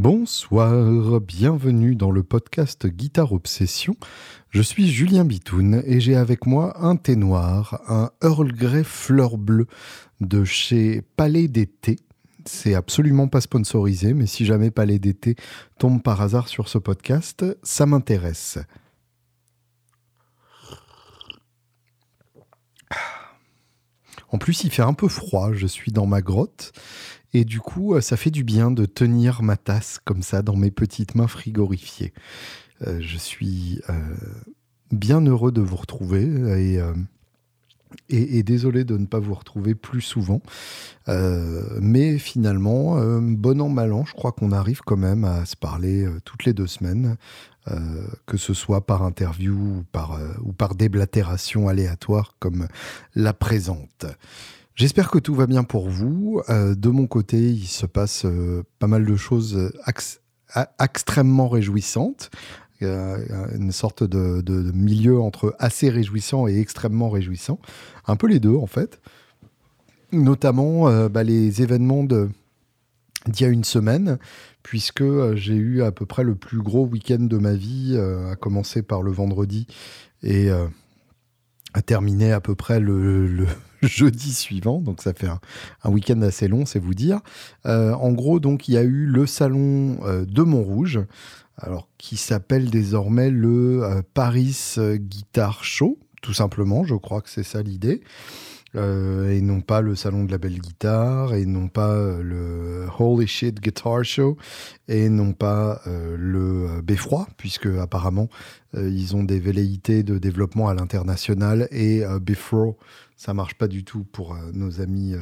Bonsoir, 0.00 1.20
bienvenue 1.20 1.96
dans 1.96 2.12
le 2.12 2.22
podcast 2.22 2.86
Guitare 2.86 3.32
Obsession. 3.32 3.96
Je 4.48 4.62
suis 4.62 4.86
Julien 4.86 5.24
Bitoun 5.24 5.82
et 5.84 5.98
j'ai 5.98 6.14
avec 6.14 6.46
moi 6.46 6.80
un 6.80 6.94
thé 6.94 7.16
noir, 7.16 7.82
un 7.88 8.12
Earl 8.22 8.52
Grey 8.52 8.84
fleur 8.84 9.36
bleue 9.38 9.66
de 10.20 10.44
chez 10.44 11.02
Palais 11.16 11.48
d'été. 11.48 11.96
C'est 12.46 12.74
absolument 12.74 13.26
pas 13.26 13.40
sponsorisé, 13.40 14.14
mais 14.14 14.26
si 14.26 14.44
jamais 14.44 14.70
Palais 14.70 15.00
d'été 15.00 15.34
tombe 15.80 16.00
par 16.00 16.20
hasard 16.20 16.46
sur 16.46 16.68
ce 16.68 16.78
podcast, 16.78 17.44
ça 17.64 17.84
m'intéresse. 17.84 18.60
En 24.30 24.38
plus, 24.38 24.62
il 24.62 24.70
fait 24.70 24.82
un 24.82 24.94
peu 24.94 25.08
froid, 25.08 25.52
je 25.54 25.66
suis 25.66 25.90
dans 25.90 26.06
ma 26.06 26.20
grotte 26.20 26.72
et 27.34 27.44
du 27.44 27.60
coup, 27.60 27.94
euh, 27.94 28.00
ça 28.00 28.16
fait 28.16 28.30
du 28.30 28.44
bien 28.44 28.70
de 28.70 28.86
tenir 28.86 29.42
ma 29.42 29.56
tasse 29.56 29.98
comme 30.04 30.22
ça 30.22 30.42
dans 30.42 30.56
mes 30.56 30.70
petites 30.70 31.14
mains 31.14 31.28
frigorifiées. 31.28 32.12
Euh, 32.86 32.98
je 33.00 33.18
suis 33.18 33.80
euh, 33.90 33.92
bien 34.92 35.20
heureux 35.20 35.52
de 35.52 35.60
vous 35.60 35.76
retrouver 35.76 36.24
et, 36.58 36.80
et, 38.08 38.42
désolé 38.42 38.84
de 38.84 38.96
ne 38.96 39.06
pas 39.06 39.18
vous 39.18 39.34
retrouver 39.34 39.74
plus 39.74 40.00
souvent. 40.00 40.40
mais 41.06 42.18
finalement, 42.18 42.96
bon 43.20 43.60
an, 43.60 43.68
mal 43.68 43.92
an, 43.92 44.04
je 44.06 44.12
crois 44.12 44.32
qu'on 44.32 44.52
arrive 44.52 44.80
quand 44.84 44.96
même 44.96 45.24
à 45.24 45.44
se 45.44 45.56
parler 45.56 46.06
toutes 46.24 46.44
les 46.44 46.52
deux 46.52 46.66
semaines. 46.66 47.16
que 48.26 48.36
ce 48.36 48.54
soit 48.54 48.86
par 48.86 49.02
interview 49.02 49.54
ou 49.54 49.84
par, 49.92 50.18
ou 50.42 50.52
par 50.52 50.74
déblatération 50.74 51.68
aléatoire 51.68 52.34
comme 52.38 52.68
la 53.14 53.32
présente. 53.32 54.06
J'espère 54.78 55.10
que 55.10 55.18
tout 55.18 55.34
va 55.34 55.48
bien 55.48 55.64
pour 55.64 55.88
vous. 55.88 56.40
Euh, 56.50 56.76
de 56.76 56.88
mon 56.88 57.08
côté, 57.08 57.36
il 57.36 57.66
se 57.66 57.84
passe 57.84 58.24
euh, 58.24 58.62
pas 58.78 58.86
mal 58.86 59.04
de 59.04 59.16
choses 59.16 59.72
extrêmement 60.78 61.48
réjouissantes. 61.48 62.30
une 62.80 63.72
sorte 63.72 64.04
de, 64.04 64.70
milieu 64.72 65.20
entre 65.20 65.56
assez 65.58 65.88
réjouissant 65.88 66.46
et 66.46 66.60
extrêmement 66.60 67.10
réjouissant. 67.10 67.58
Un 68.06 68.14
peu 68.14 68.28
les 68.28 68.38
deux, 68.38 68.54
en 68.54 68.68
fait. 68.68 69.00
Notamment 70.12 70.88
euh, 70.88 71.08
bah, 71.08 71.24
les 71.24 71.60
événements 71.60 72.04
d'il 72.04 72.30
y 73.40 73.44
a 73.44 73.48
une 73.48 73.64
semaine, 73.64 74.20
puisque 74.62 75.34
j'ai 75.34 75.56
eu 75.56 75.82
à 75.82 75.90
peu 75.90 76.06
près 76.06 76.22
le 76.22 76.36
plus 76.36 76.62
gros 76.62 76.86
week-end 76.86 77.18
de 77.18 77.36
ma 77.36 77.54
vie, 77.54 77.98
à 78.30 78.36
commencer 78.36 78.82
par 78.82 79.02
le 79.02 79.10
vendredi 79.10 79.66
et 80.22 80.50
à 80.50 81.82
terminer 81.82 82.30
à 82.30 82.40
peu 82.40 82.54
près 82.54 82.78
le 82.78 83.44
jeudi 83.82 84.32
suivant, 84.32 84.80
donc 84.80 85.02
ça 85.02 85.12
fait 85.14 85.28
un, 85.28 85.90
week-end 85.90 86.20
assez 86.22 86.48
long, 86.48 86.66
c'est 86.66 86.78
vous 86.78 86.94
dire. 86.94 87.20
Euh, 87.66 87.92
en 87.92 88.12
gros, 88.12 88.40
donc 88.40 88.68
il 88.68 88.74
y 88.74 88.76
a 88.76 88.82
eu 88.82 89.06
le 89.06 89.26
salon 89.26 89.98
euh, 90.04 90.24
de 90.24 90.42
Montrouge, 90.42 91.00
alors 91.56 91.88
qui 91.98 92.16
s'appelle 92.16 92.70
désormais 92.70 93.30
le 93.30 93.84
euh, 93.84 94.02
Paris 94.14 94.76
Guitar 94.78 95.64
Show, 95.64 95.98
tout 96.22 96.34
simplement. 96.34 96.84
Je 96.84 96.94
crois 96.94 97.20
que 97.20 97.30
c'est 97.30 97.44
ça 97.44 97.62
l'idée. 97.62 98.02
Et 98.74 99.40
non 99.40 99.60
pas 99.60 99.80
le 99.80 99.96
salon 99.96 100.24
de 100.24 100.30
la 100.30 100.38
belle 100.38 100.60
guitare, 100.60 101.34
et 101.34 101.46
non 101.46 101.66
pas 101.66 101.96
le 102.22 102.86
Holy 102.96 103.26
Shit 103.26 103.60
Guitar 103.60 104.04
Show, 104.04 104.36
et 104.86 105.08
non 105.08 105.32
pas 105.32 105.80
le 105.86 106.80
Beffroi, 106.82 107.26
puisque 107.38 107.66
apparemment 107.66 108.28
ils 108.74 109.16
ont 109.16 109.24
des 109.24 109.40
velléités 109.40 110.04
de 110.04 110.18
développement 110.18 110.68
à 110.68 110.74
l'international, 110.74 111.66
et 111.72 112.04
Beffroi, 112.20 112.76
ça 113.18 113.34
marche 113.34 113.54
pas 113.54 113.68
du 113.68 113.84
tout 113.84 114.04
pour 114.04 114.34
nos 114.54 114.80
amis 114.80 115.14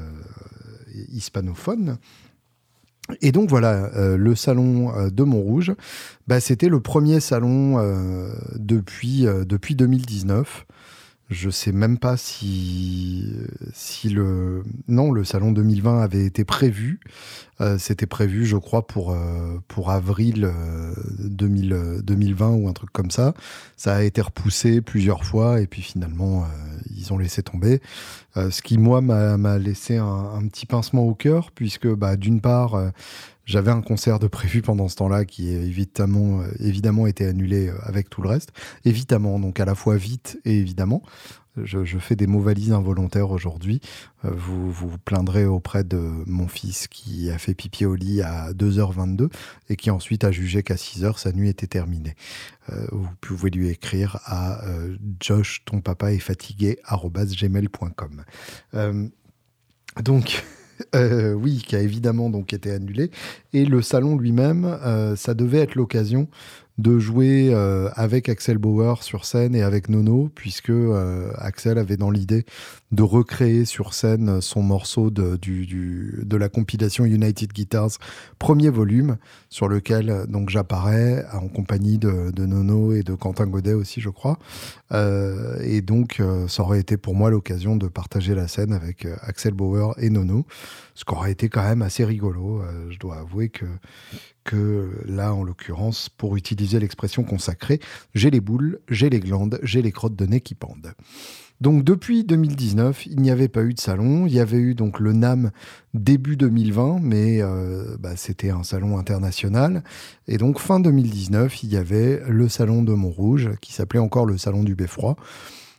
hispanophones. 1.08 1.96
Et 3.23 3.33
donc 3.33 3.48
voilà, 3.48 3.90
le 4.17 4.34
salon 4.34 5.08
de 5.08 5.23
Montrouge, 5.23 5.73
bah, 6.27 6.39
c'était 6.40 6.68
le 6.68 6.80
premier 6.80 7.20
salon 7.20 7.79
depuis 8.55 9.27
2019. 9.74 10.67
Je 11.29 11.51
sais 11.51 11.73
même 11.73 11.98
pas 11.98 12.17
si, 12.17 13.33
si 13.73 14.09
le. 14.09 14.63
Non, 14.87 15.11
le 15.11 15.25
salon 15.25 15.51
2020 15.51 16.01
avait 16.01 16.25
été 16.25 16.45
prévu. 16.45 17.01
Euh, 17.61 17.79
c'était 17.79 18.07
prévu, 18.07 18.47
je 18.47 18.57
crois, 18.57 18.87
pour, 18.87 19.11
euh, 19.11 19.59
pour 19.67 19.91
avril 19.91 20.53
2020 21.19 22.47
euh, 22.47 22.51
ou 22.51 22.69
un 22.69 22.73
truc 22.73 22.91
comme 22.92 23.11
ça. 23.11 23.35
Ça 23.77 23.97
a 23.97 24.03
été 24.03 24.20
repoussé 24.20 24.81
plusieurs 24.83 25.25
fois 25.25 25.61
et 25.61 25.67
puis 25.67 25.83
finalement, 25.83 26.47
ils 26.95 27.13
ont 27.13 27.19
laissé 27.19 27.43
tomber. 27.43 27.81
ce 28.37 28.63
qui, 28.63 28.79
moi, 28.79 29.01
m'a 29.01 29.58
laissé 29.58 29.97
un, 29.97 30.31
un, 30.35 30.47
petit 30.47 30.67
pincement 30.67 31.03
au 31.03 31.14
cœur, 31.14 31.51
puisque, 31.51 31.89
bah, 31.89 32.17
d'une 32.17 32.41
part, 32.41 32.93
j'avais 33.46 33.70
un 33.70 33.80
concert 33.80 34.18
de 34.18 34.27
prévu 34.27 34.61
pendant 34.61 34.89
ce 34.89 34.96
temps-là 34.96 35.24
qui 35.24 35.48
évidemment, 35.51 36.40
euh, 36.40 36.48
évidemment 36.58 37.07
été 37.07 37.24
annulé 37.24 37.68
euh, 37.68 37.79
avec 37.83 38.11
tout 38.11 38.20
le 38.20 38.29
reste. 38.29 38.52
Évidemment, 38.84 39.39
donc 39.39 39.61
à 39.61 39.64
la 39.64 39.74
fois 39.74 39.96
vite 39.96 40.39
et 40.45 40.58
évidemment. 40.58 41.02
Je, 41.62 41.96
fais 41.98 42.17
des 42.17 42.27
mots 42.27 42.42
valises 42.42 42.73
involontaires 42.73 43.30
aujourd'hui. 43.30 43.80
Euh, 44.27 44.30
vous 44.30 44.70
vous 44.70 44.98
plaindrez 44.98 45.46
auprès 45.46 45.84
de 45.84 45.96
mon 46.27 46.48
fils 46.48 46.86
qui 46.86 47.30
a 47.30 47.39
fait 47.39 47.55
pipi 47.55 47.86
au 47.86 47.95
lit 47.95 48.20
à 48.20 48.52
2h22 48.52 49.30
et 49.70 49.77
qui 49.77 49.90
ensuite 49.90 50.24
a 50.24 50.30
jugé 50.30 50.63
qu'à 50.63 50.74
6h, 50.74 51.17
sa 51.17 51.33
nuit 51.33 51.48
était 51.48 51.67
terminée. 51.67 52.14
vous 52.92 53.08
pouvez 53.23 53.48
lui 53.48 53.70
écrire 53.70 54.18
à 54.27 54.61
Josh, 55.18 55.63
ton 55.64 55.80
papa 55.80 56.13
est 56.13 56.18
fatigué, 56.18 56.78
gmail.com. 56.92 58.24
donc, 60.02 60.45
Euh, 60.95 61.33
oui, 61.33 61.63
qui 61.67 61.77
a 61.77 61.81
évidemment 61.81 62.31
donc 62.31 62.53
été 62.53 62.70
annulé. 62.70 63.11
Et 63.53 63.64
le 63.64 63.83
salon 63.83 64.17
lui-même, 64.17 64.64
euh, 64.64 65.17
ça 65.17 65.35
devait 65.35 65.61
être 65.61 65.75
l'occasion 65.75 66.29
de 66.79 66.98
jouer 66.98 67.51
euh, 67.55 67.89
avec 67.95 68.29
Axel 68.29 68.59
Bauer 68.59 69.03
sur 69.03 69.25
scène 69.25 69.55
et 69.55 69.63
avec 69.63 69.89
Nono, 69.89 70.31
puisque 70.35 70.73
Axel 71.39 71.79
avait 71.79 71.97
dans 71.97 72.11
l'idée 72.11 72.45
de 72.92 73.02
recréer 73.02 73.64
sur 73.64 73.95
scène 73.95 74.41
son 74.41 74.63
morceau 74.63 75.11
de, 75.11 75.36
du, 75.36 76.23
de 76.24 76.36
la 76.36 76.48
compilation 76.48 77.05
United 77.05 77.52
Guitars, 77.52 77.91
premier 78.39 78.70
volume, 78.70 79.17
sur 79.48 79.69
lequel 79.69 80.27
donc 80.29 80.51
j'apparais 80.51 81.25
en 81.33 81.48
compagnie 81.48 81.98
de, 81.98 82.33
Nono 82.46 82.92
et 82.92 83.02
de 83.02 83.14
Quentin 83.14 83.46
Godet 83.46 83.73
aussi, 83.73 84.01
je 84.01 84.11
crois. 84.11 84.39
et 84.92 85.80
donc, 85.80 86.23
ça 86.48 86.63
aurait 86.63 86.80
été 86.80 86.96
pour 86.96 87.14
moi 87.14 87.30
l'occasion 87.30 87.77
de 87.77 87.89
partager 87.89 88.35
la 88.35 88.48
scène 88.48 88.73
avec 88.73 89.07
Axel 89.23 89.55
Bauer 89.55 89.95
et 89.98 90.11
Nono 90.11 90.46
ce 90.96 91.05
qui 91.05 91.13
aurait 91.13 91.30
été 91.30 91.48
quand 91.48 91.63
même 91.63 91.83
assez 91.83 92.05
rigolo. 92.05 92.63
Euh, 92.63 92.91
je 92.91 92.98
dois 92.98 93.19
avouer 93.19 93.51
que, 93.51 93.67
que 94.45 94.91
là, 95.05 95.35
en 95.35 95.45
l'occurrence, 95.45 96.08
pour 96.08 96.36
utiliser 96.36 96.80
l'expression 96.80 97.23
consacrée, 97.23 97.80
j'ai 98.14 98.30
les 98.30 98.41
boules, 98.41 98.80
j'ai 98.89 99.11
les 99.11 99.20
glandes, 99.20 99.61
j'ai 99.63 99.83
les 99.83 99.92
crottes 99.92 100.17
de 100.17 100.27
nez 100.27 100.41
qui 100.41 100.55
pendent. 100.55 100.95
Donc 101.61 101.84
depuis 101.84 102.24
2019, 102.24 103.06
il 103.06 103.20
n'y 103.20 103.30
avait 103.30 103.48
pas 103.48 103.62
eu 103.62 103.72
de 103.72 103.80
salon. 103.80 104.27
Il 104.27 104.33
y 104.33 104.40
avait 104.40 104.58
eu 104.58 104.74
donc 104.74 105.00
le 105.00 105.12
NAM 105.12 105.50
début 105.94 106.36
2020, 106.36 106.98
mais 107.00 107.40
euh, 107.40 107.96
bah, 107.98 108.17
c'était 108.17 108.50
un 108.50 108.62
salon 108.62 108.98
international. 108.98 109.83
Et 110.28 110.36
donc 110.36 110.58
fin 110.58 110.80
2019, 110.80 111.62
il 111.62 111.70
y 111.70 111.77
avait 111.77 112.22
le 112.28 112.48
salon 112.48 112.83
de 112.83 112.92
Montrouge, 112.92 113.50
qui 113.61 113.72
s'appelait 113.72 114.00
encore 114.00 114.27
le 114.27 114.36
salon 114.39 114.62
du 114.62 114.74
Beffroi 114.74 115.16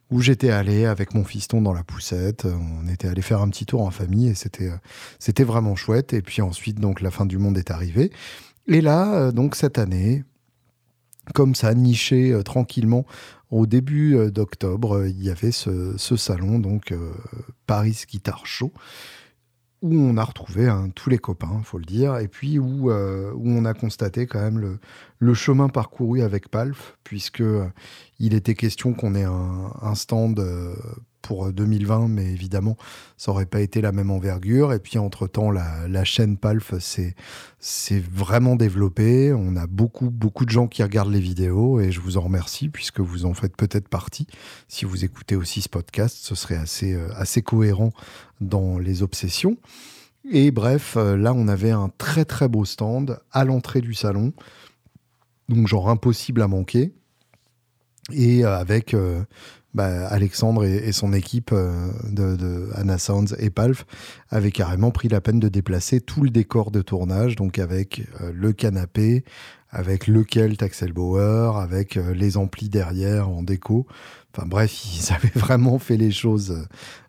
où 0.09 0.21
j'étais 0.21 0.51
allé 0.51 0.85
avec 0.85 1.13
mon 1.13 1.25
fiston 1.25 1.61
dans 1.61 1.73
la 1.73 1.83
poussette. 1.83 2.45
On 2.45 2.87
était 2.87 3.09
allé 3.09 3.21
faire 3.21 3.41
un 3.41 3.49
petit 3.49 3.65
tour 3.65 3.81
en 3.81 3.91
famille 3.91 4.29
et 4.29 4.35
c'était 4.35 4.71
c'était 5.19 5.43
vraiment 5.43 5.75
chouette. 5.75 6.13
Et 6.13 6.21
puis 6.21 6.41
ensuite, 6.41 6.79
donc 6.79 7.01
la 7.01 7.11
fin 7.11 7.25
du 7.25 7.37
monde 7.37 7.57
est 7.57 7.71
arrivée. 7.71 8.11
Et 8.67 8.81
là, 8.81 9.13
euh, 9.15 9.31
donc 9.31 9.55
cette 9.55 9.77
année, 9.77 10.23
comme 11.33 11.55
ça, 11.55 11.73
niché 11.73 12.31
euh, 12.31 12.43
tranquillement 12.43 13.05
au 13.49 13.65
début 13.65 14.15
euh, 14.15 14.29
d'octobre, 14.29 15.05
il 15.05 15.23
y 15.23 15.29
avait 15.29 15.51
ce, 15.51 15.95
salon, 15.97 16.59
donc 16.59 16.93
Paris 17.65 18.03
Guitar 18.09 18.45
Show, 18.45 18.71
où 19.81 19.95
on 19.95 20.17
a 20.17 20.23
retrouvé 20.23 20.67
hein, 20.67 20.89
tous 20.95 21.09
les 21.09 21.19
copains, 21.19 21.61
faut 21.63 21.77
le 21.77 21.85
dire, 21.85 22.17
et 22.17 22.27
puis 22.27 22.59
où, 22.59 22.91
on 22.91 23.65
a 23.65 23.73
constaté 23.73 24.25
quand 24.25 24.41
même 24.41 24.79
le, 25.19 25.33
chemin 25.33 25.69
parcouru 25.69 26.21
avec 26.21 26.49
Palf, 26.49 26.97
puisque 27.03 27.43
il 28.19 28.33
était 28.33 28.55
question 28.55 28.93
qu'on 28.93 29.15
ait 29.15 29.23
un, 29.23 29.95
stand 29.95 30.39
euh, 30.39 30.75
pour 31.27 31.51
2020, 31.51 32.07
mais 32.07 32.23
évidemment, 32.23 32.77
ça 33.17 33.31
n'aurait 33.31 33.45
pas 33.45 33.59
été 33.59 33.81
la 33.81 33.91
même 33.91 34.11
envergure. 34.11 34.71
Et 34.71 34.79
puis, 34.79 34.97
entre-temps, 34.97 35.51
la, 35.51 36.03
chaîne 36.05 36.37
Palf 36.37 36.73
s'est 36.79 37.13
vraiment 38.09 38.55
développée. 38.55 39.33
On 39.33 39.57
a 39.57 39.67
beaucoup, 39.67 40.09
beaucoup 40.09 40.45
de 40.45 40.49
gens 40.49 40.67
qui 40.67 40.83
regardent 40.83 41.11
les 41.11 41.19
vidéos 41.19 41.81
et 41.81 41.91
je 41.91 41.99
vous 41.99 42.15
en 42.15 42.21
remercie 42.21 42.69
puisque 42.69 43.01
vous 43.01 43.25
en 43.25 43.33
faites 43.33 43.57
peut-être 43.57 43.89
partie. 43.89 44.25
Si 44.69 44.85
vous 44.85 45.03
écoutez 45.03 45.35
aussi 45.35 45.61
ce 45.61 45.67
podcast, 45.67 46.15
ce 46.17 46.33
serait 46.33 46.55
assez, 46.55 46.93
euh, 46.93 47.09
assez 47.17 47.41
cohérent 47.41 47.91
dans 48.39 48.79
les 48.79 49.03
obsessions. 49.03 49.57
Et 50.31 50.51
bref, 50.51 50.95
euh, 50.95 51.17
là, 51.17 51.33
on 51.33 51.49
avait 51.49 51.71
un 51.71 51.91
très, 51.97 52.23
très 52.23 52.47
beau 52.47 52.63
stand 52.63 53.19
à 53.33 53.43
l'entrée 53.43 53.81
du 53.81 53.93
salon. 53.93 54.31
Donc, 55.49 55.67
genre 55.67 55.89
impossible 55.89 56.41
à 56.41 56.47
manquer 56.47 56.93
et 58.13 58.45
avec 58.45 58.95
bah, 59.77 60.07
Alexandre 60.07 60.65
et, 60.65 60.91
son 60.91 61.13
équipe 61.13 61.53
de, 61.53 62.35
de, 62.35 62.69
Anna 62.75 62.97
Sounds 62.97 63.35
et 63.39 63.49
Palf 63.49 63.85
avaient 64.29 64.51
carrément 64.51 64.91
pris 64.91 65.07
la 65.07 65.21
peine 65.21 65.39
de 65.39 65.47
déplacer 65.47 66.01
tout 66.01 66.23
le 66.23 66.29
décor 66.29 66.71
de 66.71 66.81
tournage, 66.81 67.35
donc 67.35 67.59
avec 67.59 68.03
le 68.33 68.51
canapé, 68.51 69.23
avec 69.69 70.07
le 70.07 70.23
Kelt 70.23 70.61
Axel 70.61 70.93
Bauer, 70.93 71.57
avec 71.57 71.95
les 71.95 72.37
amplis 72.37 72.69
derrière 72.69 73.29
en 73.29 73.43
déco. 73.43 73.87
Enfin 74.33 74.47
bref, 74.47 74.73
ils 74.95 75.13
avaient 75.13 75.39
vraiment 75.39 75.79
fait 75.79 75.97
les 75.97 76.11
choses 76.11 76.67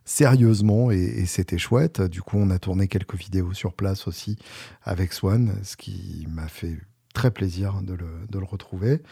sérieusement 0.08 0.90
et, 0.90 1.26
c'était 1.26 1.58
chouette. 1.58 2.00
Du 2.00 2.22
coup, 2.22 2.38
on 2.38 2.50
a 2.50 2.58
tourné 2.58 2.88
quelques 2.88 3.16
vidéos 3.16 3.52
sur 3.52 3.74
place 3.74 4.08
aussi 4.08 4.38
avec 4.82 5.12
Swan, 5.12 5.52
ce 5.62 5.76
qui 5.76 6.26
m'a 6.30 6.48
fait 6.48 6.78
très 7.12 7.30
plaisir 7.30 7.82
de 7.82 7.94
le, 7.94 8.44
retrouver. 8.44 9.02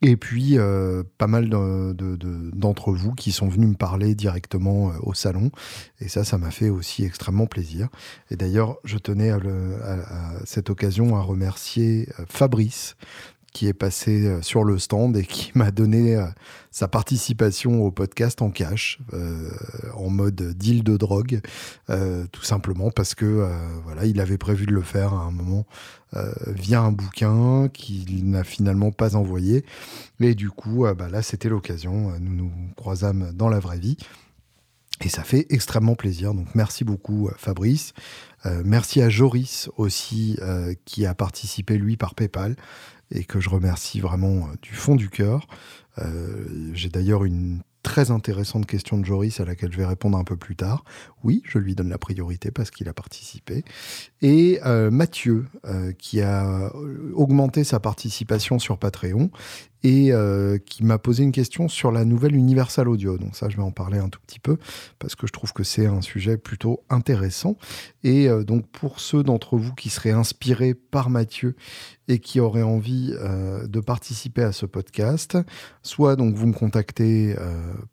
Et 0.00 0.16
puis, 0.16 0.58
euh, 0.58 1.02
pas 1.18 1.26
mal 1.26 1.48
d'entre 1.48 2.92
vous 2.92 3.12
qui 3.14 3.32
sont 3.32 3.48
venus 3.48 3.70
me 3.70 3.74
parler 3.74 4.14
directement 4.14 4.90
euh, 4.90 4.92
au 5.02 5.12
salon. 5.12 5.50
Et 6.00 6.08
ça, 6.08 6.22
ça 6.22 6.38
m'a 6.38 6.52
fait 6.52 6.70
aussi 6.70 7.04
extrêmement 7.04 7.46
plaisir. 7.46 7.88
Et 8.30 8.36
d'ailleurs, 8.36 8.78
je 8.84 8.96
tenais 8.98 9.30
à, 9.30 9.40
cette 10.44 10.70
occasion 10.70 11.16
à 11.16 11.20
remercier 11.20 12.08
euh, 12.20 12.24
Fabrice, 12.28 12.96
qui 13.58 13.66
est 13.66 13.74
passé 13.74 14.24
euh, 14.24 14.40
sur 14.40 14.62
le 14.62 14.78
stand 14.78 15.16
et 15.16 15.24
qui 15.24 15.50
m'a 15.56 15.72
donné 15.72 16.14
euh, 16.14 16.26
sa 16.70 16.86
participation 16.86 17.82
au 17.82 17.90
podcast 17.90 18.40
en 18.40 18.50
cash, 18.50 19.00
euh, 19.12 19.50
en 19.94 20.10
mode 20.10 20.56
deal 20.56 20.84
de 20.84 20.96
drogue, 20.96 21.40
tout 22.30 22.44
simplement 22.44 22.92
parce 22.92 23.16
que 23.16 23.48
voilà, 23.82 24.04
il 24.04 24.20
avait 24.20 24.38
prévu 24.38 24.66
de 24.66 24.72
le 24.72 24.82
faire 24.82 25.12
à 25.12 25.22
un 25.22 25.32
moment 25.32 25.66
via 26.46 26.82
un 26.82 26.92
bouquin 26.92 27.68
qu'il 27.68 28.30
n'a 28.30 28.44
finalement 28.44 28.92
pas 28.92 29.16
envoyé. 29.16 29.64
Et 30.20 30.34
du 30.34 30.50
coup, 30.50 30.86
bah 30.96 31.08
là, 31.08 31.22
c'était 31.22 31.48
l'occasion. 31.48 32.12
Nous 32.20 32.34
nous 32.34 32.52
croisâmes 32.76 33.32
dans 33.34 33.48
la 33.48 33.58
vraie 33.58 33.78
vie. 33.78 33.96
Et 35.00 35.08
ça 35.08 35.24
fait 35.24 35.46
extrêmement 35.50 35.94
plaisir. 35.96 36.34
Donc 36.34 36.54
merci 36.54 36.84
beaucoup 36.84 37.30
Fabrice. 37.38 37.92
merci 38.64 39.02
à 39.02 39.08
Joris 39.08 39.68
aussi 39.78 40.38
qui 40.84 41.06
a 41.06 41.14
participé 41.14 41.78
lui 41.78 41.96
par 41.96 42.14
PayPal 42.14 42.54
et 43.10 43.24
que 43.24 43.40
je 43.40 43.48
remercie 43.48 44.00
vraiment 44.00 44.48
euh, 44.48 44.56
du 44.62 44.72
fond 44.72 44.96
du 44.96 45.08
cœur. 45.08 45.46
Euh, 45.98 46.70
j'ai 46.74 46.88
d'ailleurs 46.88 47.24
une 47.24 47.62
très 47.82 48.10
intéressante 48.10 48.66
question 48.66 48.98
de 48.98 49.04
Joris 49.04 49.40
à 49.40 49.44
laquelle 49.44 49.72
je 49.72 49.78
vais 49.78 49.86
répondre 49.86 50.18
un 50.18 50.24
peu 50.24 50.36
plus 50.36 50.56
tard. 50.56 50.84
Oui, 51.24 51.42
je 51.44 51.58
lui 51.58 51.74
donne 51.74 51.88
la 51.88 51.98
priorité 51.98 52.50
parce 52.50 52.70
qu'il 52.70 52.88
a 52.88 52.92
participé. 52.92 53.64
Et 54.20 54.60
euh, 54.66 54.90
Mathieu, 54.90 55.46
qui 55.96 56.20
a 56.20 56.70
augmenté 57.14 57.64
sa 57.64 57.80
participation 57.80 58.58
sur 58.58 58.78
Patreon 58.78 59.30
et 59.84 60.12
qui 60.66 60.84
m'a 60.84 60.98
posé 60.98 61.22
une 61.22 61.32
question 61.32 61.68
sur 61.68 61.92
la 61.92 62.04
nouvelle 62.04 62.34
Universal 62.34 62.88
Audio. 62.88 63.16
Donc 63.16 63.36
ça, 63.36 63.48
je 63.48 63.56
vais 63.56 63.62
en 63.62 63.70
parler 63.70 63.98
un 63.98 64.08
tout 64.08 64.20
petit 64.26 64.40
peu 64.40 64.58
parce 64.98 65.14
que 65.14 65.26
je 65.26 65.32
trouve 65.32 65.52
que 65.52 65.62
c'est 65.62 65.86
un 65.86 66.02
sujet 66.02 66.36
plutôt 66.36 66.82
intéressant. 66.90 67.56
Et 68.04 68.28
euh, 68.28 68.44
donc 68.44 68.66
pour 68.68 69.00
ceux 69.00 69.22
d'entre 69.22 69.56
vous 69.56 69.74
qui 69.74 69.90
seraient 69.90 70.12
inspirés 70.12 70.74
par 70.74 71.10
Mathieu 71.10 71.56
et 72.06 72.20
qui 72.20 72.40
auraient 72.40 72.62
envie 72.62 73.14
euh, 73.18 73.66
de 73.66 73.80
participer 73.80 74.42
à 74.42 74.52
ce 74.52 74.66
podcast, 74.66 75.36
soit 75.82 76.16
donc 76.16 76.34
vous 76.34 76.46
me 76.46 76.52
contactez 76.52 77.34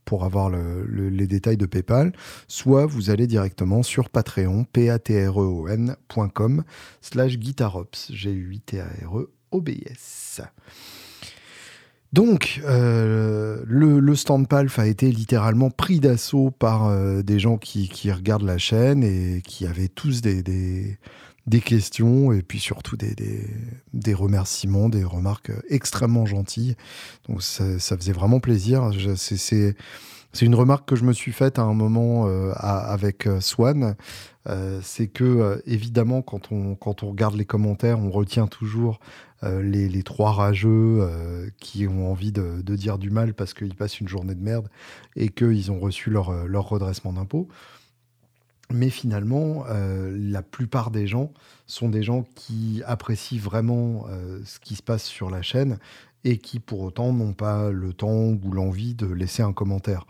pour 0.06 0.24
avoir 0.24 0.50
les 0.50 1.28
détails 1.28 1.58
de 1.58 1.66
PayPal, 1.66 2.14
soit 2.48 2.86
vous 2.86 3.10
allez 3.10 3.28
directement 3.28 3.84
sur 3.84 4.10
Patreon, 4.10 4.66
p 4.66 4.90
a 4.90 5.00
t 5.00 5.26
r 5.26 5.42
e 5.42 5.46
o 5.46 5.68
ncom 5.68 6.64
slash 7.02 7.38
guitarops, 7.38 8.12
g 8.12 8.32
u 8.32 8.54
i 8.54 8.60
t 8.60 8.80
a 8.80 8.86
r 8.86 9.20
e 9.20 9.30
o 9.52 9.62
b 9.62 9.70
s 9.90 10.42
donc, 12.16 12.62
euh, 12.64 13.62
le, 13.68 14.16
stand 14.16 14.48
Palf 14.48 14.80
a 14.80 14.88
été 14.88 15.12
littéralement 15.12 15.70
pris 15.70 16.00
d'assaut 16.00 16.50
par 16.50 16.86
euh, 16.86 17.24
des 17.24 17.40
gens 17.40 17.58
qui, 17.58 18.10
regardent 18.10 18.46
la 18.46 18.58
chaîne 18.58 19.04
et 19.04 19.42
qui 19.46 19.68
avaient 19.68 19.90
tous 19.90 20.22
des, 20.22 20.98
questions 21.66 22.32
et 22.32 22.42
puis 22.42 22.62
surtout 22.62 22.96
des, 22.96 24.14
remerciements, 24.14 24.88
des 24.88 25.04
remarques 25.04 25.52
extrêmement 25.68 26.26
gentilles. 26.26 26.78
Donc, 27.28 27.44
ça, 27.44 27.98
faisait 27.98 28.14
vraiment 28.14 28.40
plaisir. 28.40 28.92
C'est 29.18 29.76
une 30.42 30.56
remarque 30.56 30.88
que 30.88 30.96
je 30.96 31.04
me 31.04 31.12
suis 31.12 31.34
faite 31.34 31.60
à 31.60 31.64
un 31.64 31.74
moment 31.74 32.30
euh, 32.30 32.54
avec 32.56 33.28
Swan. 33.42 33.98
c'est 34.82 35.08
que, 35.08 35.62
évidemment, 35.66 36.22
quand 36.22 36.54
on 36.54 37.10
regarde 37.10 37.36
les 37.36 37.44
commentaires, 37.44 38.00
on 38.00 38.10
retient 38.10 38.48
toujours 38.48 39.02
euh, 39.46 39.62
les, 39.62 40.04
trois 40.04 40.32
rageux 40.32 41.00
euh, 41.02 41.50
qui 41.60 41.88
ont 41.88 42.12
envie 42.12 42.32
de, 42.32 42.62
dire 42.76 42.98
du 42.98 43.10
mal 43.10 43.34
parce 43.34 43.54
qu'ils 43.54 43.76
passent 43.76 44.00
une 44.00 44.08
journée 44.08 44.36
de 44.36 44.44
merde 44.44 44.70
et 45.16 45.30
qu'ils 45.30 45.72
ont 45.72 45.80
reçu 45.80 46.10
leur, 46.10 46.30
euh, 46.30 46.60
redressement 46.60 47.14
d'impôt. 47.14 47.48
Mais 48.72 48.90
finalement, 48.90 49.64
la 49.70 50.42
plupart 50.42 50.90
des 50.90 51.06
gens 51.06 51.32
sont 51.68 51.88
des 51.88 52.02
gens 52.02 52.26
qui 52.34 52.82
apprécient 52.88 53.40
vraiment 53.40 54.08
ce 54.44 54.60
qui 54.60 54.74
se 54.76 54.82
passe 54.82 55.04
sur 55.04 55.30
la 55.30 55.44
chaîne 55.44 55.78
et 56.24 56.40
qui 56.40 56.60
pour 56.60 56.82
autant 56.82 57.14
n'ont 57.14 57.34
pas 57.34 57.70
le 57.70 57.94
temps 57.94 58.30
ou 58.30 58.52
l'envie 58.52 58.96
de 58.96 59.06
laisser 59.06 59.44
un 59.44 59.54
commentaire. 59.54 60.08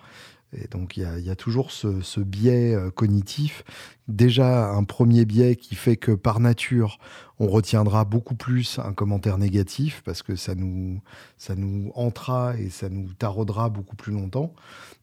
Donc 0.72 0.98
il 0.98 1.04
y, 1.04 1.30
a, 1.30 1.36
toujours 1.36 1.72
ce, 1.72 2.20
biais 2.20 2.76
cognitif. 2.96 3.64
Déjà 4.08 4.70
un 4.70 4.84
premier 4.84 5.26
biais 5.26 5.56
qui 5.56 5.76
fait 5.76 5.98
que 5.98 6.12
par 6.12 6.40
nature, 6.40 7.00
on 7.40 7.48
retiendra 7.48 8.06
beaucoup 8.06 8.36
plus 8.36 8.80
un 8.80 8.94
commentaire 8.94 9.38
négatif 9.38 10.02
parce 10.06 10.24
que 10.24 10.36
ça 10.36 10.56
nous, 10.56 11.02
ça 11.38 11.56
nous 11.56 11.92
hantera 11.96 12.56
et 12.58 12.70
ça 12.70 12.90
nous 12.90 13.12
taraudera 13.14 13.70
beaucoup 13.70 13.96
plus 13.96 14.14
longtemps. 14.14 14.54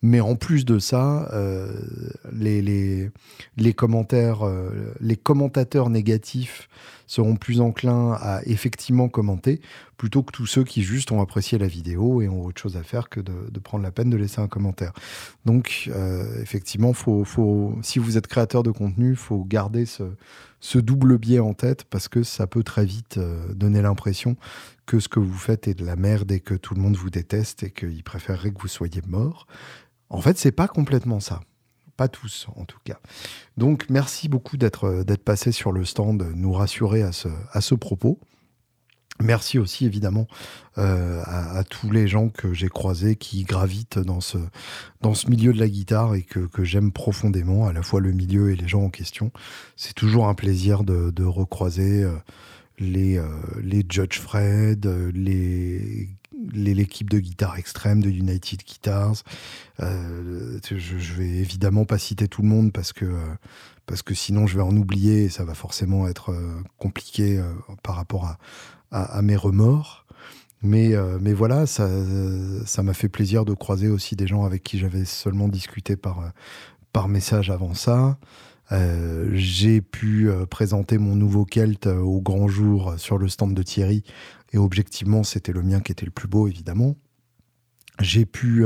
Mais 0.03 0.21
en 0.21 0.35
plus 0.35 0.65
de 0.65 0.79
ça, 0.79 1.29
euh, 1.33 1.73
les, 2.33 2.63
les, 2.63 3.11
les, 3.57 3.73
commentaires, 3.75 4.47
euh, 4.47 4.95
les 5.01 5.17
commentateurs 5.17 5.91
négatifs 5.91 6.69
seront 7.12 7.37
plus 7.37 7.61
enclins 7.61 8.12
à 8.14 8.41
effectivement 8.47 9.11
commenter 9.11 9.61
plutôt 9.99 10.23
que 10.23 10.32
tous 10.32 10.47
ceux 10.47 10.64
qui 10.64 10.82
juste 10.82 11.12
ont 11.12 11.20
apprécié 11.20 11.59
la 11.59 11.67
vidéo 11.67 12.23
et 12.23 12.29
ont 12.29 12.43
autre 12.43 12.61
chose 12.61 12.79
à 12.79 12.82
faire 12.82 13.11
que 13.11 13.20
de, 13.20 13.59
prendre 13.61 13.85
la 13.85 13.91
peine 13.91 14.09
de 14.09 14.17
laisser 14.17 14.41
un 14.41 14.49
commentaire. 14.49 14.93
Donc, 15.44 15.91
euh, 15.94 16.41
effectivement, 16.41 16.94
faut, 16.94 17.25
faut, 17.25 17.79
si 17.82 17.99
vous 17.99 18.17
êtes 18.17 18.26
créateur 18.26 18.62
de 18.62 18.70
contenu, 18.70 19.14
faut 19.14 19.44
garder 19.44 19.85
ce, 19.85 20.05
ce 20.61 20.79
double 20.79 21.19
biais 21.19 21.38
en 21.38 21.53
tête 21.53 21.85
parce 21.85 22.09
que 22.09 22.23
ça 22.23 22.47
peut 22.47 22.62
très 22.62 22.87
vite 22.87 23.19
euh, 23.19 23.53
donner 23.53 23.82
l'impression 23.82 24.37
que 24.87 24.99
ce 24.99 25.08
que 25.08 25.20
vous 25.20 25.38
faites 25.38 25.69
est 25.69 25.75
de 25.75 25.85
la 25.85 25.97
merde 25.97 26.32
et 26.32 26.41
que 26.41 26.55
tout 26.55 26.75
le 26.75 26.81
monde 26.81 26.97
vous 26.97 27.11
déteste 27.11 27.62
et 27.62 27.70
qu'il 27.70 28.03
préférerait 28.03 28.53
que 28.53 28.61
vous 28.61 28.69
soyez 28.69 29.03
mort. 29.06 29.47
En 30.08 30.23
fait, 30.23 30.38
c'est 30.38 30.51
pas 30.51 30.67
complètement 30.67 31.20
ça. 31.20 31.41
Pas 31.96 32.08
tous, 32.08 32.46
en 32.56 32.65
tout 32.65 32.79
cas. 32.84 32.99
Donc, 33.56 33.87
merci 33.91 34.29
beaucoup 34.29 34.56
d'être 34.56 34.84
euh, 34.84 35.17
passé 35.25 35.53
sur 35.53 35.72
le 35.72 35.84
stand, 35.84 36.32
nous 36.34 36.53
rassurer 36.53 37.03
à 37.03 37.13
ce, 37.13 37.29
à 37.53 37.61
ce 37.61 37.75
propos. 37.75 38.19
Merci 39.20 39.58
aussi 39.58 39.84
évidemment 39.84 40.27
euh, 40.79 41.22
à, 41.27 41.63
tous 41.65 41.91
les 41.91 42.08
gens 42.08 42.29
que 42.29 42.53
j'ai 42.53 42.69
croisés 42.69 43.15
qui 43.15 43.44
gravitent 43.44 43.99
dans 43.99 44.20
ce, 44.20 44.39
dans 45.01 45.15
ce 45.15 45.29
milieu 45.29 45.53
de 45.53 45.61
la 45.61 45.69
guitare 45.69 46.15
et 46.15 46.22
que, 46.22 46.41
que 46.41 46.65
j'aime 46.65 46.93
profondément, 46.93 47.67
à 47.67 47.72
la 47.72 47.82
fois 47.82 48.01
le 48.01 48.13
milieu 48.13 48.51
et 48.51 48.56
les 48.56 48.67
gens 48.67 48.82
en 48.82 48.91
question. 48.91 49.31
C'est 49.77 49.94
toujours 49.94 50.29
un 50.29 50.34
plaisir 50.34 50.82
de, 50.82 51.11
de 51.11 51.25
recroiser 51.25 52.03
euh, 52.03 52.17
les, 52.79 53.19
euh, 53.19 53.29
les 53.63 53.84
Judge 53.89 54.19
Fred, 54.19 54.87
les 55.15 56.08
l'équipe 56.53 57.11
de 57.11 57.19
guitare 57.19 57.56
extrême 57.56 58.03
de 58.03 58.11
United 58.11 58.63
Guitars. 58.65 59.22
je, 59.79 60.69
je 60.70 61.15
vais 61.15 61.29
évidemment 61.29 61.84
pas 61.84 61.99
citer 61.99 62.29
tout 62.29 62.43
le 62.43 62.49
monde 62.49 62.72
parce 62.72 62.93
que 62.93 63.15
parce 63.87 64.03
que 64.03 64.15
sinon 64.15 64.46
je 64.46 64.56
vais 64.56 64.63
en 64.63 64.77
oublier 64.77 65.25
et 65.25 65.29
ça 65.29 65.44
va 65.44 65.55
forcément 65.55 66.06
être 66.06 66.34
compliqué 66.79 67.43
par 67.82 67.96
rapport 67.96 68.37
à, 68.91 69.22
mes 69.22 69.37
remords. 69.37 70.03
Mais, 70.63 70.94
euh, 70.94 71.19
mais 71.20 71.32
voilà, 71.32 71.67
ça, 71.67 71.89
m'a 72.82 72.94
fait 72.94 73.08
plaisir 73.08 73.44
de 73.44 73.53
croiser 73.53 73.89
aussi 73.89 74.15
des 74.15 74.27
gens 74.27 74.44
avec 74.44 74.63
qui 74.63 74.79
j'avais 74.79 75.05
seulement 75.05 75.49
discuté 75.49 75.96
par, 75.96 76.20
euh, 76.20 76.29
par 76.93 77.08
message 77.08 77.51
avant 77.51 77.75
ça. 77.75 78.17
Euh, 78.70 79.29
j'ai 79.32 79.81
pu 79.81 80.31
présenter 80.49 80.99
mon 80.99 81.17
nouveau 81.17 81.44
Kelt 81.44 81.87
au 81.87 82.20
grand 82.20 82.49
jour 82.49 82.94
sur 82.96 83.19
le 83.19 83.29
stand 83.29 83.55
de 83.55 83.63
Thierry. 83.63 84.05
Et 84.53 84.59
objectivement, 84.59 85.23
c'était 85.23 85.53
le 85.53 85.63
mien 85.63 85.81
qui 85.81 85.93
était 85.93 86.06
le 86.06 86.13
plus 86.13 86.29
beau, 86.29 86.49
évidemment. 86.49 86.97
J'ai 88.01 88.25
pu 88.25 88.65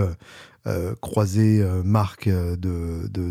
croiser 1.01 1.65
Marc 1.85 2.29
de, 2.29 3.09
de 3.09 3.31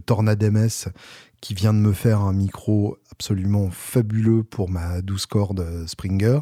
qui 1.41 1.53
vient 1.53 1.73
de 1.73 1.79
me 1.79 1.93
faire 1.93 2.21
un 2.21 2.33
micro 2.33 2.97
absolument 3.11 3.69
fabuleux 3.71 4.43
pour 4.43 4.69
ma 4.69 5.01
12 5.01 5.25
cordes 5.25 5.85
Springer. 5.87 6.39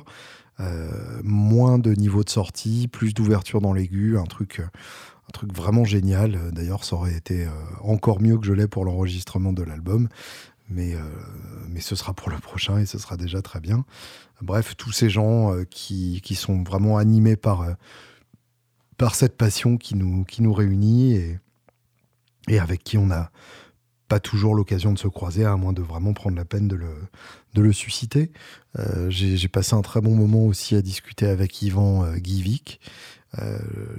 Euh, 0.59 1.19
moins 1.23 1.79
de 1.79 1.93
niveau 1.93 2.23
de 2.23 2.29
sortie, 2.29 2.87
plus 2.87 3.13
d'ouverture 3.13 3.59
dans 3.59 3.73
l'aigu, 3.73 4.17
un 4.17 4.23
truc, 4.23 4.61
vraiment 5.53 5.83
génial. 5.83 6.51
D'ailleurs, 6.51 6.83
ça 6.83 6.95
aurait 6.95 7.15
été 7.15 7.45
euh, 7.45 7.49
encore 7.81 8.21
mieux 8.21 8.37
que 8.37 8.45
je 8.45 8.53
l'ai 8.53 8.67
pour 8.67 8.85
l'enregistrement 8.85 9.51
de 9.51 9.63
l'album. 9.63 10.09
Mais, 10.73 10.95
euh, 10.95 10.99
mais 11.69 11.79
ce 11.79 11.95
sera 11.95 12.13
pour 12.13 12.29
le 12.29 12.37
prochain 12.37 12.77
et 12.79 12.85
ce 12.85 12.97
sera 12.97 13.17
déjà 13.17 13.41
très 13.41 13.59
bien. 13.59 13.85
Bref, 14.41 14.75
tous 14.75 14.91
ces 14.91 15.09
gens 15.09 15.53
qui, 15.69 16.21
qui, 16.21 16.35
sont 16.35 16.63
vraiment 16.63 16.97
animés 16.97 17.35
par, 17.35 17.65
par 18.97 19.15
cette 19.15 19.37
passion 19.37 19.77
qui 19.77 19.95
nous, 19.95 20.25
qui 20.25 20.41
nous 20.41 20.53
réunit 20.53 21.13
et, 21.13 21.39
et 22.49 22.59
avec 22.59 22.83
qui 22.83 22.97
on 22.97 23.05
n'a 23.05 23.31
pas 24.07 24.19
toujours 24.19 24.53
l'occasion 24.53 24.93
de 24.93 24.99
se 24.99 25.07
croiser, 25.07 25.45
à 25.45 25.55
moins 25.55 25.73
de 25.73 25.81
vraiment 25.81 26.13
prendre 26.13 26.35
la 26.35 26.45
peine 26.45 26.67
de 26.67 26.75
le, 26.75 26.93
de 27.53 27.61
le 27.61 27.73
susciter. 27.73 28.31
Euh, 28.77 29.09
j'ai 29.09 29.47
passé 29.47 29.73
un 29.73 29.81
très 29.81 30.01
bon 30.01 30.15
moment 30.15 30.45
aussi 30.45 30.75
à 30.75 30.81
discuter 30.81 31.25
avec 31.25 31.61
Yvan 31.61 32.05
euh, 32.05 32.17
Guivic. 32.17 32.79
Euh, 33.39 33.57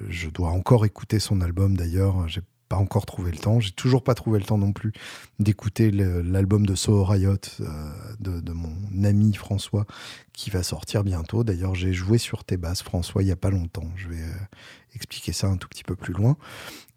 je 0.08 0.28
dois 0.28 0.50
encore 0.50 0.84
écouter 0.84 1.18
son 1.18 1.40
album 1.40 1.76
d'ailleurs. 1.76 2.26
Pas 2.68 2.76
encore 2.76 3.06
trouvé 3.06 3.30
le 3.30 3.38
temps. 3.38 3.60
J'ai 3.60 3.72
toujours 3.72 4.02
pas 4.02 4.14
trouvé 4.14 4.38
le 4.38 4.44
temps 4.44 4.58
non 4.58 4.72
plus 4.72 4.92
d'écouter 5.38 5.90
l'album 5.90 6.66
de 6.66 6.74
So 6.74 7.04
Riot 7.04 7.36
de, 8.20 8.40
de, 8.40 8.52
mon 8.52 9.04
ami 9.04 9.34
François 9.34 9.86
qui 10.32 10.50
va 10.50 10.62
sortir 10.62 11.04
bientôt. 11.04 11.44
D'ailleurs, 11.44 11.74
j'ai 11.74 11.92
joué 11.92 12.18
sur 12.18 12.44
tes 12.44 12.56
basses, 12.56 12.82
François, 12.82 13.22
il 13.22 13.28
y 13.28 13.32
a 13.32 13.36
pas 13.36 13.50
longtemps. 13.50 13.90
Je 13.96 14.08
vais 14.08 14.22
expliquer 14.94 15.32
ça 15.32 15.48
un 15.48 15.56
tout 15.56 15.68
petit 15.68 15.84
peu 15.84 15.96
plus 15.96 16.14
loin. 16.14 16.36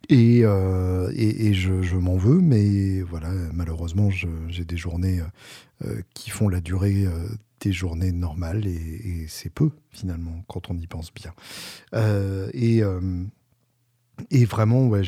Et, 0.09 0.39
et, 0.39 1.47
et, 1.47 1.53
je, 1.53 1.95
m'en 1.95 2.15
veux, 2.15 2.39
mais 2.39 3.01
voilà, 3.01 3.29
malheureusement, 3.53 4.09
j'ai 4.09 4.65
des 4.65 4.77
journées 4.77 5.21
euh, 5.85 6.01
qui 6.15 6.31
font 6.31 6.49
la 6.49 6.59
durée 6.59 7.05
euh, 7.05 7.27
des 7.59 7.71
journées 7.71 8.11
normales 8.11 8.65
et, 8.65 9.27
c'est 9.27 9.51
peu 9.51 9.69
finalement 9.91 10.43
quand 10.47 10.71
on 10.71 10.77
y 10.77 10.87
pense 10.87 11.13
bien. 11.13 11.31
Euh, 11.93 12.49
et 12.53 12.81
et 14.31 14.45
vraiment, 14.45 14.87
ouais, 14.87 15.03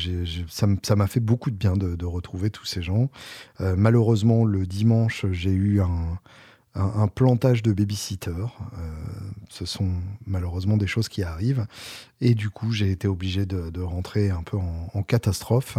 ça 0.48 0.96
m'a 0.96 1.06
fait 1.06 1.20
beaucoup 1.20 1.50
de 1.50 1.56
bien 1.56 1.74
de, 1.74 1.94
de 1.96 2.06
retrouver 2.06 2.50
tous 2.50 2.64
ces 2.64 2.82
gens. 2.82 3.10
malheureusement, 3.58 4.44
le 4.44 4.66
dimanche, 4.66 5.26
j'ai 5.30 5.50
eu 5.50 5.80
un, 5.80 6.18
un, 6.74 7.08
plantage 7.08 7.62
de 7.62 7.72
babysitter. 7.72 8.30
Euh, 8.30 8.44
ce 9.48 9.66
sont 9.66 9.90
malheureusement 10.26 10.76
des 10.76 10.86
choses 10.86 11.08
qui 11.08 11.22
arrivent. 11.22 11.66
Et 12.20 12.34
du 12.34 12.50
coup, 12.50 12.70
j'ai 12.70 12.90
été 12.90 13.08
obligé 13.08 13.46
de, 13.46 13.80
rentrer 13.80 14.30
un 14.30 14.42
peu 14.42 14.56
en, 14.56 15.02
catastrophe, 15.02 15.78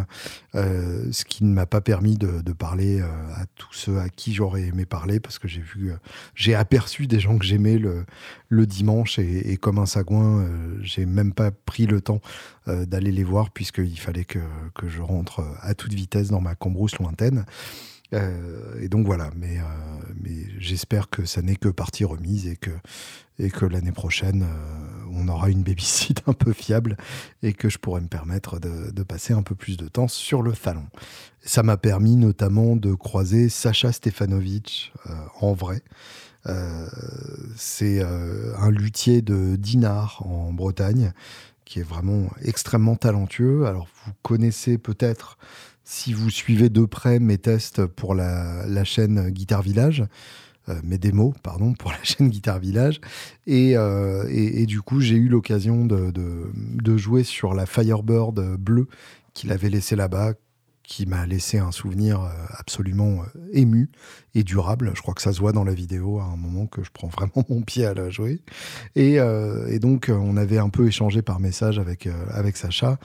euh, 0.56 1.08
ce 1.12 1.24
qui 1.24 1.44
ne 1.44 1.54
m'a 1.54 1.66
pas 1.66 1.82
permis 1.82 2.18
de, 2.18 2.52
parler 2.52 3.00
euh, 3.00 3.06
à 3.36 3.46
tous 3.56 3.74
ceux 3.74 4.00
à 4.00 4.10
qui 4.10 4.34
j'aurais 4.34 4.64
aimé 4.64 4.86
parler, 4.86 5.20
parce 5.20 5.40
que 5.40 5.48
j'ai 5.48 5.62
vu, 5.62 5.94
j'ai 6.36 6.56
aperçu 6.56 7.08
des 7.08 7.20
gens 7.20 7.38
que 7.38 7.46
j'aimais 7.46 7.78
le, 7.78 8.66
dimanche, 8.66 9.20
et, 9.20 9.56
comme 9.58 9.80
un 9.80 9.86
sagouin, 9.86 10.46
j'ai 10.82 11.06
même 11.06 11.34
pas 11.34 11.52
pris 11.52 11.86
le 11.86 12.02
temps 12.02 12.22
d'aller 12.68 13.12
les 13.12 13.24
voir, 13.24 13.52
puisqu'il 13.52 14.00
fallait 14.00 14.26
que, 14.26 14.40
que, 14.76 14.90
je 14.90 15.02
rentre 15.02 15.44
à 15.62 15.74
toute 15.74 15.94
vitesse 15.94 16.30
dans 16.30 16.42
ma 16.42 16.56
cambrousse 16.56 16.98
lointaine. 17.00 17.46
Euh, 18.14 18.82
et 18.82 18.90
donc 18.90 19.06
voilà, 19.06 19.30
mais, 19.36 19.60
euh, 19.60 19.64
mais 20.22 20.46
j'espère 20.60 21.10
que 21.10 21.26
ça 21.26 21.42
n'est 21.42 21.56
que 21.56 21.70
partie 21.70 22.04
remise 22.04 22.48
et 22.48 22.58
que, 22.58 22.72
et 23.40 23.50
que 23.50 23.66
l'année 23.66 23.92
prochaine, 23.92 24.44
euh, 24.44 25.06
on 25.12 25.28
aura 25.28 25.50
une 25.50 25.64
babysit 25.64 26.16
un 26.28 26.34
peu 26.34 26.54
fiable 26.54 26.98
et 27.42 27.54
que 27.54 27.70
je 27.70 27.78
pourrai 27.78 28.02
me 28.02 28.08
permettre 28.08 28.60
de, 28.60 28.92
de 28.92 29.04
passer 29.04 29.34
un 29.34 29.44
peu 29.44 29.56
plus 29.56 29.78
de 29.78 29.88
temps 29.88 30.08
sur 30.08 30.42
le 30.42 30.54
salon. 30.54 30.86
Ça 31.42 31.64
m'a 31.64 31.78
permis 31.78 32.18
notamment 32.18 32.76
de 32.76 32.94
croiser 32.94 33.50
Sacha 33.50 33.92
Stefanovic 33.92 34.94
en 35.40 35.54
vrai. 35.54 35.82
c'est 37.56 38.04
un 38.04 38.70
luthier 38.70 39.24
de 39.24 39.56
Dinard 39.56 40.24
en 40.24 40.54
Bretagne 40.54 41.14
qui 41.66 41.80
est 41.80 41.84
vraiment 41.84 42.30
extrêmement 42.44 42.96
talentueux. 42.96 43.66
Alors 43.66 43.88
vous 44.06 44.12
connaissez 44.22 44.78
peut-être 44.78 45.40
si 45.84 46.14
vous 46.14 46.30
suivez 46.30 46.70
de 46.70 46.86
près 46.86 47.20
mes 47.20 47.38
tests 47.38 47.86
pour 47.86 48.16
la, 48.16 48.84
chaîne 48.84 49.30
Guitar 49.30 49.62
Village, 49.62 50.04
euh, 50.70 50.80
mes 50.84 50.98
démos, 50.98 51.34
pardon, 51.44 51.74
pour 51.80 51.92
la 51.92 52.04
chaîne 52.04 52.30
Guitar 52.30 52.60
Village. 52.60 53.02
Et, 53.48 53.76
euh, 53.76 54.26
et, 54.30 54.66
du 54.66 54.82
coup, 54.82 55.02
j'ai 55.02 55.16
eu 55.16 55.28
l'occasion 55.28 55.86
de, 55.86 56.98
jouer 56.98 57.24
sur 57.24 57.54
la 57.54 57.66
Firebird 57.66 58.58
bleue 58.58 58.88
qu'il 59.34 59.52
avait 59.52 59.70
laissée 59.70 59.96
là-bas, 59.96 60.34
qui 60.92 61.06
m'a 61.06 61.26
laissé 61.26 61.58
un 61.58 61.72
souvenir 61.72 62.20
euh, 62.20 62.30
absolument 62.50 63.22
euh, 63.22 63.50
ému 63.54 63.90
et 64.36 64.44
durable. 64.44 64.92
Je 64.94 65.02
crois 65.02 65.14
que 65.14 65.22
ça 65.22 65.32
se 65.32 65.40
voit 65.40 65.54
dans 65.54 65.64
la 65.64 65.74
vidéo 65.74 66.20
à 66.20 66.26
un 66.26 66.36
moment 66.36 66.68
que 66.68 66.84
je 66.84 66.90
prends 66.92 67.08
vraiment 67.18 67.46
mon 67.48 67.62
pied 67.62 67.86
à 67.86 67.94
la 67.94 68.10
jouer. 68.10 68.42
Et, 68.98 69.18
euh, 69.18 69.80
donc, 69.80 70.12
on 70.14 70.36
avait 70.36 70.58
un 70.58 70.68
peu 70.68 70.86
échangé 70.86 71.22
par 71.22 71.40
message 71.40 71.80
avec, 71.80 72.10
avec 72.30 72.58
Sacha, 72.58 73.00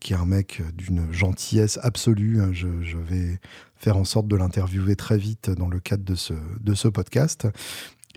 qui 0.00 0.14
est 0.14 0.16
un 0.16 0.24
mec 0.24 0.62
d'une 0.74 1.12
gentillesse 1.12 1.78
absolue. 1.82 2.40
Je, 2.52 2.96
vais 2.96 3.38
faire 3.76 3.98
en 3.98 4.04
sorte 4.04 4.26
de 4.26 4.36
l'interviewer 4.36 4.96
très 4.96 5.18
vite 5.18 5.50
dans 5.50 5.68
le 5.68 5.78
cadre 5.78 6.04
de 6.04 6.14
ce, 6.14 6.32
de 6.60 6.74
ce 6.74 6.88
podcast. 6.88 7.46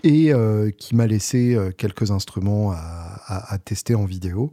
Et 0.02 0.32
qui 0.78 0.96
m'a 0.96 1.06
laissé 1.06 1.56
quelques 1.78 2.10
instruments 2.10 2.72
à 2.72 3.58
tester 3.64 3.94
en 3.94 4.04
vidéo. 4.04 4.52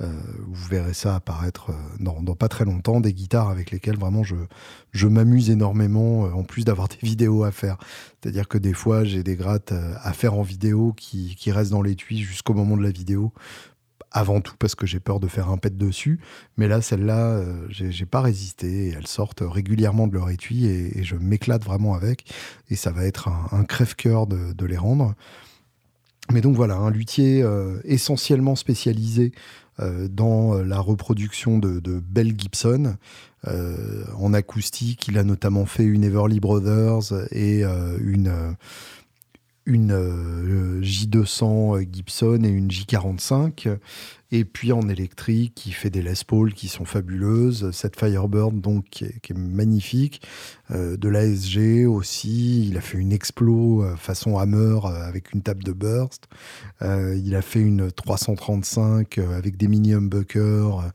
Euh, 0.00 0.12
vous 0.48 0.68
verrez 0.68 0.92
ça 0.92 1.14
apparaître 1.14 1.70
euh, 1.70 1.74
dans, 2.00 2.34
pas 2.34 2.48
très 2.48 2.64
longtemps, 2.64 3.00
des 3.00 3.14
guitares 3.14 3.48
avec 3.48 3.70
lesquelles 3.70 3.96
vraiment 3.96 4.24
je, 4.24 4.34
je 4.90 5.06
m'amuse 5.06 5.50
énormément, 5.50 6.26
euh, 6.26 6.32
en 6.32 6.42
plus 6.42 6.64
d'avoir 6.64 6.88
des 6.88 6.98
vidéos 7.02 7.44
à 7.44 7.52
faire. 7.52 7.78
C'est-à-dire 8.20 8.48
que 8.48 8.58
des 8.58 8.72
fois, 8.72 9.04
j'ai 9.04 9.22
des 9.22 9.36
grattes 9.36 9.72
à 9.72 10.12
faire 10.12 10.34
en 10.34 10.42
vidéo 10.42 10.94
qui, 10.96 11.36
qui 11.36 11.52
restent 11.52 11.70
dans 11.70 11.82
l'étui 11.82 12.22
jusqu'au 12.22 12.54
moment 12.54 12.76
de 12.76 12.82
la 12.82 12.90
vidéo. 12.90 13.32
Avant 14.16 14.40
tout 14.40 14.54
parce 14.60 14.76
que 14.76 14.86
j'ai 14.86 15.00
peur 15.00 15.18
de 15.18 15.26
faire 15.26 15.50
un 15.50 15.58
pet 15.58 15.76
dessus. 15.76 16.20
Mais 16.56 16.68
là, 16.68 16.80
celle-là, 16.80 17.42
j'ai 17.68 18.06
pas 18.06 18.20
résisté. 18.20 18.94
elles 18.96 19.08
sortent 19.08 19.42
régulièrement 19.44 20.06
de 20.06 20.14
leur 20.14 20.30
étui 20.30 20.66
et, 20.66 21.02
je 21.02 21.16
m'éclate 21.16 21.64
vraiment 21.64 21.94
avec. 21.94 22.32
Et 22.70 22.76
ça 22.76 22.92
va 22.92 23.04
être 23.04 23.28
un, 23.50 23.64
crève-cœur 23.64 24.28
de, 24.28 24.66
les 24.66 24.76
rendre. 24.76 25.14
Mais 26.32 26.40
donc 26.40 26.54
voilà, 26.54 26.76
un 26.76 26.90
luthier 26.90 27.44
essentiellement 27.82 28.54
spécialisé 28.54 29.32
euh, 29.34 29.40
dans 29.78 30.54
la 30.54 30.78
reproduction 30.78 31.58
de, 31.58 31.80
Bell 32.00 32.34
Gibson. 32.38 32.96
Euh, 33.46 34.04
en 34.18 34.32
acoustique, 34.32 35.08
il 35.08 35.18
a 35.18 35.24
notamment 35.24 35.66
fait 35.66 35.84
une 35.84 36.04
Everly 36.04 36.40
Brothers 36.40 37.12
et 37.30 37.64
euh, 37.64 37.98
une 39.66 39.92
une 39.92 40.80
J200 40.82 41.86
Gibson 41.92 42.40
et 42.44 42.48
une 42.48 42.68
J45. 42.68 43.78
Et 44.30 44.44
puis 44.44 44.72
en 44.72 44.88
électrique, 44.88 45.64
il 45.66 45.72
fait 45.72 45.90
des 45.90 46.02
Les 46.02 46.14
Paul 46.26 46.52
qui 46.52 46.68
sont 46.68 46.84
fabuleuses. 46.84 47.70
Cette 47.70 47.98
Firebird, 47.98 48.60
donc, 48.60 48.86
qui 48.90 49.04
est, 49.04 49.34
magnifique. 49.34 50.22
de 50.70 51.08
l'ASG 51.08 51.86
aussi. 51.86 52.68
Il 52.68 52.76
a 52.76 52.80
fait 52.80 52.98
une 52.98 53.12
Explo 53.12 53.84
façon 53.96 54.36
Hammer 54.38 54.80
avec 54.84 55.32
une 55.32 55.42
table 55.42 55.62
de 55.62 55.72
burst. 55.72 56.26
il 56.82 57.34
a 57.36 57.42
fait 57.42 57.60
une 57.60 57.92
335 57.92 59.18
avec 59.18 59.56
des 59.56 59.68
mini 59.68 59.94
humbuckers. 59.94 60.90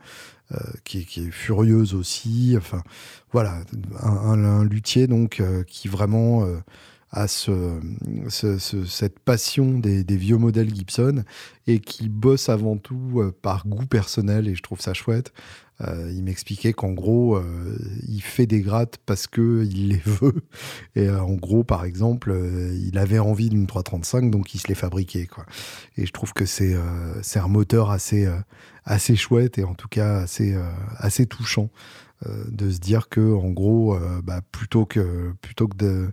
qui, 0.83 0.99
est 0.99 1.31
furieuse 1.31 1.93
aussi. 1.93 2.55
Enfin, 2.57 2.83
voilà, 3.31 3.61
un, 4.01 4.65
luthier 4.65 5.07
donc 5.07 5.41
qui 5.67 5.88
vraiment 5.88 6.45
à 7.11 7.27
ce, 7.27 7.79
cette 8.29 9.19
passion 9.19 9.79
des, 9.79 10.03
vieux 10.03 10.37
modèles 10.37 10.73
Gibson 10.73 11.23
et 11.67 11.79
qui 11.79 12.09
bosse 12.09 12.49
avant 12.49 12.77
tout 12.77 13.19
euh, 13.19 13.35
par 13.41 13.67
goût 13.67 13.85
personnel 13.85 14.47
et 14.47 14.55
je 14.55 14.61
trouve 14.61 14.79
ça 14.79 14.93
chouette. 14.93 15.33
Euh, 15.81 16.11
il 16.13 16.23
m'expliquait 16.23 16.73
qu'en 16.73 16.91
gros, 16.91 17.37
euh, 17.37 17.77
il 18.07 18.21
fait 18.21 18.45
des 18.45 18.59
grattes 18.59 18.97
parce 19.05 19.27
qu'il 19.27 19.87
les 19.87 20.01
veut. 20.05 20.43
Et 20.95 21.09
en 21.09 21.33
gros, 21.33 21.63
par 21.63 21.85
exemple, 21.85 22.37
il 22.73 22.97
avait 22.97 23.19
envie 23.19 23.49
d'une 23.49 23.65
335, 23.65 24.29
donc 24.29 24.53
il 24.53 24.59
se 24.59 24.67
les 24.67 24.75
fabriquait. 24.75 25.25
Quoi. 25.25 25.45
Et 25.95 26.05
je 26.05 26.11
trouve 26.11 26.33
que 26.33 26.45
c'est 26.45 26.75
c'est 27.21 27.39
un 27.39 27.47
moteur 27.47 27.91
assez, 27.91 28.27
assez 28.83 29.15
chouette 29.15 29.57
et 29.57 29.63
en 29.63 29.73
tout 29.73 29.87
cas 29.87 30.17
assez, 30.17 30.55
assez 30.97 31.25
touchant 31.25 31.69
de 32.25 32.69
se 32.69 32.79
dire 32.79 33.07
que, 33.07 33.33
en 33.33 33.49
gros, 33.49 33.97
bah, 34.21 34.41
plutôt 34.51 34.85
que, 34.85 35.33
plutôt 35.41 35.69
que 35.69 35.77
de 35.77 36.11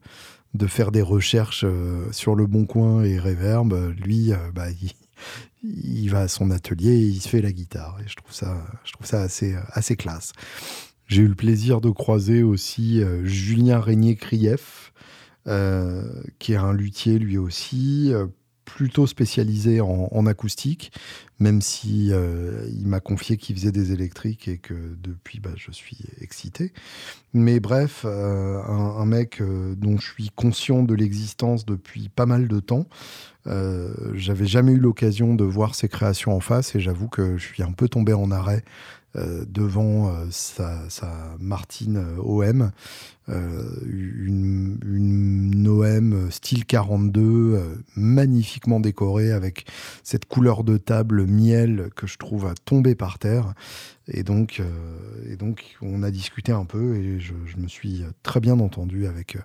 de 0.56 0.66
faire 0.66 0.92
des 0.92 1.02
recherches 1.02 1.64
euh, 1.64 2.10
sur 2.12 2.34
le 2.34 2.46
bon 2.46 2.66
coin 2.66 3.04
et 3.04 3.18
Reverb, 3.18 3.72
lui, 3.98 4.32
euh, 4.32 4.36
bah, 4.54 4.66
il, 5.62 6.10
va 6.10 6.20
à 6.20 6.28
son 6.28 6.50
atelier 6.50 6.90
et 6.90 7.06
il 7.06 7.20
se 7.20 7.28
fait 7.28 7.40
la 7.40 7.52
guitare. 7.52 7.98
Et 8.04 8.08
je 8.08 8.16
trouve 8.16 8.32
ça, 8.32 8.64
je 8.84 8.92
trouve 8.92 9.06
ça 9.06 9.22
assez, 9.22 9.96
classe. 9.96 10.32
J'ai 11.06 11.22
eu 11.22 11.28
le 11.28 11.34
plaisir 11.34 11.80
de 11.80 11.90
croiser 11.90 12.42
aussi 12.42 13.02
euh, 13.02 13.24
Julien 13.24 13.80
Régnier-Krief, 13.80 14.92
qui 16.40 16.52
est 16.52 16.56
un 16.56 16.72
luthier 16.72 17.20
lui 17.20 17.38
aussi, 17.38 18.12
plutôt 18.66 19.06
spécialisé 19.06 19.80
en, 19.80 20.26
acoustique, 20.26 20.92
même 21.38 21.62
si 21.62 22.08
euh, 22.10 22.68
il 22.68 22.86
m'a 22.86 23.00
confié 23.00 23.36
qu'il 23.38 23.56
faisait 23.56 23.72
des 23.72 23.92
électriques 23.92 24.48
et 24.48 24.58
que 24.58 24.74
depuis, 25.02 25.40
bah, 25.40 25.52
je 25.56 25.70
suis 25.70 25.98
excité. 26.20 26.72
Mais 27.32 27.60
bref, 27.60 28.02
euh, 28.04 28.60
un, 28.62 29.06
mec 29.06 29.40
euh, 29.40 29.74
dont 29.76 29.96
je 29.96 30.06
suis 30.06 30.30
conscient 30.34 30.82
de 30.82 30.94
l'existence 30.94 31.64
depuis 31.64 32.10
pas 32.10 32.26
mal 32.26 32.48
de 32.48 32.60
temps. 32.60 32.86
J'avais 34.14 34.46
jamais 34.46 34.72
eu 34.72 34.78
l'occasion 34.80 35.36
de 35.36 35.44
voir 35.44 35.76
ses 35.76 35.88
créations 35.88 36.34
en 36.34 36.40
face 36.40 36.74
et 36.74 36.80
j'avoue 36.80 37.06
que 37.06 37.38
je 37.38 37.46
suis 37.46 37.62
un 37.62 37.70
peu 37.70 37.88
tombé 37.88 38.12
en 38.12 38.32
arrêt 38.32 38.64
devant 39.16 40.12
sa, 40.30 40.88
sa, 40.88 41.36
Martine 41.40 42.04
OM. 42.18 42.70
Une, 43.28 44.78
une, 44.84 45.68
OM 45.68 46.30
style 46.30 46.64
42, 46.64 47.60
magnifiquement 47.96 48.78
décorée 48.78 49.32
avec 49.32 49.66
cette 50.04 50.26
couleur 50.26 50.62
de 50.62 50.76
table 50.76 51.26
miel 51.26 51.90
que 51.96 52.06
je 52.06 52.18
trouve 52.18 52.46
à 52.46 52.54
tomber 52.54 52.94
par 52.94 53.18
terre. 53.18 53.54
Et 54.08 54.22
donc, 54.22 54.60
euh, 54.60 55.32
et 55.32 55.36
donc, 55.36 55.76
on 55.82 56.02
a 56.02 56.10
discuté 56.10 56.52
un 56.52 56.64
peu 56.64 56.96
et 56.96 57.18
je, 57.18 57.34
me 57.56 57.66
suis 57.66 58.04
très 58.22 58.38
bien 58.38 58.60
entendu 58.60 59.06
avec, 59.06 59.36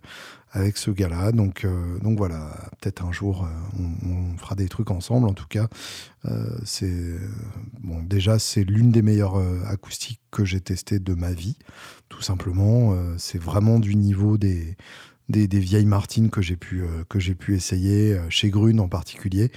avec 0.52 0.78
ce 0.78 0.92
gars-là. 0.92 1.32
Donc, 1.32 1.66
euh, 1.66 1.98
donc 2.00 2.18
voilà, 2.18 2.56
peut-être 2.80 3.04
un 3.04 3.12
jour, 3.12 3.46
euh, 3.46 3.80
on, 4.06 4.38
fera 4.38 4.56
des 4.56 4.68
trucs 4.70 4.92
ensemble. 4.92 5.28
En 5.28 5.34
tout 5.34 5.48
cas, 5.48 5.68
c'est 6.64 7.18
bon. 7.80 8.04
Déjà, 8.04 8.38
c'est 8.38 8.64
l'une 8.64 8.92
des 8.92 9.02
meilleures 9.02 9.38
acoustiques 9.68 10.22
que 10.30 10.46
j'ai 10.46 10.62
testées 10.62 11.00
de 11.00 11.14
ma 11.14 11.32
vie, 11.32 11.58
tout 12.10 12.22
simplement. 12.22 12.96
c'est 13.18 13.42
vraiment 13.42 13.80
du 13.80 13.96
niveau 13.96 14.38
des 14.38 14.76
des, 15.30 15.60
vieilles 15.60 15.86
Martines 15.86 16.30
que 16.30 16.42
j'ai 16.42 16.56
pu, 16.56 16.84
euh, 16.84 17.54
essayer, 17.54 18.14
euh, 18.14 18.30
chez 18.30 18.50
Grune 18.50 18.80
en 18.80 18.88
particulier, 18.88 19.52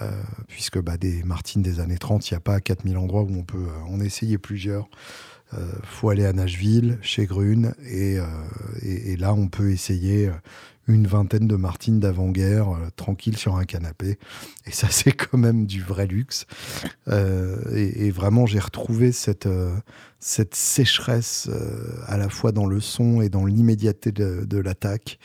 euh, 0.00 0.22
puisque 0.48 0.80
bah, 0.80 0.96
des 0.96 1.22
Martines 1.22 1.62
des 1.62 1.80
années 1.80 1.98
30, 1.98 2.30
il 2.30 2.34
n'y 2.34 2.38
a 2.38 2.40
pas 2.40 2.60
4000 2.60 2.96
endroits 2.96 3.22
où 3.22 3.32
on 3.34 3.44
peut 3.44 3.66
en 3.88 4.00
essayer 4.00 4.38
plusieurs. 4.38 4.88
Il 5.54 5.86
faut 5.86 6.10
aller 6.10 6.26
à 6.26 6.34
Nashville, 6.34 6.98
chez 7.00 7.24
Grune, 7.24 7.74
et, 7.90 8.18
là 9.16 9.32
on 9.32 9.48
peut 9.48 9.70
essayer 9.70 10.30
une 10.88 11.06
vingtaine 11.06 11.46
de 11.46 11.56
Martines 11.56 12.00
d'avant-guerre, 12.00 12.70
euh, 12.70 12.88
tranquille 12.96 13.36
sur 13.36 13.56
un 13.56 13.64
canapé. 13.64 14.18
Et 14.66 14.72
ça, 14.72 14.88
c'est 14.90 15.12
quand 15.12 15.38
même 15.38 15.66
du 15.66 15.82
vrai 15.82 16.06
luxe. 16.06 16.46
Euh, 17.08 17.56
et, 17.74 18.10
vraiment, 18.10 18.46
j'ai 18.46 18.58
retrouvé 18.58 19.12
cette, 19.12 19.46
euh, 19.46 19.76
cette 20.18 20.54
sécheresse 20.54 21.48
à 22.06 22.16
la 22.16 22.28
fois 22.28 22.52
dans 22.52 22.66
le 22.66 22.80
son 22.80 23.20
et 23.20 23.28
dans 23.28 23.44
l'immédiateté 23.44 24.12
de, 24.12 24.58
l'attaque. 24.58 25.18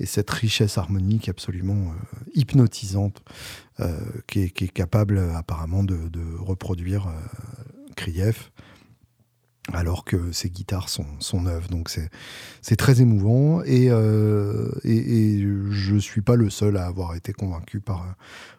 Et 0.00 0.06
cette 0.06 0.30
richesse 0.30 0.78
harmonique 0.78 1.28
absolument 1.28 1.92
hypnotisante 2.32 3.20
qui 4.28 4.40
est, 4.40 4.68
capable 4.72 5.18
apparemment 5.34 5.82
de, 5.82 6.20
reproduire 6.38 7.12
Krief 7.96 8.52
alors 9.72 10.04
que 10.04 10.32
ces 10.32 10.50
guitares 10.50 10.88
sont, 10.88 11.06
neuves. 11.40 11.68
Donc 11.68 11.90
c'est 12.62 12.76
très 12.76 13.00
émouvant 13.00 13.62
et, 13.64 13.88
euh, 13.90 14.70
et, 14.84 15.40
je 15.70 15.94
ne 15.94 15.98
suis 15.98 16.20
pas 16.20 16.36
le 16.36 16.50
seul 16.50 16.76
à 16.76 16.86
avoir 16.86 17.14
été 17.14 17.32
convaincu 17.32 17.80
par, 17.80 18.06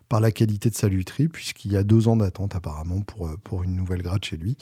par 0.08 0.20
la 0.20 0.32
qualité 0.32 0.70
de 0.70 0.76
sa 0.76 0.88
lutherie, 0.88 1.28
puisqu'il 1.28 1.72
y 1.72 1.78
a 1.78 1.84
deux 1.84 2.08
ans 2.08 2.18
d'attente 2.18 2.56
apparemment 2.56 3.02
pour, 3.02 3.30
pour 3.44 3.64
une 3.64 3.76
nouvelle 3.76 4.02
grade 4.02 4.24
chez 4.24 4.38
lui. 4.38 4.58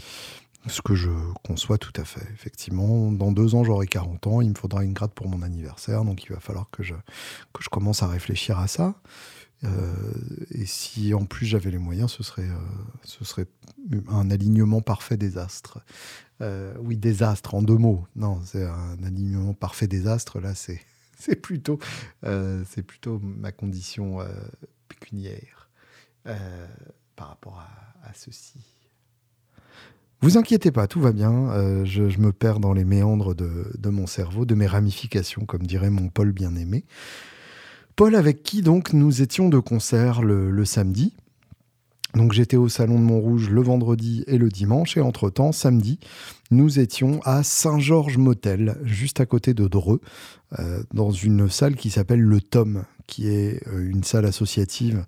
Ce 0.67 0.81
que 0.81 0.95
je 0.95 1.11
conçois 1.43 1.77
tout 1.77 1.93
à 1.95 2.03
fait. 2.03 2.27
Effectivement, 2.33 3.11
dans 3.11 3.31
deux 3.31 3.55
ans, 3.55 3.63
j'aurai 3.63 3.87
40 3.87 4.27
ans, 4.27 4.41
il 4.41 4.49
me 4.49 4.55
faudra 4.55 4.83
une 4.83 4.91
grade 4.91 5.11
pour 5.11 5.29
mon 5.29 5.41
anniversaire, 5.41 6.03
donc 6.03 6.25
il 6.25 6.33
va 6.33 6.39
falloir 6.41 6.69
que 6.71 6.83
je, 6.83 6.93
que 7.53 7.63
je 7.63 7.69
commence 7.69 8.03
à 8.03 8.07
réfléchir 8.07 8.59
à 8.59 8.67
ça. 8.67 8.95
Euh, 9.63 9.91
et 10.51 10.65
si 10.65 11.13
en 11.13 11.25
plus 11.25 11.45
j'avais 11.45 11.71
les 11.71 11.77
moyens, 11.77 12.11
ce 12.11 12.23
serait, 12.23 12.49
euh, 12.49 12.57
ce 13.03 13.25
serait 13.25 13.47
un 14.07 14.29
alignement 14.29 14.81
parfait 14.81 15.17
des 15.17 15.37
astres. 15.37 15.79
Euh, 16.41 16.75
oui, 16.79 16.97
désastre 16.97 17.55
en 17.55 17.63
deux 17.63 17.77
mots. 17.77 18.05
Non, 18.15 18.39
c'est 18.45 18.65
un 18.65 19.03
alignement 19.03 19.53
parfait 19.53 19.87
désastre. 19.87 20.39
Là, 20.39 20.53
c'est 20.53 20.81
c'est 21.19 21.35
plutôt 21.35 21.79
c'est 22.23 22.83
plutôt 22.83 23.19
ma 23.19 23.51
condition 23.51 24.21
euh, 24.21 24.27
pécuniaire 24.87 25.69
par 27.15 27.29
rapport 27.29 27.59
à, 28.03 28.13
ceci. 28.13 28.59
Vous 30.21 30.37
inquiétez 30.37 30.71
pas, 30.71 30.87
tout 30.87 30.99
va 30.99 31.11
bien. 31.13 31.85
Je, 31.85 32.01
me 32.19 32.31
perds 32.31 32.59
dans 32.59 32.73
les 32.73 32.83
méandres 32.83 33.33
de, 33.33 33.71
de, 33.77 33.89
mon 33.89 34.07
cerveau, 34.07 34.45
de 34.45 34.55
mes 34.55 34.67
ramifications, 34.67 35.45
comme 35.45 35.65
dirait 35.65 35.89
mon 35.89 36.09
Paul 36.09 36.31
bien-aimé. 36.33 36.83
Paul 37.97 38.15
avec 38.15 38.43
qui 38.43 38.61
donc 38.61 38.93
nous 38.93 39.21
étions 39.21 39.49
de 39.49 39.59
concert 39.59 40.21
le 40.21 40.63
samedi. 40.65 41.13
Donc 42.13 42.31
j'étais 42.31 42.57
au 42.57 42.69
Salon 42.69 42.99
de 42.99 43.03
Montrouge 43.03 43.49
le 43.49 43.61
vendredi 43.61 44.23
et 44.27 44.37
le 44.37 44.49
dimanche, 44.49 44.97
et 44.97 45.01
entre-temps, 45.01 45.51
samedi, 45.51 45.99
nous 46.51 46.79
étions 46.79 47.21
à 47.23 47.43
Saint-Georges 47.43 48.17
Motel, 48.17 48.77
juste 48.83 49.19
à 49.19 49.25
côté 49.25 49.53
de 49.53 49.67
Dreux, 49.67 49.99
euh, 50.59 50.81
dans 50.93 51.11
une 51.11 51.49
salle 51.49 51.75
qui 51.75 51.89
s'appelle 51.89 52.21
Le 52.21 52.39
Tom, 52.39 52.83
qui 53.07 53.27
est 53.29 53.65
euh, 53.67 53.89
une 53.89 54.03
salle 54.03 54.25
associative 54.25 55.05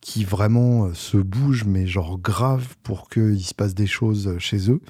qui 0.00 0.24
vraiment 0.24 0.86
euh, 0.86 0.94
se 0.94 1.16
bouge, 1.16 1.64
mais 1.64 1.86
genre 1.86 2.18
grave, 2.18 2.76
pour 2.82 3.08
qu'il 3.08 3.44
se 3.44 3.54
passe 3.54 3.74
des 3.74 3.86
choses 3.86 4.36
chez 4.38 4.70
eux. 4.70 4.80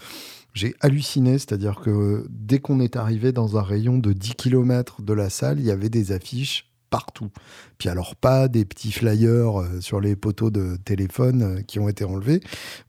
J'ai 0.55 0.75
halluciné, 0.81 1.39
c'est-à-dire 1.39 1.81
que 1.81 2.27
dès 2.31 2.59
qu'on 2.59 2.81
est 2.81 2.97
arrivé 2.97 3.33
dans 3.33 3.57
un 3.57 3.63
rayon 3.63 3.99
de 3.99 4.13
10 4.13 4.35
km 4.35 5.03
de 5.03 5.13
la 5.13 5.31
salle, 5.31 5.61
il 5.61 5.67
y 5.67 5.71
avait 5.71 5.91
des 5.91 6.11
affiches 6.11 6.74
partout. 6.95 7.31
Puis 7.77 7.89
alors 7.89 8.15
pas 8.15 8.47
des 8.47 8.65
petits 8.65 8.93
flyers 8.93 9.61
euh, 9.61 9.81
sur 9.81 10.01
les 10.01 10.15
poteaux 10.15 10.53
de 10.53 10.77
téléphone 10.77 11.43
euh, 11.43 11.61
qui 11.63 11.81
ont 11.81 11.89
été 11.89 12.05
enlevés, 12.05 12.41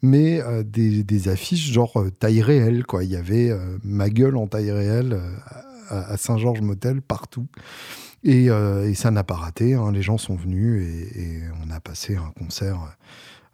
mais 0.04 0.40
euh, 0.44 0.62
des, 0.62 1.28
affiches 1.28 1.72
genre 1.72 2.06
taille 2.20 2.44
réelle. 2.44 2.86
Quoi. 2.86 3.04
Il 3.04 3.10
y 3.10 3.16
avait 3.16 3.52
ma 3.84 4.12
gueule 4.12 4.38
en 4.38 4.46
taille 4.46 4.70
réelle 4.70 5.20
à, 5.90 6.18
Saint-Georges 6.18 6.62
Motel 6.62 7.02
partout. 7.02 7.48
Et, 8.24 8.48
ça 8.94 9.10
n'a 9.10 9.24
pas 9.24 9.34
raté. 9.34 9.74
Hein. 9.74 9.92
Les 9.92 10.04
gens 10.04 10.20
sont 10.20 10.36
venus 10.36 10.84
et, 11.16 11.42
on 11.66 11.72
a 11.72 11.80
passé 11.80 12.16
un 12.16 12.32
concert 12.38 12.96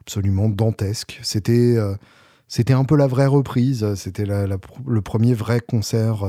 absolument 0.02 0.50
dantesque. 0.50 1.18
C'était 1.24 1.78
c'était 2.50 2.74
un 2.74 2.84
peu 2.84 2.98
la 2.98 3.08
vraie 3.08 3.28
reprise. 3.28 3.94
C'était 3.96 4.26
le 4.26 5.02
premier 5.02 5.34
vrai 5.34 5.62
concert 5.62 6.26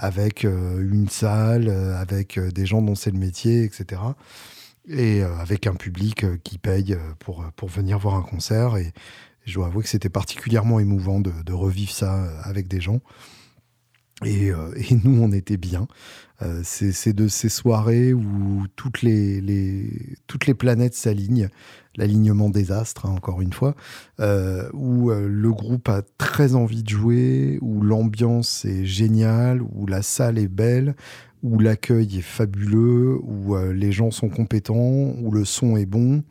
avec 0.00 0.46
euh, 0.46 0.80
une 0.80 1.08
salle, 1.08 1.68
euh, 1.68 1.94
avec 2.00 2.38
euh, 2.38 2.50
des 2.50 2.64
gens 2.64 2.80
dont 2.80 2.94
c'est 2.94 3.10
le 3.10 3.18
métier, 3.18 3.64
etc. 3.64 4.00
Et 4.88 5.22
avec 5.22 5.66
un 5.66 5.74
public 5.74 6.24
qui 6.42 6.58
paye 6.58 6.96
pour, 7.20 7.44
pour 7.54 7.68
venir 7.68 7.98
voir 7.98 8.14
un 8.14 8.22
concert. 8.22 8.76
Et, 8.76 8.92
je 9.44 9.54
dois 9.54 9.66
avouer 9.66 9.82
que 9.82 9.88
c'était 9.88 10.08
particulièrement 10.08 10.80
émouvant 10.80 11.20
de, 11.20 11.52
revivre 11.52 11.92
ça 11.92 12.24
avec 12.42 12.66
des 12.66 12.80
gens. 12.80 13.00
Et, 14.24 14.48
et 14.48 14.94
nous, 15.04 15.22
on 15.22 15.32
était 15.32 15.58
bien. 15.58 15.86
c'est 16.64 17.12
de 17.12 17.28
ces 17.28 17.50
soirées 17.50 18.12
où 18.14 18.66
toutes 18.74 19.02
les, 19.02 19.40
les 19.40 20.16
toutes 20.26 20.46
les 20.46 20.54
planètes 20.54 20.94
s'alignent 20.94 21.48
l'alignement 21.96 22.50
des 22.50 22.72
astres, 22.72 23.06
hein, 23.06 23.10
encore 23.10 23.40
une 23.40 23.52
fois, 23.52 23.74
euh, 24.20 24.68
où 24.72 25.10
euh, 25.10 25.26
le 25.28 25.52
groupe 25.52 25.88
a 25.88 26.02
très 26.18 26.54
envie 26.54 26.82
de 26.82 26.88
jouer, 26.88 27.58
où 27.62 27.82
l'ambiance 27.82 28.64
est 28.64 28.84
géniale, 28.84 29.60
où 29.62 29.86
la 29.86 30.02
salle 30.02 30.38
est 30.38 30.48
belle, 30.48 30.94
où 31.42 31.58
l'accueil 31.58 32.18
est 32.18 32.22
fabuleux, 32.22 33.18
où 33.22 33.56
euh, 33.56 33.72
les 33.72 33.92
gens 33.92 34.10
sont 34.10 34.28
compétents, 34.28 35.14
où 35.20 35.30
le 35.32 35.44
son 35.44 35.76
est 35.76 35.86
bon, 35.86 36.22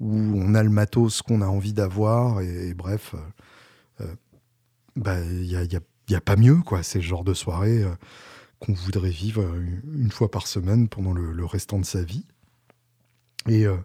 où 0.00 0.10
on 0.10 0.54
a 0.54 0.62
le 0.62 0.70
matos 0.70 1.22
qu'on 1.22 1.42
a 1.42 1.46
envie 1.46 1.72
d'avoir, 1.72 2.40
et, 2.40 2.74
bref, 2.74 3.14
il 4.00 4.06
bah, 5.02 5.20
n'y 5.20 5.56
a, 5.56 5.64
y 5.64 6.14
a, 6.14 6.20
pas 6.20 6.36
mieux, 6.36 6.56
quoi. 6.56 6.82
C'est 6.82 6.98
le 6.98 7.04
genre 7.04 7.24
de 7.24 7.34
soirée 7.34 7.84
qu'on 8.60 8.72
voudrait 8.72 9.10
vivre 9.10 9.44
une 9.94 10.10
fois 10.10 10.30
par 10.30 10.46
semaine 10.46 10.88
pendant 10.88 11.12
le 11.12 11.44
restant 11.44 11.78
de 11.78 11.84
sa 11.84 12.02
vie. 12.02 12.24
Euh, 13.48 13.76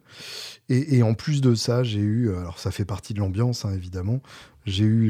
et, 0.69 0.98
et, 0.98 1.04
en 1.04 1.13
plus 1.13 1.41
de 1.41 1.54
ça, 1.56 1.84
j'ai 1.84 2.00
eu, 2.00 2.34
alors 2.34 2.60
ça 2.60 2.72
fait 2.72 2.86
partie 2.86 3.13
de 3.13 3.19
l'ambiance 3.19 3.65
hein, 3.65 3.74
évidemment, 3.74 4.22
j'ai 4.65 4.86
eu 4.86 5.10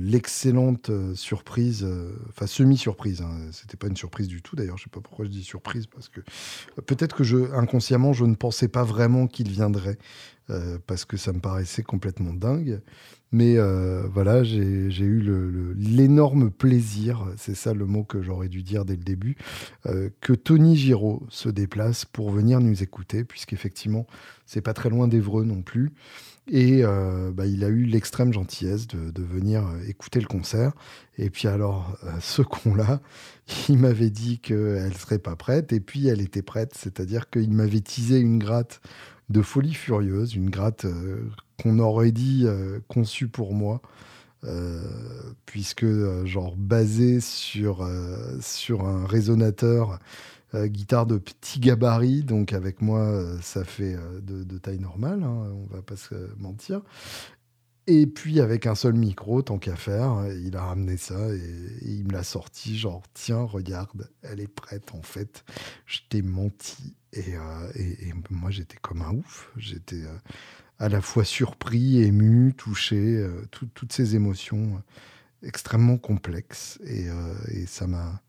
l'excellente 0.00 0.90
euh, 0.90 1.14
surprise, 1.14 1.84
euh, 1.84 2.16
enfin 2.30 2.46
semi-surprise, 2.46 3.22
hein, 3.22 3.30
c'était 3.52 3.76
pas 3.76 3.86
une 3.86 3.96
surprise 3.96 4.28
du 4.28 4.42
tout 4.42 4.56
d'ailleurs, 4.56 4.78
je 4.78 4.84
sais 4.84 4.90
pas 4.90 5.00
pourquoi 5.00 5.26
je 5.26 5.30
dis 5.30 5.44
surprise, 5.44 5.86
parce 5.86 6.08
que 6.08 6.20
peut-être 6.86 7.14
que 7.14 7.24
je, 7.24 7.52
inconsciemment, 7.52 8.12
je 8.12 8.24
ne 8.24 8.34
pensais 8.34 8.68
pas 8.68 8.82
vraiment 8.82 9.26
qu'il 9.26 9.50
viendrait, 9.50 9.98
parce 10.86 11.04
que 11.06 11.16
ça 11.16 11.32
me 11.32 11.40
paraissait 11.40 11.82
complètement 11.82 12.34
dingue. 12.34 12.82
Mais 13.34 13.58
euh, 13.58 14.06
voilà, 14.12 14.44
j'ai 14.44 14.60
eu 14.60 15.74
l'énorme 15.76 16.52
plaisir, 16.52 17.26
c'est 17.36 17.56
ça 17.56 17.74
le 17.74 17.84
mot 17.84 18.04
que 18.04 18.22
j'aurais 18.22 18.46
dû 18.46 18.62
dire 18.62 18.84
dès 18.84 18.94
le 18.94 19.02
début, 19.02 19.36
euh, 19.86 20.08
que 20.20 20.32
Tony 20.32 20.76
Giraud 20.76 21.26
se 21.30 21.48
déplace 21.48 22.04
pour 22.04 22.30
venir 22.30 22.60
nous 22.60 22.84
écouter, 22.84 23.24
puisqu'effectivement, 23.24 24.06
c'est 24.46 24.60
pas 24.60 24.72
très 24.72 24.88
loin 24.88 25.08
d'Evreux 25.08 25.42
non 25.42 25.62
plus. 25.62 25.90
Et 26.48 26.84
euh, 26.84 27.32
bah, 27.32 27.46
il 27.46 27.64
a 27.64 27.68
eu 27.70 27.86
l'extrême 27.86 28.32
gentillesse 28.32 28.86
de, 28.86 29.22
venir 29.24 29.64
écouter 29.88 30.20
le 30.20 30.28
concert. 30.28 30.70
Et 31.18 31.28
puis 31.28 31.48
alors, 31.48 31.98
ce 32.20 32.42
con-là, 32.42 33.00
il 33.68 33.78
m'avait 33.78 34.10
dit 34.10 34.38
qu'elle 34.38 34.96
serait 34.96 35.18
pas 35.18 35.34
prête, 35.34 35.72
et 35.72 35.80
puis 35.80 36.06
elle 36.06 36.20
était 36.20 36.42
prête, 36.42 36.74
c'est-à-dire 36.76 37.28
qu'il 37.30 37.50
m'avait 37.50 37.80
teasé 37.80 38.20
une 38.20 38.38
gratte 38.38 38.80
de 39.28 39.42
folie 39.42 39.74
furieuse, 39.74 40.36
une 40.36 40.50
gratte 40.50 40.86
qu'on 41.60 41.78
aurait 41.78 42.12
dit 42.12 42.42
euh, 42.44 42.80
conçue 42.88 43.28
pour 43.28 43.54
moi, 43.54 43.80
euh, 44.44 44.82
puisque 45.46 45.86
genre 46.24 46.56
basée 46.56 47.20
sur, 47.20 47.88
sur 48.40 48.86
un 48.86 49.06
résonateur 49.06 49.98
guitare 50.54 51.06
de 51.06 51.18
petit 51.18 51.58
gabarit, 51.58 52.22
donc 52.22 52.52
avec 52.52 52.80
moi 52.80 53.22
ça 53.42 53.64
fait 53.64 53.96
de, 54.22 54.58
taille 54.58 54.78
normale, 54.78 55.22
hein, 55.22 55.50
on 55.52 55.74
va 55.74 55.82
pas 55.82 55.96
se 55.96 56.14
mentir. 56.38 56.82
Et 57.86 58.06
puis 58.06 58.40
avec 58.40 58.66
un 58.66 58.74
seul 58.74 58.94
micro, 58.94 59.42
tant 59.42 59.58
qu'à 59.58 59.76
faire, 59.76 60.26
il 60.42 60.56
a 60.56 60.64
ramené 60.64 60.96
ça 60.96 61.34
et, 61.34 61.40
il 61.82 62.04
me 62.06 62.12
l'a 62.12 62.22
sorti, 62.22 62.78
genre 62.78 63.02
tiens, 63.12 63.42
regarde, 63.42 64.08
elle 64.22 64.40
est 64.40 64.48
prête 64.48 64.94
en 64.94 65.02
fait. 65.02 65.44
Je 65.84 65.98
t'ai 66.08 66.22
menti. 66.22 66.94
Et, 67.12 67.34
et, 67.74 68.12
moi 68.30 68.50
j'étais 68.50 68.78
comme 68.80 69.02
un 69.02 69.12
ouf. 69.12 69.52
J'étais 69.56 70.02
à 70.78 70.88
la 70.88 71.00
fois 71.00 71.24
surpris, 71.24 72.02
ému, 72.02 72.52
touché, 72.54 73.26
toutes 73.50 73.92
ces 73.92 74.16
émotions 74.16 74.82
extrêmement 75.42 75.98
complexes. 75.98 76.78
Et, 76.84 77.06
et 77.52 77.66
ça 77.66 77.86
m'a 77.86 78.20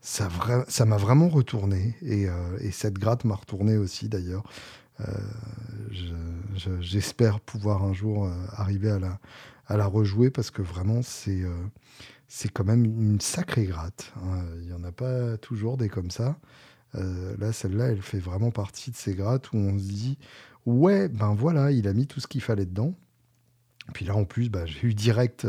ça, 0.00 0.28
vraiment 0.28 1.28
retourné. 1.28 1.96
Et, 2.02 2.28
et 2.60 2.70
cette 2.70 2.98
gratte 2.98 3.24
m'a 3.24 3.34
retourné 3.34 3.76
aussi 3.76 4.08
d'ailleurs. 4.08 4.44
Euh, 5.00 5.04
j'espère 6.80 7.40
pouvoir 7.40 7.84
un 7.84 7.92
jour 7.92 8.24
euh, 8.24 8.30
arriver 8.52 8.90
à 8.90 8.98
la, 8.98 9.18
à 9.66 9.76
la 9.76 9.86
rejouer 9.86 10.30
parce 10.30 10.50
que 10.50 10.62
vraiment, 10.62 11.02
c'est 11.02 11.42
euh, 11.42 11.50
c'est 12.28 12.48
quand 12.50 12.64
même 12.64 12.84
une 12.84 13.20
sacrée 13.20 13.66
gratte. 13.66 14.12
Hein. 14.16 14.44
Il 14.60 14.66
n'y 14.66 14.72
en 14.72 14.84
a 14.84 14.92
pas 14.92 15.36
toujours 15.38 15.76
des 15.76 15.88
comme 15.88 16.10
ça. 16.10 16.38
là, 16.94 17.52
celle-là, 17.52 17.88
elle 17.88 18.02
fait 18.02 18.18
vraiment 18.18 18.50
partie 18.50 18.90
de 18.90 18.96
ces 18.96 19.14
grattes 19.14 19.52
où 19.52 19.56
on 19.56 19.78
se 19.78 19.84
dit 19.84 20.18
ouais, 20.66 21.08
ben 21.08 21.34
voilà, 21.34 21.70
il 21.70 21.88
a 21.88 21.92
mis 21.92 22.06
tout 22.06 22.20
ce 22.20 22.26
qu'il 22.26 22.42
fallait 22.42 22.66
dedans. 22.66 22.94
Puis 23.94 24.04
là, 24.04 24.16
en 24.16 24.24
plus, 24.24 24.50
bah, 24.50 24.66
j'ai 24.66 24.88
eu 24.88 24.94
direct 24.94 25.46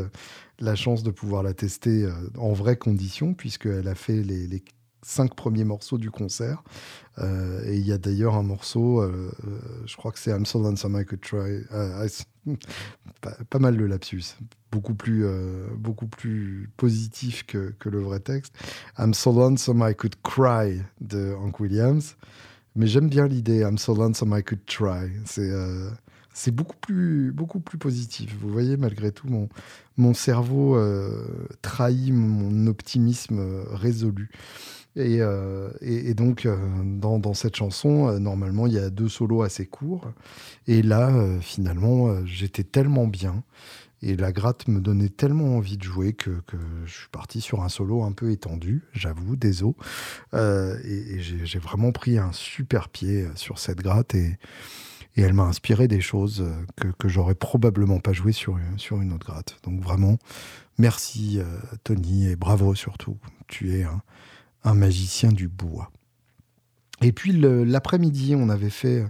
la 0.59 0.75
chance 0.75 1.03
de 1.03 1.11
pouvoir 1.11 1.43
la 1.43 1.53
tester 1.53 2.07
en 2.37 2.53
vraies 2.53 2.77
conditions, 2.77 3.33
puisqu'elle 3.33 3.87
a 3.87 3.95
fait 3.95 4.21
les, 4.21 4.61
cinq 5.07 5.35
premiers 5.35 5.63
morceaux 5.63 5.97
du 5.97 6.11
concert. 6.11 6.63
Euh, 7.19 7.63
et 7.65 7.77
il 7.77 7.85
y 7.85 7.91
a 7.91 7.97
d'ailleurs 7.97 8.35
un 8.35 8.43
morceau, 8.43 9.01
euh, 9.01 9.31
euh, 9.47 9.59
je 9.85 9.95
crois 9.95 10.11
que 10.11 10.19
c'est 10.19 10.31
I'm 10.31 10.45
so 10.45 10.61
lonesome 10.61 10.99
I 10.99 11.05
could 11.05 11.21
try. 11.21 11.63
pas, 13.49 13.59
mal 13.59 13.77
de 13.77 13.85
lapsus, 13.85 14.37
beaucoup 14.71 14.95
plus, 14.95 15.25
beaucoup 15.75 16.07
plus 16.07 16.69
positif 16.77 17.45
que, 17.45 17.73
que, 17.79 17.89
le 17.89 17.99
vrai 17.99 18.19
texte. 18.19 18.53
I'm 18.97 19.13
so 19.13 19.31
lonesome 19.31 19.85
I 19.87 19.93
could 19.93 20.15
cry 20.23 20.81
de 21.01 21.33
Hank 21.33 21.59
Williams. 21.59 22.15
Mais 22.77 22.87
j'aime 22.87 23.09
bien 23.09 23.27
l'idée 23.27 23.59
I'm 23.59 23.77
so 23.77 23.93
lonesome 23.93 24.37
I 24.37 24.43
could 24.43 24.65
try. 24.65 25.09
C'est 25.25 25.51
c'est 26.33 26.51
beaucoup 26.51 26.75
plus, 26.77 27.33
positif. 27.79 28.37
Vous 28.39 28.49
voyez, 28.49 28.77
malgré 28.77 29.11
tout, 29.11 29.27
mon, 29.97 30.13
cerveau 30.13 30.79
trahit 31.61 32.13
mon 32.13 32.67
optimisme 32.67 33.41
résolu. 33.71 34.29
Euh, 34.97 35.69
et, 35.81 36.09
et, 36.09 36.13
donc, 36.13 36.45
euh, 36.45 36.57
dans, 36.83 37.19
dans, 37.19 37.33
cette 37.33 37.55
chanson, 37.55 38.07
euh, 38.07 38.19
normalement, 38.19 38.67
il 38.67 38.73
y 38.73 38.79
a 38.79 38.89
deux 38.89 39.09
solos 39.09 39.43
assez 39.43 39.65
courts. 39.65 40.11
Et 40.67 40.81
là, 40.81 41.11
finalement, 41.41 42.25
j'étais 42.25 42.63
tellement 42.63 43.07
bien. 43.07 43.43
Et 44.01 44.15
la 44.15 44.31
gratte 44.31 44.67
me 44.67 44.79
donnait 44.79 45.09
tellement 45.09 45.57
envie 45.57 45.77
de 45.77 45.83
jouer 45.83 46.13
que, 46.13 46.41
je 46.85 46.93
suis 46.93 47.09
parti 47.11 47.41
sur 47.41 47.63
un 47.63 47.69
solo 47.69 48.03
un 48.03 48.11
peu 48.11 48.31
étendu, 48.31 48.83
j'avoue, 48.93 49.35
des 49.35 49.63
os. 49.63 49.73
et, 50.33 51.19
j'ai 51.19 51.59
vraiment 51.59 51.91
pris 51.91 52.17
un 52.17 52.31
super 52.31 52.89
pied 52.89 53.27
sur 53.35 53.59
cette 53.59 53.79
gratte. 53.79 54.15
Et, 54.15 54.37
elle 55.15 55.33
m'a 55.33 55.45
inspiré 55.45 55.87
des 55.87 55.99
choses 55.99 56.45
que, 56.75 56.89
que 56.89 57.07
j'aurais 57.07 57.33
probablement 57.33 57.99
pas 57.99 58.13
joué 58.13 58.31
sur, 58.33 58.59
une 58.91 59.13
autre 59.13 59.25
gratte. 59.25 59.57
Donc 59.63 59.81
vraiment, 59.81 60.19
merci 60.77 61.39
Tony 61.83 62.27
et 62.27 62.35
bravo 62.35 62.75
surtout. 62.75 63.17
Tu 63.47 63.73
es 63.73 63.85
un 64.63 64.73
magicien 64.75 65.31
du 65.31 65.47
bois. 65.47 65.91
Et 67.01 67.11
puis 67.11 67.31
l'après-midi, 67.31 68.35
on 68.35 68.49
avait 68.49 68.69
fait 68.69 69.05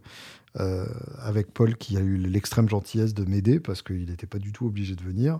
euh, 0.59 0.85
avec 1.19 1.53
Paul 1.53 1.75
qui 1.75 1.97
a 1.97 1.99
eu 1.99 2.17
l'extrême 2.17 2.67
gentillesse 2.67 3.13
de 3.13 3.23
m'aider 3.25 3.59
parce 3.59 3.81
qu'il 3.81 4.05
n'était 4.05 4.27
pas 4.27 4.39
du 4.39 4.51
tout 4.51 4.65
obligé 4.65 4.95
de 4.95 5.03
venir. 5.03 5.39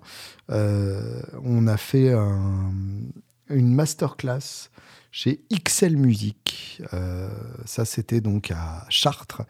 Euh, 0.50 1.22
on 1.44 1.68
a 1.68 1.78
fait 1.78 2.14
une 3.50 3.74
masterclass 3.74 4.70
chez 5.12 5.42
XL 5.52 5.98
Music. 5.98 6.82
Euh, 6.94 7.30
ça, 7.66 7.86
c'était 7.86 8.22
donc 8.22 8.52
à 8.52 8.86
Chartres. 8.90 9.44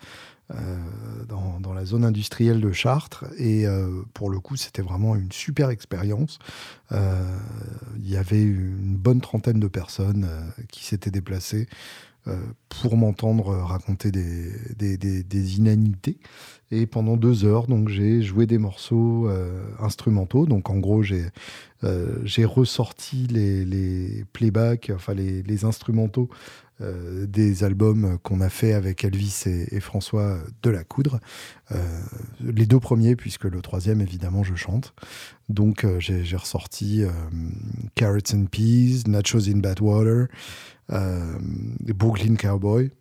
dans, 1.28 1.60
dans, 1.60 1.74
la 1.74 1.84
zone 1.84 2.06
industrielle 2.06 2.62
de 2.62 2.72
Chartres. 2.72 3.26
Et 3.38 3.66
pour 4.14 4.30
le 4.30 4.40
coup, 4.40 4.56
c'était 4.56 4.82
vraiment 4.82 5.18
une 5.18 5.34
super 5.34 5.70
expérience. 5.70 6.40
Il 6.92 8.10
y 8.10 8.16
avait 8.16 8.44
une 8.44 8.96
bonne 8.96 9.20
trentaine 9.20 9.60
de 9.60 9.68
personnes 9.68 10.30
qui 10.72 10.86
s'étaient 10.86 11.12
déplacées 11.12 11.68
pour 12.70 12.98
m'entendre 12.98 13.56
raconter 13.56 14.12
des, 14.12 15.58
inanités. 15.58 16.20
Et 16.70 16.86
pendant 16.86 17.16
deux 17.16 17.46
heures, 17.46 17.68
donc 17.68 17.88
j'ai 17.88 18.22
joué 18.22 18.46
des 18.46 18.58
morceaux 18.58 19.30
instrumentaux. 19.80 20.46
Donc 20.46 20.70
en 20.70 20.78
gros, 20.78 21.04
j'ai 21.04 21.26
j'ai 22.24 22.46
ressorti 22.46 23.28
les, 23.28 24.26
playbacks, 24.34 24.92
enfin 24.94 25.14
les 25.14 25.66
instrumentaux 25.66 26.30
euh, 26.80 27.26
des 27.26 27.64
albums 27.64 28.20
qu'on 28.22 28.40
a 28.40 28.50
fait 28.50 28.74
avec 28.74 29.04
Elvis 29.04 29.46
et, 29.48 29.80
François 29.80 30.38
de 30.62 30.70
la 30.70 30.84
Coudre. 30.84 31.20
Euh, 31.72 31.78
les 32.40 32.68
deux 32.68 32.80
premiers, 32.80 33.16
puisque 33.16 33.46
le 33.46 33.62
troisième, 33.62 34.00
évidemment, 34.00 34.44
je 34.44 34.54
chante. 34.54 34.94
Donc 35.50 35.84
euh, 35.84 36.00
j'ai 36.00 36.36
ressorti 36.36 37.04
Carrots 37.96 38.34
and 38.34 38.46
Peas, 38.52 39.04
Nachos 39.08 39.50
in 39.50 39.58
Bad 39.58 39.82
Water, 39.82 40.28
Brooklyn 40.90 42.36
Cowboy. 42.36 42.92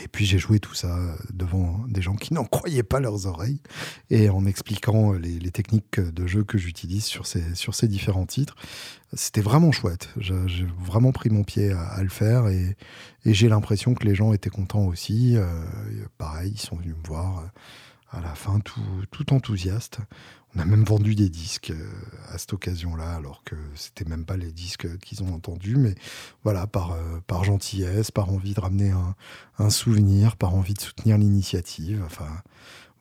Et 0.00 0.08
puis 0.08 0.24
j'ai 0.24 0.38
joué 0.38 0.58
tout 0.58 0.74
ça 0.74 0.98
devant 1.32 1.84
des 1.86 2.00
gens 2.00 2.14
qui 2.14 2.32
n'en 2.32 2.44
croyaient 2.44 2.82
pas 2.82 2.98
leurs 2.98 3.26
oreilles 3.26 3.60
et 4.08 4.30
en 4.30 4.46
expliquant 4.46 5.12
les, 5.12 5.50
techniques 5.50 6.00
de 6.00 6.26
jeu 6.26 6.44
que 6.44 6.56
j'utilise 6.56 7.04
sur 7.04 7.26
ces, 7.26 7.54
sur 7.54 7.74
ces 7.74 7.88
différents 7.88 8.24
titres. 8.24 8.56
C'était 9.12 9.42
vraiment 9.42 9.70
chouette. 9.70 10.08
J'ai 10.16 10.66
vraiment 10.78 11.12
pris 11.12 11.28
mon 11.28 11.44
pied 11.44 11.72
à, 11.72 12.02
le 12.02 12.08
faire 12.08 12.48
et, 12.48 12.76
j'ai 13.24 13.48
l'impression 13.48 13.94
que 13.94 14.04
les 14.04 14.14
gens 14.14 14.32
étaient 14.32 14.50
contents 14.50 14.86
aussi. 14.86 15.36
Euh, 15.36 15.46
pareil, 16.18 16.52
ils 16.54 16.60
sont 16.60 16.76
venus 16.76 16.96
me 16.96 17.06
voir 17.06 17.50
à 18.10 18.20
la 18.20 18.34
fin 18.34 18.60
tout, 18.60 18.80
tout 19.10 19.32
enthousiastes. 19.32 19.98
On 20.54 20.60
a 20.60 20.64
même 20.66 20.84
vendu 20.84 21.14
des 21.14 21.30
disques 21.30 21.70
euh, 21.70 21.88
à 22.30 22.36
cette 22.36 22.52
occasion-là, 22.52 23.14
alors 23.14 23.42
que 23.44 23.54
c'était 23.74 24.04
même 24.04 24.26
pas 24.26 24.36
les 24.36 24.52
disques 24.52 24.98
qu'ils 24.98 25.22
ont 25.22 25.34
entendus, 25.34 25.76
mais 25.76 25.94
voilà, 26.44 26.66
par, 26.66 26.92
euh, 26.92 27.20
par 27.26 27.44
gentillesse, 27.44 28.10
par 28.10 28.30
envie 28.30 28.52
de 28.52 28.60
ramener 28.60 28.92
un, 29.58 29.70
souvenir, 29.70 30.36
par 30.36 30.54
envie 30.54 30.74
de 30.74 30.80
soutenir 30.80 31.16
l'initiative. 31.16 32.02
Enfin, 32.04 32.28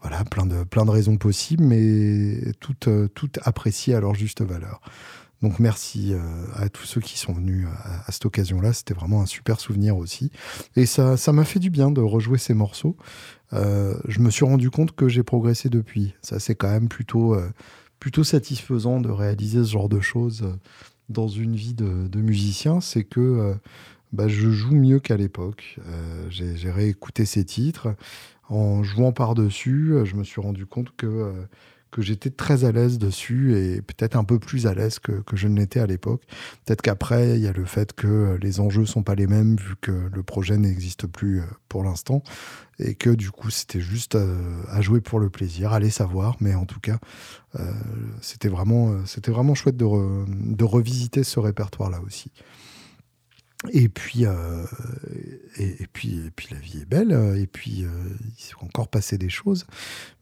voilà, 0.02 0.24
plein 0.24 0.46
de, 0.46 0.64
plein 0.64 0.86
de 0.86 0.92
raisons 0.92 1.18
possibles, 1.18 1.64
mais 1.64 2.54
toutes, 2.62 2.88
euh, 2.88 3.10
toutes 3.10 3.40
appréciées 3.44 3.96
à 3.96 4.00
leur 4.00 4.16
juste 4.16 4.42
valeur. 4.42 4.80
Donc 5.42 5.58
merci 5.58 6.14
à 6.54 6.70
tous 6.70 6.86
ceux 6.86 7.02
qui 7.02 7.18
sont 7.18 7.34
venus 7.34 7.66
à, 8.06 8.12
cette 8.12 8.28
occasion-là. 8.28 8.74
C'était 8.74 8.94
vraiment 8.94 9.24
un 9.24 9.26
super 9.26 9.60
souvenir 9.60 9.98
aussi. 9.98 10.32
Et 10.76 10.86
ça, 10.86 11.18
ça 11.18 11.34
m'a 11.34 11.46
fait 11.46 11.58
du 11.58 11.72
bien 11.72 11.90
de 11.90 12.00
rejouer 12.00 12.38
ces 12.38 12.54
morceaux. 12.54 12.96
Euh, 13.54 13.96
je 14.08 14.20
me 14.20 14.30
suis 14.30 14.46
rendu 14.46 14.70
compte 14.70 14.94
que 14.94 15.10
j'ai 15.10 15.24
progressé 15.24 15.70
depuis. 15.70 16.14
Ça, 16.22 16.40
c'est 16.40 16.56
quand 16.56 16.70
même 16.70 16.88
plutôt, 16.88 17.36
euh, 17.36 17.50
satisfaisant 18.24 19.02
de 19.02 19.10
réaliser 19.10 19.64
ce 19.64 19.72
genre 19.72 19.90
de 19.90 20.00
choses 20.00 20.44
euh, 20.44 20.54
dans 21.10 21.28
une 21.28 21.56
vie 21.56 21.74
de, 21.74 22.20
musicien. 22.20 22.82
C'est 22.82 23.04
que 23.04 23.56
bah, 24.14 24.28
je 24.28 24.50
joue 24.50 24.76
mieux 24.76 25.00
qu'à 25.00 25.18
l'époque. 25.18 25.78
j'ai 26.30 26.72
réécouté 26.72 27.26
ces 27.26 27.44
titres. 27.44 27.96
En 28.50 28.84
jouant 28.84 29.12
par-dessus, 29.12 29.94
je 30.04 30.16
me 30.16 30.24
suis 30.24 30.42
rendu 30.42 30.66
compte 30.66 30.96
que 30.96 31.34
que 31.92 32.02
j'étais 32.02 32.30
très 32.30 32.64
à 32.64 32.72
l'aise 32.72 32.98
dessus 32.98 33.56
et 33.56 33.82
peut-être 33.82 34.16
un 34.16 34.24
peu 34.24 34.40
plus 34.40 34.66
à 34.66 34.74
l'aise 34.74 35.00
que, 35.00 35.22
je 35.34 35.48
ne 35.48 35.60
l'étais 35.60 35.80
à 35.80 35.86
l'époque. 35.86 36.24
Peut-être 36.66 36.82
qu'après, 36.82 37.38
il 37.38 37.44
y 37.44 37.48
a 37.48 37.52
le 37.52 37.66
fait 37.66 37.94
que 37.94 38.38
les 38.42 38.60
enjeux 38.60 38.86
sont 38.86 39.04
pas 39.04 39.16
les 39.16 39.28
mêmes 39.28 39.58
vu 39.58 39.76
que 39.80 39.92
le 39.92 40.24
projet 40.24 40.58
n'existe 40.58 41.06
plus 41.06 41.42
euh, 41.42 41.46
pour 41.68 41.84
l'instant 41.84 42.24
et 42.80 42.96
que 42.96 43.10
du 43.10 43.30
coup, 43.30 43.50
c'était 43.50 43.82
juste 43.82 44.16
euh, 44.16 44.64
à 44.70 44.82
jouer 44.82 45.02
pour 45.02 45.20
le 45.20 45.30
plaisir, 45.30 45.74
aller 45.74 45.90
savoir. 45.90 46.38
Mais 46.40 46.56
en 46.56 46.66
tout 46.66 46.80
cas, 46.80 46.98
euh, 47.60 47.72
c'était 48.22 48.50
vraiment, 48.50 49.06
c'était 49.06 49.32
vraiment 49.32 49.54
chouette 49.54 49.78
de, 49.78 49.86
de 50.28 50.64
revisiter 50.64 51.24
ce 51.24 51.40
répertoire-là 51.40 52.00
aussi. 52.06 52.32
Et 53.70 53.90
puis, 53.90 54.26
euh, 54.26 54.66
et, 55.58 55.86
puis, 55.94 56.26
et 56.26 56.32
puis 56.32 56.48
la 56.52 56.58
vie 56.58 56.80
est 56.80 56.86
belle. 56.86 57.12
Et 57.38 57.46
puis, 57.46 57.84
euh, 57.84 57.90
il 58.38 58.44
s'est 58.44 58.56
encore 58.62 58.88
passé 58.88 59.18
des 59.18 59.30
choses. 59.30 59.66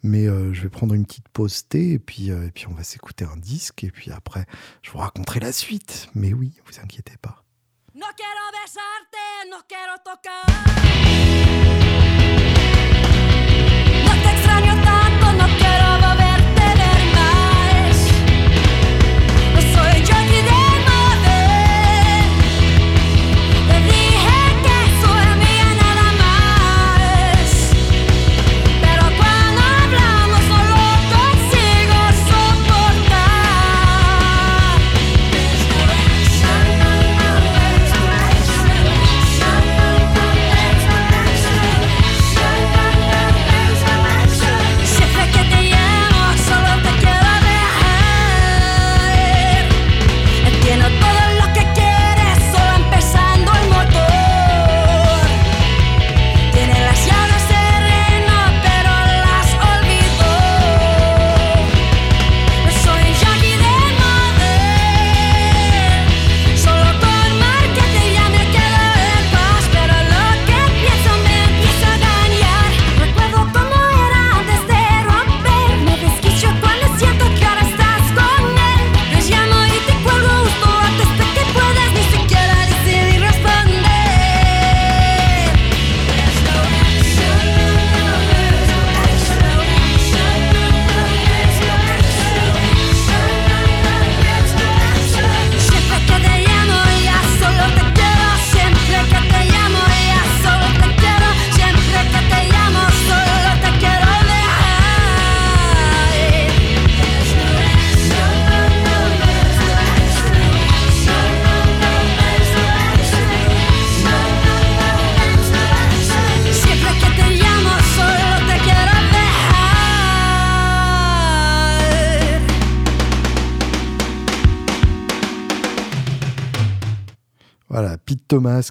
Mais 0.03 0.27
euh, 0.27 0.53
je 0.53 0.61
vais 0.61 0.69
prendre 0.69 0.93
une 0.93 1.05
petite 1.05 1.29
pause 1.29 1.67
thé. 1.67 1.93
Et 1.93 1.99
puis, 1.99 2.29
et 2.29 2.51
puis, 2.53 2.67
on 2.67 2.73
va 2.73 2.83
s'écouter 2.83 3.25
un 3.25 3.37
disque. 3.37 3.83
Et 3.83 3.91
puis 3.91 4.11
après, 4.11 4.45
je 4.81 4.91
vous 4.91 4.97
raconterai 4.97 5.39
la 5.39 5.51
suite. 5.51 6.09
Mais 6.15 6.33
oui, 6.33 6.53
vous 6.65 6.79
inquiétez 6.81 7.17
pas. 7.21 7.43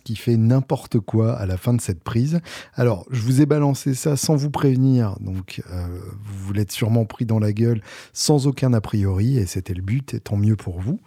Qui 0.02 0.16
fait 0.16 0.36
n'importe 0.36 0.98
quoi 0.98 1.34
à 1.34 1.46
la 1.46 1.56
fin 1.56 1.74
de 1.74 1.80
cette 1.80 2.02
prise. 2.02 2.40
Alors, 2.74 3.06
je 3.10 3.20
vous 3.22 3.40
ai 3.40 3.46
balancé 3.46 3.94
ça 3.94 4.16
sans 4.16 4.36
vous 4.36 4.50
prévenir, 4.50 5.16
donc 5.20 5.62
euh, 5.70 5.86
vous 6.24 6.46
vous 6.46 6.52
l'êtes 6.52 6.72
sûrement 6.72 7.04
pris 7.04 7.26
dans 7.26 7.38
la 7.38 7.52
gueule 7.52 7.82
sans 8.12 8.46
aucun 8.46 8.72
a 8.72 8.80
priori, 8.80 9.36
et 9.36 9.46
c'était 9.46 9.74
le 9.74 9.82
but, 9.82 10.14
et 10.14 10.20
tant 10.20 10.36
mieux 10.36 10.56
pour 10.56 10.80
vous. 10.80 11.00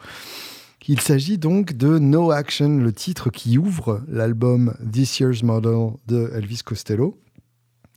Il 0.87 0.99
s'agit 0.99 1.37
donc 1.37 1.73
de 1.73 1.99
No 1.99 2.31
Action, 2.31 2.77
le 2.77 2.91
titre 2.91 3.29
qui 3.29 3.57
ouvre 3.57 4.01
l'album 4.07 4.75
This 4.91 5.19
Year's 5.19 5.41
Model 5.41 5.91
de 6.07 6.31
Elvis 6.35 6.61
Costello. 6.65 7.17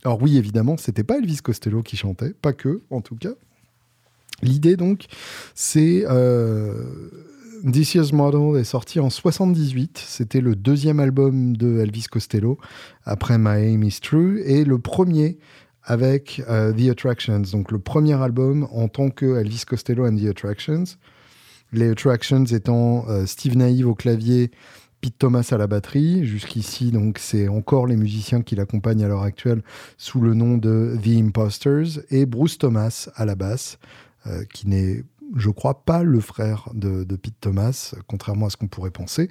Alors 0.04 0.22
oui, 0.22 0.36
évidemment, 0.36 0.76
c'était 0.76 1.02
pas 1.02 1.18
Elvis 1.18 1.38
Costello 1.38 1.82
qui 1.82 1.96
chantait, 1.96 2.32
pas 2.32 2.52
que, 2.52 2.82
en 2.90 3.00
tout 3.00 3.16
cas. 3.16 3.32
L'idée 4.42 4.76
donc, 4.76 5.06
c'est 5.54 6.04
euh, 6.06 6.84
This 7.64 7.94
Year's 7.94 8.12
Model 8.12 8.60
est 8.60 8.64
sorti 8.64 9.00
en 9.00 9.08
78. 9.08 9.96
C'était 10.06 10.42
le 10.42 10.54
deuxième 10.54 11.00
album 11.00 11.56
de 11.56 11.78
Elvis 11.78 12.04
Costello 12.10 12.58
après 13.04 13.38
My 13.38 13.74
Aim 13.74 13.82
Is 13.82 14.00
True 14.02 14.42
et 14.44 14.64
le 14.64 14.78
premier 14.78 15.38
avec 15.82 16.42
euh, 16.50 16.74
The 16.74 16.90
Attractions. 16.90 17.40
Donc 17.52 17.72
le 17.72 17.78
premier 17.78 18.20
album 18.22 18.68
en 18.70 18.88
tant 18.88 19.08
que 19.08 19.40
Elvis 19.40 19.62
Costello 19.66 20.06
and 20.06 20.16
The 20.16 20.26
Attractions. 20.26 20.84
Les 21.72 21.88
Attractions 21.88 22.44
étant 22.44 23.06
euh, 23.08 23.24
Steve 23.24 23.56
Naive 23.56 23.88
au 23.88 23.94
clavier, 23.94 24.50
Pete 25.00 25.16
Thomas 25.16 25.48
à 25.50 25.56
la 25.56 25.66
batterie. 25.66 26.26
Jusqu'ici, 26.26 26.90
donc, 26.90 27.18
c'est 27.18 27.48
encore 27.48 27.86
les 27.86 27.96
musiciens 27.96 28.42
qui 28.42 28.56
l'accompagnent 28.56 29.04
à 29.04 29.08
l'heure 29.08 29.22
actuelle 29.22 29.62
sous 29.96 30.20
le 30.20 30.34
nom 30.34 30.58
de 30.58 30.98
The 31.02 31.16
Imposters 31.18 32.02
et 32.10 32.26
Bruce 32.26 32.58
Thomas 32.58 33.08
à 33.14 33.24
la 33.24 33.36
basse, 33.36 33.78
euh, 34.26 34.44
qui 34.52 34.68
n'est 34.68 35.02
je 35.36 35.50
crois 35.50 35.84
pas 35.84 36.02
le 36.02 36.20
frère 36.20 36.68
de, 36.74 37.04
Pete 37.16 37.34
Thomas, 37.40 37.94
contrairement 38.06 38.46
à 38.46 38.50
ce 38.50 38.56
qu'on 38.56 38.68
pourrait 38.68 38.90
penser. 38.90 39.28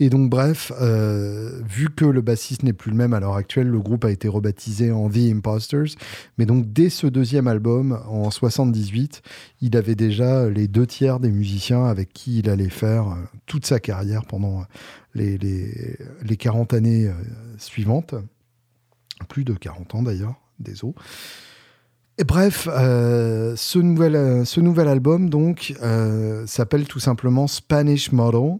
Et 0.00 0.10
donc, 0.10 0.30
bref, 0.30 0.72
euh, 0.80 1.60
vu 1.68 1.88
que 1.90 2.04
le 2.04 2.20
bassiste 2.20 2.62
n'est 2.62 2.72
plus 2.72 2.90
le 2.90 2.96
même 2.96 3.12
à 3.12 3.20
l'heure 3.20 3.36
actuelle, 3.36 3.68
le 3.68 3.80
groupe 3.80 4.04
a 4.04 4.10
été 4.10 4.28
rebaptisé 4.28 4.90
en 4.90 5.08
The 5.08 5.32
Imposters. 5.32 5.96
Mais 6.38 6.46
donc, 6.46 6.72
dès 6.72 6.90
ce 6.90 7.06
deuxième 7.06 7.46
album, 7.46 8.00
en 8.08 8.30
78, 8.30 9.22
il 9.60 9.76
avait 9.76 9.94
déjà 9.94 10.48
les 10.48 10.68
deux 10.68 10.86
tiers 10.86 11.20
des 11.20 11.30
musiciens 11.30 11.84
avec 11.86 12.12
qui 12.12 12.38
il 12.38 12.50
allait 12.50 12.70
faire 12.70 13.08
euh, 13.08 13.16
toute 13.46 13.66
sa 13.66 13.80
carrière 13.80 14.24
pendant 14.24 14.64
les, 15.14 15.38
les, 15.38 16.36
40 16.36 16.74
années 16.74 17.06
euh, 17.06 17.12
suivantes. 17.58 18.14
Plus 19.28 19.44
de 19.44 19.52
40 19.52 19.96
ans 19.96 20.02
d'ailleurs, 20.02 20.36
des 20.60 20.84
os 20.84 20.94
bref, 22.24 22.68
euh, 22.70 23.54
ce, 23.56 23.78
nouvel, 23.78 24.16
euh, 24.16 24.44
ce 24.44 24.60
nouvel 24.60 24.88
album 24.88 25.30
donc 25.30 25.74
euh, 25.82 26.46
s'appelle 26.46 26.86
tout 26.88 26.98
simplement 26.98 27.46
Spanish 27.46 28.10
Model 28.10 28.58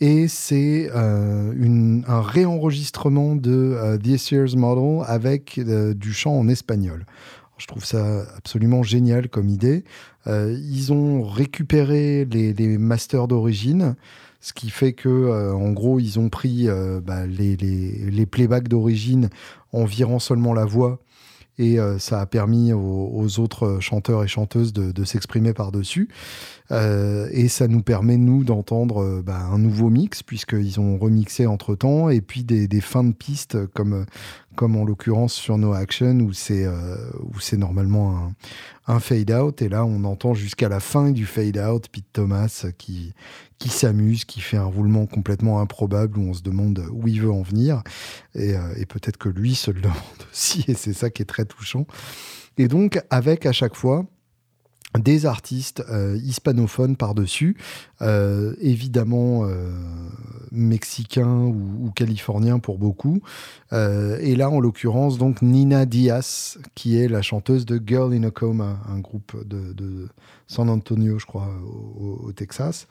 et 0.00 0.28
c'est 0.28 0.90
un 0.92 2.20
réenregistrement 2.20 3.34
de 3.34 3.96
This 4.00 4.30
Year's 4.30 4.54
Model 4.54 5.04
avec 5.08 5.58
du 5.58 6.12
chant 6.12 6.38
en 6.38 6.46
espagnol. 6.46 7.04
Je 7.56 7.66
trouve 7.66 7.84
ça 7.84 8.22
absolument 8.36 8.84
génial 8.84 9.28
comme 9.28 9.48
idée. 9.48 9.82
ils 10.28 10.92
ont 10.92 11.24
récupéré 11.24 12.24
les, 12.30 12.78
masters 12.78 13.26
d'origine, 13.26 13.96
ce 14.40 14.52
qui 14.52 14.70
fait 14.70 14.92
que, 14.92 15.52
en 15.52 15.72
gros, 15.72 15.98
ils 15.98 16.20
ont 16.20 16.28
pris 16.28 16.68
bah, 17.04 17.26
les, 17.26 17.56
les 17.56 18.26
playbacks 18.26 18.68
d'origine 18.68 19.30
en 19.72 19.84
virant 19.84 20.20
seulement 20.20 20.54
la 20.54 20.64
voix 20.64 21.00
et 21.58 21.78
euh, 21.78 21.98
ça 21.98 22.20
a 22.20 22.26
permis 22.26 22.72
aux, 22.72 23.40
autres 23.40 23.78
chanteurs 23.80 24.22
et 24.24 24.28
chanteuses 24.28 24.72
de, 24.72 25.04
s'exprimer 25.04 25.52
par-dessus. 25.52 26.08
Euh, 26.70 27.28
et 27.32 27.48
ça 27.48 27.66
nous 27.66 27.82
permet, 27.82 28.16
nous, 28.16 28.44
d'entendre 28.44 29.02
euh, 29.02 29.22
bah, 29.24 29.40
un 29.50 29.58
nouveau 29.58 29.90
mix, 29.90 30.22
puisqu'ils 30.22 30.78
ont 30.78 30.98
remixé 30.98 31.46
entre-temps, 31.46 32.10
et 32.10 32.20
puis 32.20 32.44
des, 32.44 32.80
fins 32.80 33.04
de 33.04 33.12
piste, 33.12 33.66
comme, 33.68 34.06
comme 34.54 34.76
en 34.76 34.84
l'occurrence 34.84 35.32
sur 35.32 35.58
No 35.58 35.72
Action, 35.72 36.20
où 36.20 36.32
c'est 36.32 36.66
c'est 37.40 37.56
normalement 37.56 38.16
un, 38.86 38.94
un 38.94 39.00
fade-out, 39.00 39.62
et 39.62 39.68
là 39.68 39.84
on 39.84 40.04
entend 40.04 40.34
jusqu'à 40.34 40.68
la 40.68 40.80
fin 40.80 41.10
du 41.10 41.26
fade-out 41.26 41.88
Pete 41.88 42.06
Thomas 42.12 42.66
qui, 42.76 43.12
qui 43.58 43.68
s'amuse, 43.68 44.24
qui 44.24 44.40
fait 44.40 44.56
un 44.56 44.64
roulement 44.64 45.06
complètement 45.06 45.60
improbable 45.60 46.18
où 46.18 46.22
on 46.22 46.34
se 46.34 46.42
demande 46.42 46.84
où 46.92 47.08
il 47.08 47.20
veut 47.20 47.32
en 47.32 47.42
venir, 47.42 47.82
et, 48.34 48.56
euh, 48.56 48.74
et 48.76 48.86
peut-être 48.86 49.16
que 49.16 49.28
lui 49.28 49.54
se 49.54 49.70
le 49.70 49.80
demande 49.82 49.96
aussi, 50.30 50.64
et 50.68 50.74
c'est 50.74 50.92
ça 50.92 51.10
qui 51.10 51.22
est 51.22 51.26
très 51.26 51.44
touchant. 51.44 51.86
Et 52.56 52.68
donc 52.68 53.00
avec 53.10 53.46
à 53.46 53.52
chaque 53.52 53.74
fois 53.74 54.06
des 54.96 55.26
artistes 55.26 55.84
euh, 55.90 56.18
hispanophones 56.24 56.96
par-dessus, 56.96 57.56
euh, 58.00 58.54
évidemment 58.60 59.44
euh, 59.44 59.70
mexicains 60.50 61.44
ou, 61.44 61.90
californiens 61.94 62.58
pour 62.58 62.78
beaucoup. 62.78 63.20
et 63.72 64.36
là, 64.36 64.50
en 64.50 64.60
l'occurrence, 64.60 65.18
donc 65.18 65.42
Nina 65.42 65.84
Diaz, 65.84 66.58
qui 66.74 66.98
est 66.98 67.08
la 67.08 67.22
chanteuse 67.22 67.66
de 67.66 67.80
Girl 67.84 68.14
in 68.14 68.22
a 68.24 68.30
Coma, 68.30 68.78
un 68.88 68.98
groupe 68.98 69.36
de, 69.46 70.08
San 70.46 70.70
Antonio, 70.70 71.18
je 71.18 71.26
crois, 71.26 71.48
au, 72.00 72.32
Texas. 72.32 72.86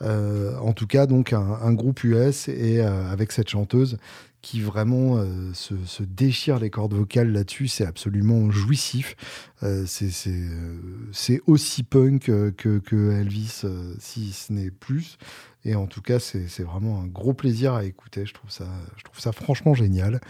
en 0.00 0.72
tout 0.72 0.86
cas, 0.86 1.06
donc 1.06 1.32
un, 1.32 1.58
un 1.62 1.72
groupe 1.72 2.04
US 2.04 2.48
et 2.48 2.80
avec 2.80 3.32
cette 3.32 3.48
chanteuse 3.48 3.98
qui 4.42 4.60
vraiment 4.60 5.18
euh, 5.18 5.52
se, 5.52 6.02
déchire 6.02 6.58
les 6.58 6.70
cordes 6.70 6.94
vocales 6.94 7.30
là-dessus. 7.30 7.68
C'est 7.68 7.86
absolument 7.86 8.50
jouissif. 8.50 9.16
Euh, 9.62 9.84
euh, 10.02 10.78
c'est 11.12 11.40
aussi 11.46 11.82
punk 11.82 12.24
que, 12.56 13.20
Elvis, 13.20 13.62
si 13.98 14.32
ce 14.32 14.52
n'est 14.52 14.70
plus. 14.70 15.18
Et 15.66 15.74
en 15.74 15.86
tout 15.86 16.00
cas, 16.00 16.18
c'est 16.18 16.62
vraiment 16.62 17.02
un 17.02 17.06
gros 17.06 17.34
plaisir 17.34 17.74
à 17.74 17.84
écouter. 17.84 18.24
Je 18.24 18.32
trouve 18.32 18.50
ça, 18.50 18.66
je 18.96 19.04
trouve 19.04 19.20
ça 19.20 19.32
franchement 19.32 19.74
génial. 19.74 20.20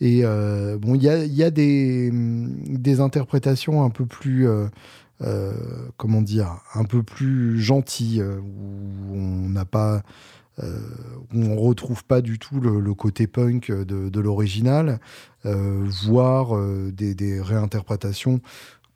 Et 0.00 0.22
bon, 0.22 0.94
il 0.94 1.02
y 1.02 1.42
a, 1.42 1.50
des, 1.50 2.10
des, 2.12 3.00
interprétations 3.00 3.82
un 3.82 3.90
peu 3.90 4.06
plus. 4.06 4.46
comment 5.96 6.22
dire, 6.22 6.60
un 6.74 6.84
peu 6.84 7.02
plus 7.02 7.60
gentilles, 7.60 8.22
où 8.22 9.14
on 9.16 9.48
n'a 9.48 9.64
pas 9.64 10.04
euh, 10.62 10.78
on 11.34 11.56
retrouve 11.56 12.04
pas 12.04 12.20
du 12.20 12.38
tout 12.38 12.60
le, 12.60 12.94
côté 12.94 13.26
punk 13.26 13.70
de, 13.70 14.20
l'original, 14.20 15.00
euh, 15.44 15.84
voire 16.04 16.56
euh, 16.56 16.90
des, 16.92 17.40
réinterprétations 17.40 18.40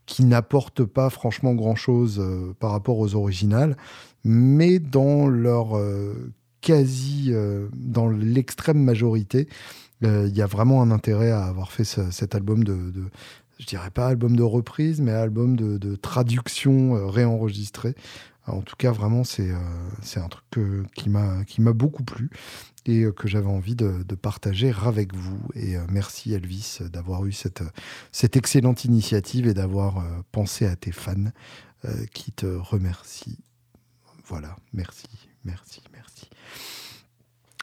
qui 0.06 0.24
n'apportent 0.24 0.84
pas 0.84 1.10
franchement 1.10 1.54
grand-chose 1.54 2.24
par 2.58 2.72
rapport 2.72 2.98
aux 2.98 3.14
originales, 3.14 3.76
mais 4.24 4.80
dans 4.80 5.28
leur 5.28 5.80
quasi, 6.60 7.32
dans 7.72 8.08
l'extrême 8.08 8.82
majorité, 8.82 9.48
il 10.02 10.36
y 10.36 10.42
a 10.42 10.46
vraiment 10.46 10.82
un 10.82 10.90
intérêt 10.90 11.30
à 11.30 11.44
avoir 11.44 11.70
fait 11.70 11.84
cet 11.84 12.34
album 12.34 12.64
de, 12.64 12.76
je 13.60 13.66
dirais 13.66 13.92
pas 13.92 14.08
album 14.08 14.34
de 14.34 14.42
reprise, 14.42 15.00
mais 15.00 15.12
album 15.12 15.54
de, 15.54 15.78
de 15.78 15.94
traduction 15.94 17.08
réenregistrée. 17.08 17.94
En 18.52 18.62
tout 18.62 18.76
cas, 18.76 18.92
vraiment, 18.92 19.24
c'est 19.24 19.50
euh, 19.50 20.16
un 20.16 20.28
truc 20.28 20.44
qui 20.94 21.08
m'a 21.08 21.72
beaucoup 21.72 22.04
plu 22.04 22.30
et 22.86 23.02
euh, 23.02 23.12
que 23.12 23.28
j'avais 23.28 23.48
envie 23.48 23.74
de, 23.74 24.02
partager 24.14 24.72
avec 24.84 25.14
vous. 25.14 25.40
Et 25.54 25.76
euh, 25.76 25.84
merci 25.88 26.32
Elvis 26.32 26.78
d'avoir 26.92 27.24
eu 27.26 27.32
cette, 27.32 27.62
cette 28.12 28.36
excellente 28.36 28.84
initiative 28.84 29.46
et 29.46 29.54
d'avoir 29.54 30.04
pensé 30.32 30.66
à 30.66 30.76
tes 30.76 30.92
fans 30.92 31.30
qui 32.12 32.32
te 32.32 32.46
remercient. 32.46 33.38
Voilà, 34.26 34.54
merci, 34.72 35.08
merci, 35.44 35.82
merci. 35.92 36.28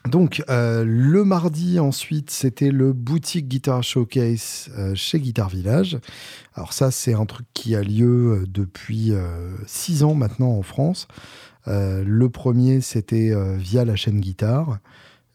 Donc, 0.07 0.43
euh, 0.49 0.83
le 0.85 1.23
mardi, 1.23 1.79
ensuite, 1.79 2.29
c'était 2.29 2.71
le 2.71 2.93
boutique 2.93 3.47
Guitar 3.47 3.83
Showcase 3.83 4.69
euh, 4.77 4.95
chez 4.95 5.19
Guitar 5.19 5.49
Village. 5.49 5.97
Alors 6.53 6.73
ça, 6.73 6.91
c'est 6.91 7.13
un 7.13 7.25
truc 7.25 7.45
qui 7.53 7.75
a 7.75 7.81
lieu 7.81 8.41
euh, 8.41 8.45
depuis 8.47 9.13
six 9.65 10.03
ans 10.03 10.13
maintenant 10.13 10.51
en 10.51 10.61
France. 10.61 11.07
le 11.65 12.27
premier, 12.27 12.81
c'était 12.81 13.33
via 13.57 13.83
la 13.85 13.95
chaîne 13.95 14.19
Guitare. 14.19 14.79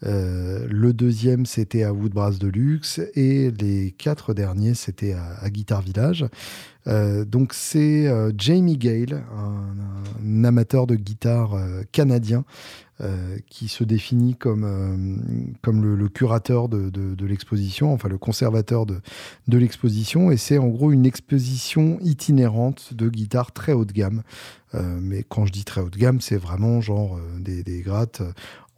Le 0.02 0.92
deuxième, 0.92 1.46
c'était 1.46 1.84
à 1.84 1.92
Woodbrass 1.92 2.38
Deluxe. 2.38 3.00
Et 3.14 3.50
les 3.50 3.92
quatre 3.92 4.34
derniers, 4.34 4.74
c'était 4.74 5.14
à, 5.14 5.48
Guitar 5.50 5.82
Village. 5.82 6.24
donc 6.86 7.52
c'est 7.54 8.10
Jamie 8.36 8.78
Gale, 8.78 9.22
un, 9.36 10.44
amateur 10.44 10.86
de 10.86 10.96
guitare 10.96 11.56
canadien, 11.92 12.44
euh, 13.02 13.38
qui 13.48 13.66
se 13.66 13.82
définit 13.82 14.36
comme, 14.36 14.62
euh, 14.64 15.56
comme 15.60 15.82
le, 15.82 16.08
curateur 16.08 16.68
de, 16.68 17.26
l'exposition, 17.26 17.92
enfin 17.92 18.08
le 18.08 18.16
conservateur 18.16 18.86
de, 18.86 19.00
l'exposition. 19.48 20.30
Et 20.30 20.36
c'est 20.36 20.58
en 20.58 20.68
gros 20.68 20.92
une 20.92 21.04
exposition 21.04 21.98
itinérante 22.00 22.94
de 22.94 23.08
guitares 23.08 23.50
très 23.50 23.72
haut 23.72 23.84
de 23.84 23.92
gamme. 23.92 24.22
Euh, 24.74 25.00
mais 25.00 25.24
quand 25.28 25.46
je 25.46 25.52
dis 25.52 25.64
très 25.64 25.80
haut 25.80 25.90
de 25.90 25.98
gamme, 25.98 26.20
c'est 26.20 26.36
vraiment 26.36 26.80
genre 26.80 27.18
des, 27.40 27.64
des, 27.64 27.80
grattes 27.80 28.22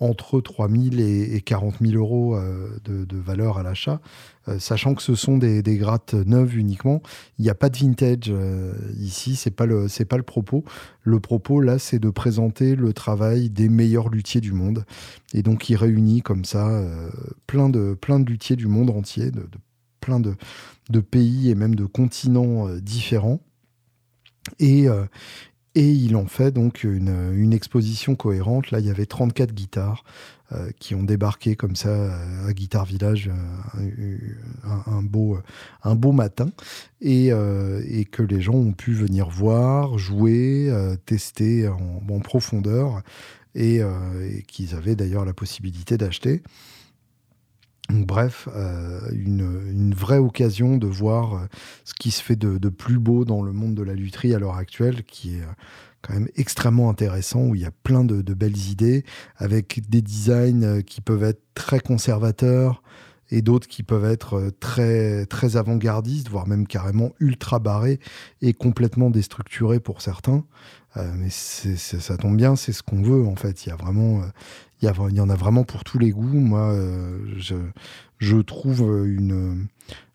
entre 0.00 0.40
3 0.40 0.68
000 0.68 0.96
et, 0.98 1.40
40 1.40 1.76
000 1.80 1.94
euros 1.94 2.36
de, 2.84 3.16
valeur 3.16 3.58
à 3.58 3.62
l'achat, 3.62 4.00
sachant 4.58 4.94
que 4.94 5.02
ce 5.02 5.14
sont 5.14 5.38
des, 5.38 5.62
grattes 5.76 6.14
neuves 6.14 6.56
uniquement. 6.56 7.00
Il 7.38 7.42
n'y 7.42 7.50
a 7.50 7.54
pas 7.54 7.70
de 7.70 7.76
vintage 7.76 8.32
ici, 8.98 9.36
c'est 9.36 9.50
pas 9.50 9.66
pas 9.66 10.16
le 10.16 10.22
propos. 10.22 10.64
Le 11.02 11.20
propos 11.20 11.60
là, 11.60 11.78
c'est 11.78 11.98
de 11.98 12.10
présenter 12.10 12.74
le 12.74 12.92
travail 12.92 13.50
des 13.50 13.68
meilleurs 13.68 14.08
luthiers 14.08 14.40
du 14.40 14.52
monde, 14.52 14.84
et 15.32 15.42
donc 15.42 15.70
il 15.70 15.76
réunit 15.76 16.22
comme 16.22 16.44
ça 16.44 16.82
plein 17.46 17.68
de 17.68 17.94
plein 17.94 18.20
de 18.20 18.28
luthiers 18.28 18.56
du 18.56 18.66
monde 18.66 18.90
entier, 18.90 19.30
de, 19.30 19.46
plein 20.00 20.20
de, 20.20 20.34
de 20.90 21.00
pays 21.00 21.50
et 21.50 21.54
même 21.54 21.74
de 21.76 21.86
continents 21.86 22.68
différents. 22.76 23.40
Et, 24.58 24.86
et 25.74 25.90
il 25.90 26.16
en 26.16 26.26
fait 26.26 26.52
donc 26.52 26.84
une, 26.84 27.52
exposition 27.52 28.14
cohérente. 28.14 28.70
Là, 28.70 28.80
il 28.80 28.86
y 28.86 28.90
avait 28.90 29.06
34 29.06 29.52
guitares 29.52 30.04
euh, 30.52 30.70
qui 30.78 30.94
ont 30.94 31.02
débarqué 31.02 31.56
comme 31.56 31.74
ça 31.74 32.16
à 32.46 32.52
Guitar 32.52 32.84
Village 32.84 33.30
euh, 33.78 34.18
un, 34.64 35.02
beau, 35.02 36.12
matin 36.12 36.50
et, 37.00 37.32
euh, 37.32 37.82
que 38.10 38.22
les 38.22 38.40
gens 38.40 38.54
ont 38.54 38.72
pu 38.72 38.92
venir 38.92 39.28
voir, 39.28 39.98
jouer, 39.98 40.70
tester 41.06 41.68
en, 41.68 42.20
profondeur 42.20 43.02
et 43.54 43.82
qu'ils 44.46 44.74
avaient 44.74 44.96
d'ailleurs 44.96 45.24
la 45.24 45.34
possibilité 45.34 45.96
d'acheter. 45.96 46.42
Bref, 47.90 48.48
euh, 48.54 49.00
une, 49.12 49.92
vraie 49.94 50.18
occasion 50.18 50.78
de 50.78 50.86
voir 50.86 51.34
euh, 51.34 51.46
ce 51.84 51.92
qui 51.92 52.10
se 52.10 52.22
fait 52.22 52.36
de, 52.36 52.68
plus 52.70 52.98
beau 52.98 53.26
dans 53.26 53.42
le 53.42 53.52
monde 53.52 53.74
de 53.74 53.82
la 53.82 53.92
lutherie 53.92 54.34
à 54.34 54.38
l'heure 54.38 54.56
actuelle, 54.56 55.04
qui 55.04 55.36
est 55.36 55.42
euh, 55.42 55.52
quand 56.00 56.14
même 56.14 56.28
extrêmement 56.34 56.88
intéressant, 56.88 57.42
où 57.42 57.54
il 57.54 57.60
y 57.60 57.66
a 57.66 57.70
plein 57.70 58.02
de, 58.04 58.22
belles 58.34 58.56
idées, 58.70 59.04
avec 59.36 59.82
des 59.90 60.00
designs 60.00 60.82
qui 60.82 61.02
peuvent 61.02 61.24
être 61.24 61.42
très 61.54 61.78
conservateurs 61.78 62.82
et 63.30 63.42
d'autres 63.42 63.68
qui 63.68 63.82
peuvent 63.82 64.04
être 64.04 64.50
très, 64.60 65.26
très 65.26 65.56
avant-gardistes, 65.56 66.28
voire 66.30 66.46
même 66.46 66.66
carrément 66.66 67.12
ultra 67.20 67.58
barrés 67.58 68.00
et 68.40 68.54
complètement 68.54 69.10
déstructurés 69.10 69.80
pour 69.80 70.02
certains. 70.02 70.44
mais 70.96 71.30
ça 71.30 72.16
tombe 72.18 72.36
bien, 72.36 72.54
c'est 72.54 72.72
ce 72.72 72.82
qu'on 72.82 73.02
veut 73.02 73.26
en 73.26 73.34
fait. 73.34 73.64
Il 73.64 73.70
y 73.70 73.72
a 73.72 73.76
vraiment, 73.76 74.22
il 75.10 75.16
y, 75.16 75.20
en 75.20 75.30
a 75.30 75.34
vraiment 75.34 75.64
pour 75.64 75.84
tous 75.84 75.98
les 75.98 76.10
goûts. 76.10 76.40
Moi, 76.40 76.72
euh, 76.72 77.18
je, 78.18 78.36
trouve 78.40 78.80
une, 79.06 79.66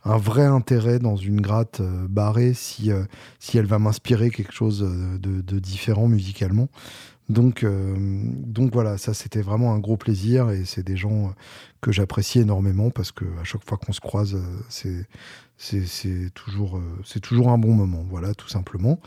un 0.04 0.18
vrai 0.18 0.46
intérêt 0.46 1.00
dans 1.00 1.16
une 1.16 1.42
gratte 1.42 1.80
euh, 1.80 2.08
barrée 2.08 2.54
si, 2.54 2.92
euh, 2.92 3.04
si 3.40 3.58
elle 3.58 3.66
va 3.66 3.80
m'inspirer 3.80 4.30
quelque 4.30 4.54
chose 4.54 4.82
de, 4.82 5.60
différent 5.60 6.08
musicalement. 6.08 6.70
Donc, 7.30 7.64
donc 7.64 8.74
voilà, 8.74 8.98
ça 8.98 9.14
c'était 9.14 9.44
vraiment 9.44 9.76
un 9.76 9.78
gros 9.78 9.98
plaisir 9.98 10.50
et 10.50 10.66
c'est 10.66 10.82
des 10.82 10.98
gens 10.98 11.32
que 11.80 11.92
j'apprécie 11.92 12.40
énormément 12.40 12.90
parce 12.90 13.12
que 13.12 13.26
à 13.40 13.44
chaque 13.44 13.64
fois 13.70 13.78
qu'on 13.78 13.94
se 13.94 14.00
croise, 14.00 14.36
c'est 14.68 15.06
c'est 15.62 16.34
toujours, 16.34 16.78
euh, 16.78 17.02
c'est 17.04 17.20
toujours 17.20 17.50
un 17.50 17.58
bon 17.58 17.74
moment, 17.74 18.06
voilà, 18.10 18.34
tout 18.34 18.48
simplement. 18.48 19.02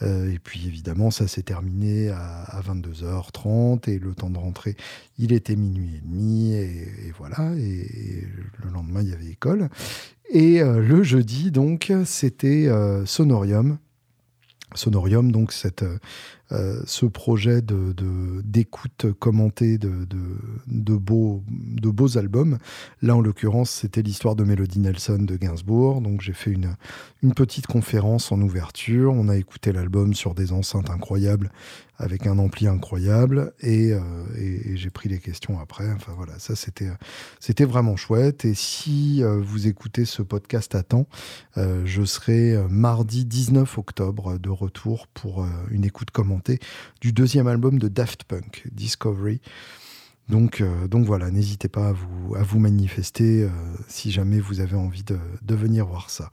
Euh, 0.00 0.32
et 0.32 0.38
puis 0.38 0.66
évidemment, 0.66 1.10
ça 1.10 1.28
s'est 1.28 1.42
terminé 1.42 2.08
à, 2.08 2.62
22h30 2.66 3.90
et 3.90 3.98
le 3.98 4.14
temps 4.14 4.30
de 4.30 4.38
rentrer, 4.38 4.74
il 5.18 5.32
était 5.32 5.54
minuit 5.54 5.96
et 5.96 6.00
demi 6.00 6.54
et, 6.54 7.12
voilà. 7.18 7.54
Et, 7.58 8.26
le 8.64 8.70
lendemain, 8.70 9.02
il 9.02 9.10
y 9.10 9.12
avait 9.12 9.26
école. 9.26 9.68
Et 10.30 10.62
euh, 10.62 10.80
le 10.80 11.02
jeudi, 11.02 11.50
donc, 11.50 11.92
c'était 12.06 12.70
Sonorium. 13.04 13.78
Sonorium, 14.74 15.30
donc 15.30 15.52
cette, 15.52 15.84
euh, 16.52 16.80
ce 16.86 17.06
projet 17.06 17.60
de, 17.60 17.94
d'écoute 18.42 19.06
commentée 19.18 19.76
de, 19.76 20.06
de, 20.66 20.96
beaux, 20.96 21.42
de 21.48 21.90
beaux 21.90 22.16
albums. 22.16 22.58
Là, 23.02 23.16
en 23.16 23.20
l'occurrence, 23.20 23.70
c'était 23.70 24.02
l'histoire 24.02 24.34
de 24.34 24.44
Melody 24.44 24.78
Nelson 24.78 25.18
de 25.20 25.36
Gainsbourg. 25.36 26.00
Donc, 26.00 26.22
j'ai 26.22 26.32
fait 26.32 26.50
une, 26.50 26.74
une 27.22 27.34
petite 27.34 27.66
conférence 27.66 28.32
en 28.32 28.40
ouverture. 28.40 29.12
On 29.12 29.28
a 29.28 29.36
écouté 29.36 29.72
l'album 29.72 30.14
sur 30.14 30.34
des 30.34 30.52
enceintes 30.52 30.90
incroyables 30.90 31.50
avec 31.98 32.26
un 32.26 32.38
ampli 32.38 32.66
incroyable 32.66 33.52
et, 33.60 33.92
euh, 33.92 34.00
j'ai 34.74 34.90
pris 34.90 35.08
les 35.08 35.18
questions 35.18 35.58
après. 35.60 35.90
Enfin 35.92 36.12
voilà, 36.16 36.38
ça 36.38 36.56
c'était 36.56 36.90
c'était 37.40 37.64
vraiment 37.64 37.96
chouette. 37.96 38.44
Et 38.44 38.54
si 38.54 39.22
euh, 39.22 39.38
vous 39.40 39.66
écoutez 39.66 40.04
ce 40.04 40.22
podcast 40.22 40.74
à 40.74 40.82
temps, 40.82 41.06
je 41.56 42.04
serai 42.04 42.56
mardi 42.68 43.24
19 43.24 43.78
octobre 43.78 44.38
de 44.38 44.48
retour 44.48 45.08
pour 45.08 45.44
une 45.70 45.84
écoute 45.84 46.10
commentée 46.10 46.60
du 47.00 47.12
deuxième 47.12 47.48
album 47.48 47.78
de 47.78 47.88
Daft 47.88 48.24
Punk, 48.24 48.68
Discovery. 48.72 49.40
Donc, 50.28 50.60
euh, 50.60 50.88
donc 50.88 51.06
voilà, 51.06 51.30
n'hésitez 51.30 51.68
pas 51.68 51.88
à 51.88 51.92
vous, 51.92 52.34
à 52.34 52.42
vous 52.42 52.58
manifester 52.58 53.44
euh, 53.44 53.48
si 53.88 54.10
jamais 54.10 54.40
vous 54.40 54.60
avez 54.60 54.76
envie 54.76 55.02
de, 55.02 55.18
venir 55.54 55.86
voir 55.86 56.10
ça. 56.10 56.30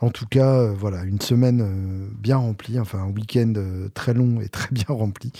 En 0.00 0.10
tout 0.10 0.26
cas, 0.26 0.54
euh, 0.54 0.72
voilà, 0.72 1.04
une 1.04 1.20
semaine 1.20 2.08
bien 2.18 2.36
remplie, 2.36 2.80
enfin 2.80 3.00
un 3.00 3.10
week-end 3.10 3.52
très 3.94 4.14
long 4.14 4.40
et 4.40 4.48
très 4.48 4.70
bien 4.70 4.86
rempli, 4.88 5.32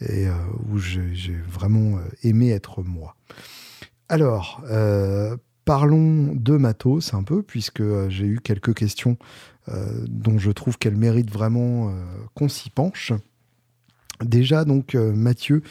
et 0.00 0.26
où 0.68 0.78
j'ai 0.78 1.36
vraiment 1.48 1.98
aimé 2.22 2.50
être 2.50 2.82
moi. 2.82 3.16
Alors, 4.08 4.62
parlons 5.64 6.34
de 6.34 6.56
matos 6.56 7.14
un 7.14 7.22
peu, 7.22 7.42
puisque 7.42 7.82
j'ai 8.08 8.26
eu 8.26 8.40
quelques 8.40 8.74
questions 8.74 9.16
dont 10.06 10.38
je 10.38 10.50
trouve 10.50 10.78
qu'elles 10.78 10.96
méritent 10.96 11.32
vraiment 11.32 11.92
qu'on 12.34 12.48
s'y 12.48 12.70
penche. 12.70 13.12
Déjà, 14.22 14.64
donc, 14.64 14.94
euh, 14.94 15.12
Mathieu 15.12 15.62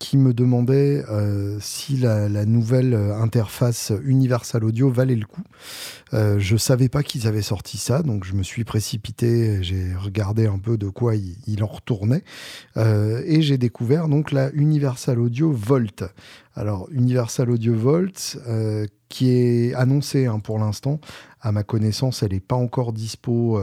qui 0.00 0.16
me 0.16 0.34
demandait 0.34 1.04
euh, 1.10 1.58
si 1.60 1.98
la, 1.98 2.28
nouvelle 2.46 2.94
euh, 2.94 3.14
interface 3.14 3.92
Universal 4.02 4.64
Audio 4.64 4.90
valait 4.90 5.14
le 5.14 5.26
coup. 5.26 5.44
je 6.12 6.56
savais 6.56 6.88
pas 6.88 7.04
qu'ils 7.04 7.28
avaient 7.28 7.42
sorti 7.42 7.76
ça, 7.76 8.02
donc 8.02 8.24
je 8.24 8.32
me 8.32 8.42
suis 8.42 8.64
précipité, 8.64 9.62
j'ai 9.62 9.94
regardé 9.94 10.46
un 10.46 10.58
peu 10.58 10.76
de 10.76 10.88
quoi 10.88 11.14
il, 11.14 11.62
en 11.62 11.66
retournait, 11.66 12.24
et 12.76 13.42
j'ai 13.42 13.58
découvert 13.58 14.08
donc 14.08 14.32
la 14.32 14.50
Universal 14.52 15.20
Audio 15.20 15.52
Volt. 15.52 16.02
Alors 16.56 16.88
Universal 16.90 17.50
Audio 17.50 17.74
Volt, 17.74 18.38
qui 19.10 19.30
est 19.32 19.74
annoncée 19.74 20.24
hein, 20.24 20.38
pour 20.38 20.58
l'instant, 20.58 21.00
à 21.42 21.52
ma 21.52 21.62
connaissance, 21.62 22.22
elle 22.22 22.32
n'est 22.32 22.40
pas 22.40 22.56
encore 22.56 22.92
dispo 22.92 23.60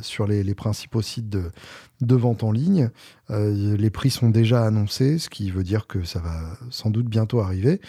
sur 0.00 0.26
les, 0.26 0.54
principaux 0.54 1.00
sites 1.00 1.28
de, 1.28 2.16
vente 2.16 2.42
en 2.42 2.52
ligne. 2.52 2.90
Euh, 3.30 3.76
les 3.76 3.90
prix 3.90 4.10
sont 4.10 4.30
déjà 4.30 4.64
annoncés, 4.64 5.18
ce 5.18 5.28
qui 5.28 5.50
veut 5.50 5.62
dire 5.62 5.86
que 5.86 6.04
ça 6.04 6.20
va 6.20 6.40
sans 6.70 6.90
doute 6.90 7.06
bientôt 7.06 7.40
arriver. 7.40 7.80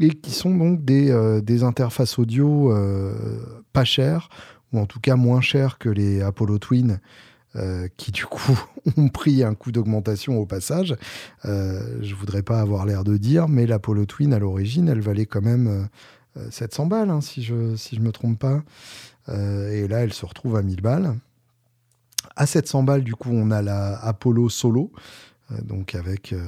Et 0.00 0.10
qui 0.10 0.32
sont 0.32 0.54
donc 0.54 0.84
des, 0.84 1.10
euh, 1.10 1.40
interfaces 1.62 2.18
audio 2.18 2.72
euh, 2.72 3.14
pas 3.72 3.84
chères, 3.84 4.28
ou 4.72 4.78
en 4.78 4.86
tout 4.86 5.00
cas 5.00 5.16
moins 5.16 5.40
chères 5.40 5.78
que 5.78 5.88
les 5.88 6.22
Apollo 6.22 6.58
Twin. 6.58 7.00
qui 7.98 8.12
du 8.12 8.24
coup 8.24 8.58
ont 8.96 9.10
pris 9.10 9.44
un 9.44 9.54
coup 9.54 9.72
d'augmentation 9.72 10.38
au 10.38 10.46
passage. 10.46 10.96
je 11.44 12.14
voudrais 12.14 12.42
pas 12.42 12.60
avoir 12.60 12.86
l'air 12.86 13.04
de 13.04 13.18
dire, 13.18 13.46
mais 13.46 13.66
l'Apollo 13.66 14.06
Twin 14.06 14.32
à 14.32 14.38
l'origine, 14.38 14.88
elle 14.88 15.02
valait 15.02 15.26
quand 15.26 15.42
même 15.42 15.88
700 16.50 16.86
balles, 16.86 17.10
hein, 17.10 17.20
si 17.20 17.42
je 17.42 17.54
ne 17.54 18.00
me 18.00 18.12
trompe 18.12 18.38
pas. 18.38 18.62
et 19.28 19.86
là, 19.88 20.00
elle 20.00 20.12
se 20.12 20.26
retrouve 20.26 20.56
à 20.56 20.62
1000 20.62 20.80
balles. 20.80 21.14
À 22.36 22.46
700 22.46 22.82
balles, 22.82 23.04
du 23.04 23.14
coup, 23.14 23.30
on 23.32 23.50
a 23.50 23.62
la 23.62 23.98
Apollo 23.98 24.48
Solo, 24.48 24.90
euh, 25.50 25.60
donc 25.62 25.94
avec, 25.94 26.32
euh, 26.32 26.38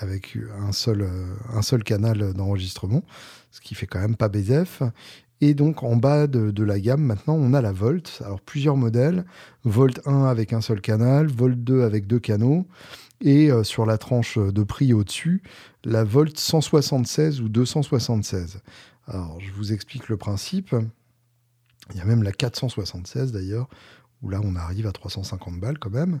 avec 0.00 0.36
un, 0.60 0.72
seul, 0.72 1.02
euh, 1.02 1.34
un 1.54 1.62
seul 1.62 1.82
canal 1.82 2.34
d'enregistrement, 2.34 3.02
ce 3.50 3.60
qui 3.60 3.74
fait 3.74 3.86
quand 3.86 4.00
même 4.00 4.16
pas 4.16 4.28
BZF. 4.28 4.82
Et 5.40 5.54
donc 5.54 5.84
en 5.84 5.94
bas 5.94 6.26
de, 6.26 6.62
la 6.64 6.80
gamme, 6.80 7.02
maintenant, 7.02 7.34
on 7.34 7.54
a 7.54 7.62
la 7.62 7.70
Volt. 7.72 8.20
Alors 8.24 8.40
plusieurs 8.40 8.76
modèles. 8.76 9.24
Volt 9.64 10.00
1 10.04 10.24
avec 10.24 10.52
un 10.52 10.60
seul 10.60 10.80
canal, 10.80 11.28
Volt 11.28 11.62
2 11.62 11.82
avec 11.82 12.08
deux 12.08 12.18
canaux. 12.18 12.66
Et 13.20 13.50
sur 13.62 13.86
la 13.86 13.98
tranche 13.98 14.36
de 14.36 14.62
prix 14.64 14.92
au-dessus, 14.92 15.42
la 15.84 16.02
Volt 16.02 16.36
176 16.36 17.40
ou 17.40 17.48
276. 17.48 18.60
Alors 19.08 19.40
je 19.40 19.50
vous 19.52 19.72
explique 19.72 20.08
le 20.08 20.16
principe. 20.16 20.74
Il 21.92 21.96
y 21.96 22.00
a 22.00 22.04
même 22.04 22.22
la 22.22 22.32
476 22.32 23.32
d'ailleurs, 23.32 23.68
où 24.22 24.28
là 24.28 24.40
on 24.44 24.54
arrive 24.56 24.86
à 24.86 24.92
350 24.92 25.58
balles 25.58 25.78
quand 25.78 25.90
même. 25.90 26.20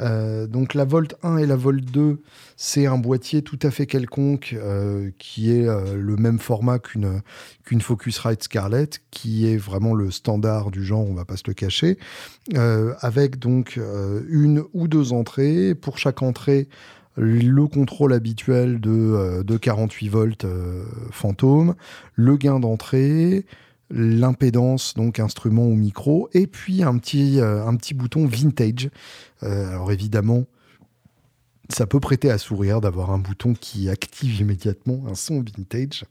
Euh, 0.00 0.46
donc 0.46 0.72
la 0.72 0.86
Volt 0.86 1.14
1 1.22 1.36
et 1.38 1.46
la 1.46 1.56
Volt 1.56 1.84
2, 1.84 2.22
c'est 2.56 2.86
un 2.86 2.96
boîtier 2.96 3.42
tout 3.42 3.58
à 3.62 3.70
fait 3.70 3.86
quelconque 3.86 4.54
euh, 4.56 5.10
qui 5.18 5.52
est 5.52 5.68
euh, 5.68 5.94
le 5.94 6.16
même 6.16 6.38
format 6.38 6.78
qu'une 6.78 7.20
Focusrite 7.80 8.44
Scarlett, 8.44 9.02
qui 9.10 9.46
est 9.46 9.58
vraiment 9.58 9.94
le 9.94 10.10
standard 10.10 10.70
du 10.70 10.84
genre, 10.84 11.06
on 11.06 11.14
va 11.14 11.26
pas 11.26 11.36
se 11.36 11.44
le 11.46 11.52
cacher, 11.52 11.98
avec 12.54 13.38
donc 13.38 13.78
une 14.28 14.64
ou 14.72 14.88
deux 14.88 15.12
entrées. 15.12 15.74
Pour 15.74 15.98
chaque 15.98 16.22
entrée, 16.22 16.68
le 17.16 17.66
contrôle 17.66 18.12
habituel 18.12 18.80
de, 18.80 19.42
de 19.42 19.56
48 19.56 20.08
volts 20.08 20.46
fantôme, 21.10 21.74
le 22.14 22.36
gain 22.36 22.58
d'entrée, 22.60 23.44
l'impédance, 23.92 24.94
donc 24.94 25.20
instrument 25.20 25.66
ou 25.66 25.74
micro, 25.74 26.28
et 26.32 26.46
puis 26.46 26.82
un 26.82 26.96
petit, 26.98 27.40
euh, 27.40 27.70
bouton 27.94 28.26
vintage. 28.26 28.90
Euh, 29.42 29.68
alors 29.68 29.92
évidemment, 29.92 30.44
ça 31.68 31.86
peut 31.86 32.00
prêter 32.00 32.30
à 32.30 32.38
sourire 32.38 32.80
d'avoir 32.80 33.10
un 33.10 33.18
bouton 33.18 33.54
qui 33.54 33.88
active 33.90 34.40
immédiatement 34.40 35.04
un 35.08 35.14
son 35.14 35.42
vintage, 35.42 36.04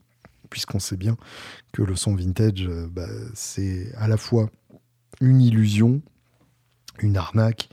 puisqu'on 0.49 0.79
sait 0.79 0.97
bien 0.97 1.17
que 1.71 1.81
le 1.81 1.95
son 1.95 2.15
vintage, 2.15 2.67
euh, 2.67 2.87
bah, 2.89 3.07
c'est 3.33 3.91
à 3.97 4.07
la 4.07 4.17
fois 4.17 4.49
une 5.19 5.41
illusion, 5.41 6.01
une 6.99 7.17
arnaque 7.17 7.69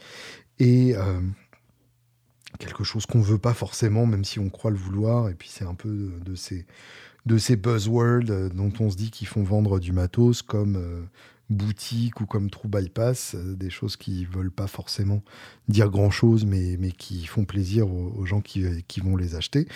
et 0.59 0.97
euh, 0.97 1.21
quelque 2.59 2.85
chose 2.85 3.07
qu'on 3.07 3.21
veut 3.21 3.39
pas 3.39 3.55
forcément, 3.55 4.07
même 4.07 4.25
si 4.25 4.39
on 4.39 4.51
croit 4.51 4.71
le 4.71 4.77
vouloir. 4.77 5.29
Et 5.29 5.35
puis 5.35 5.49
c'est 5.51 5.65
un 5.65 5.75
peu 5.75 6.11
de, 6.25 6.35
ces 6.35 6.67
de 7.27 7.39
ces 7.39 7.57
buzzwords 7.57 8.31
euh, 8.31 8.49
dont 8.49 8.73
on 8.81 8.91
se 8.91 8.97
dit 8.97 9.11
qu'ils 9.11 9.29
font 9.29 9.43
vendre 9.43 9.79
du 9.79 9.93
matos 9.93 10.43
comme 10.43 11.09
boutique 11.51 12.21
ou 12.21 12.27
comme 12.27 12.51
True 12.51 12.69
Bypass, 12.69 13.35
euh, 13.35 13.55
des 13.55 13.71
choses 13.71 13.97
qui 13.97 14.27
veulent 14.27 14.51
pas 14.51 14.67
forcément 14.67 15.23
dire 15.69 15.89
grand 15.89 16.11
chose, 16.11 16.45
mais, 16.45 16.77
mais 16.79 16.93
qui 16.93 17.27
font 17.27 17.45
plaisir 17.45 17.89
aux, 17.89 18.27
gens 18.27 18.41
qui, 18.41 18.65
qui, 18.87 19.01
vont 19.01 19.17
les 19.17 19.35
acheter. 19.35 19.67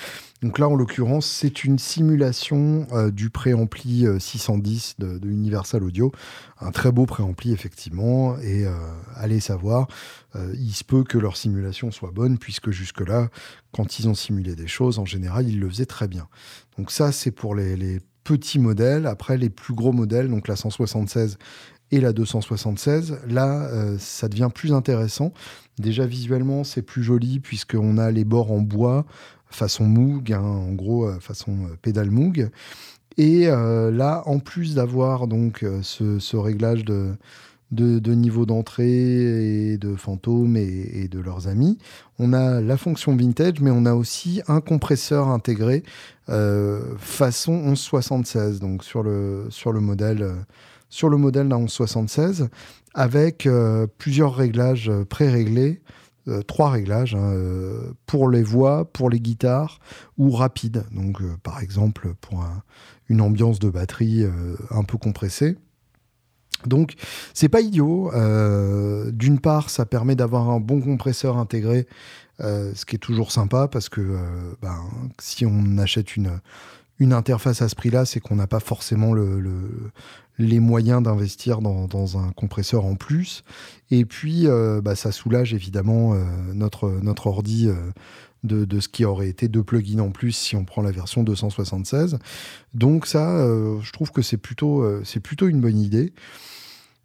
Donc 0.43 0.59
là, 0.59 0.68
en 0.68 0.75
l'occurrence, 0.75 1.27
c'est 1.27 1.64
une 1.64 1.79
simulation 1.79 2.87
euh, 2.93 3.11
du 3.11 3.31
préampli 3.31 4.07
610 4.18 4.97
euh, 5.01 5.18
de, 5.18 5.29
Universal 5.29 5.83
Audio. 5.83 6.12
Un 6.61 6.70
très 6.70 6.93
beau 6.93 7.07
préampli, 7.07 7.53
effectivement, 7.53 8.39
et 8.39 8.64
allez 9.16 9.41
savoir, 9.41 9.89
il 10.55 10.73
se 10.73 10.85
peut 10.85 11.03
que 11.03 11.18
leur 11.18 11.37
simulation 11.37 11.91
soit 11.91 12.12
bonne, 12.12 12.39
puisque 12.39 12.70
jusque-là, 12.70 13.31
quand 13.73 13.99
ils 13.99 14.09
ont 14.09 14.14
simulé 14.14 14.55
des 14.55 14.68
choses, 14.68 15.01
en 15.01 15.05
général, 15.05 15.49
ils 15.49 15.59
le 15.59 15.68
faisaient 15.68 15.87
très 15.87 16.07
bien. 16.07 16.29
Donc 16.79 16.93
ça, 16.93 17.11
c'est 17.11 17.33
pour 17.33 17.57
les 17.57 17.99
petits 18.25 18.59
modèles. 18.59 19.07
Après, 19.07 19.37
les 19.37 19.51
plus 19.51 19.75
gros 19.75 19.93
modèles, 19.93 20.29
donc 20.29 20.49
la 20.49 20.57
176 20.57 21.39
et 21.93 22.01
la 22.01 22.12
276, 22.12 23.18
là, 23.29 23.66
euh, 23.66 23.97
ça 23.99 24.29
devient 24.29 24.49
plus 24.53 24.73
intéressant. 24.73 25.33
Déjà, 25.79 26.07
visuellement, 26.07 26.64
c'est 26.64 26.83
plus 26.83 27.03
joli 27.03 27.39
puisqu'on 27.39 27.99
a 27.99 28.11
les 28.11 28.25
bords 28.25 28.51
en 28.51 28.61
bois, 28.61 29.05
façon 29.51 29.85
Moog, 29.85 30.33
hein, 30.33 30.41
en 30.41 30.73
gros, 30.73 31.07
euh, 31.07 31.20
façon 31.20 31.53
euh, 31.64 31.77
pédale 31.81 32.11
Moog. 32.11 32.51
Et 33.18 33.45
là, 33.45 34.23
en 34.25 34.39
plus 34.39 34.75
d'avoir 34.75 35.27
donc 35.29 35.66
ce, 35.83 36.35
réglage 36.35 36.83
de, 36.87 37.14
niveau 37.70 38.47
d'entrée 38.47 39.73
et 39.73 39.77
de 39.77 39.97
fantômes 39.97 40.57
et, 40.57 41.09
de 41.09 41.20
leurs 41.20 41.47
amis. 41.47 41.77
On 42.18 42.33
a 42.33 42.62
la 42.62 42.79
fonction 42.79 43.14
vintage, 43.14 43.61
mais 43.61 43.70
on 43.70 43.85
a 43.85 43.93
aussi 43.93 44.41
un 44.49 44.62
compresseur 44.62 45.29
intégré 45.29 45.83
euh, 46.29 46.97
façon 46.99 47.53
1176, 47.53 48.61
donc 48.61 48.85
sur 48.85 49.03
le, 49.03 49.47
sur 49.51 49.73
le 49.73 49.81
modèle, 49.81 50.33
sur 50.89 51.09
le 51.09 51.16
modèle 51.16 51.49
d'un 51.49 51.59
1176, 51.59 52.49
avec 52.95 53.47
euh, 53.47 53.87
plusieurs 53.99 54.35
réglages 54.35 54.91
pré-réglés. 55.09 55.83
Euh, 56.29 56.41
trois 56.43 56.70
réglages 56.70 57.16
hein, 57.16 57.35
pour 58.07 58.29
les 58.29 58.45
voix, 58.45 58.85
pour 58.85 59.11
les 59.11 59.18
guitares 59.18 59.81
ou 60.18 60.31
rapides. 60.31 60.85
Donc, 60.93 61.20
par 61.43 61.61
exemple, 61.61 62.14
pour 62.20 62.45
une 63.09 63.20
ambiance 63.20 63.59
de 63.59 63.68
batterie 63.68 64.25
un 64.70 64.85
peu 64.85 64.99
compressée. 64.99 65.57
Donc, 66.66 66.94
c'est 67.34 67.48
pas 67.48 67.60
idiot. 67.60 68.10
Euh, 68.14 69.10
d'une 69.12 69.38
part, 69.38 69.70
ça 69.70 69.86
permet 69.86 70.14
d'avoir 70.14 70.50
un 70.50 70.60
bon 70.60 70.80
compresseur 70.80 71.36
intégré, 71.36 71.86
euh, 72.40 72.72
ce 72.74 72.84
qui 72.84 72.96
est 72.96 72.98
toujours 72.98 73.30
sympa 73.30 73.68
parce 73.68 73.88
que 73.88 74.00
euh, 74.00 74.54
ben, 74.60 74.78
si 75.20 75.46
on 75.46 75.78
achète 75.78 76.16
une, 76.16 76.40
interface 77.00 77.62
à 77.62 77.68
ce 77.68 77.74
prix-là, 77.74 78.04
c'est 78.04 78.20
qu'on 78.20 78.36
n'a 78.36 78.46
pas 78.46 78.60
forcément 78.60 79.12
le, 79.12 79.42
les 80.38 80.60
moyens 80.60 81.02
d'investir 81.02 81.60
dans, 81.60 82.16
un 82.16 82.30
compresseur 82.30 82.84
en 82.84 82.94
plus. 82.94 83.42
Et 83.90 84.04
puis, 84.04 84.46
bah, 84.84 84.94
ça 84.94 85.10
soulage 85.10 85.52
évidemment 85.52 86.14
notre, 86.54 87.26
ordi. 87.26 87.68
De, 88.44 88.80
ce 88.80 88.88
qui 88.88 89.04
aurait 89.04 89.28
été 89.28 89.48
deux 89.48 89.64
plugins 89.64 90.00
en 90.00 90.10
plus 90.10 90.30
si 90.30 90.54
on 90.54 90.64
prend 90.64 90.80
la 90.80 90.92
version 90.92 91.24
276. 91.24 92.20
Donc 92.72 93.06
ça, 93.08 93.48
je 93.80 93.92
trouve 93.92 94.12
que 94.12 94.22
c'est 94.22 94.36
plutôt 94.36 94.94
une 95.48 95.60
bonne 95.60 95.78
idée. 95.78 96.12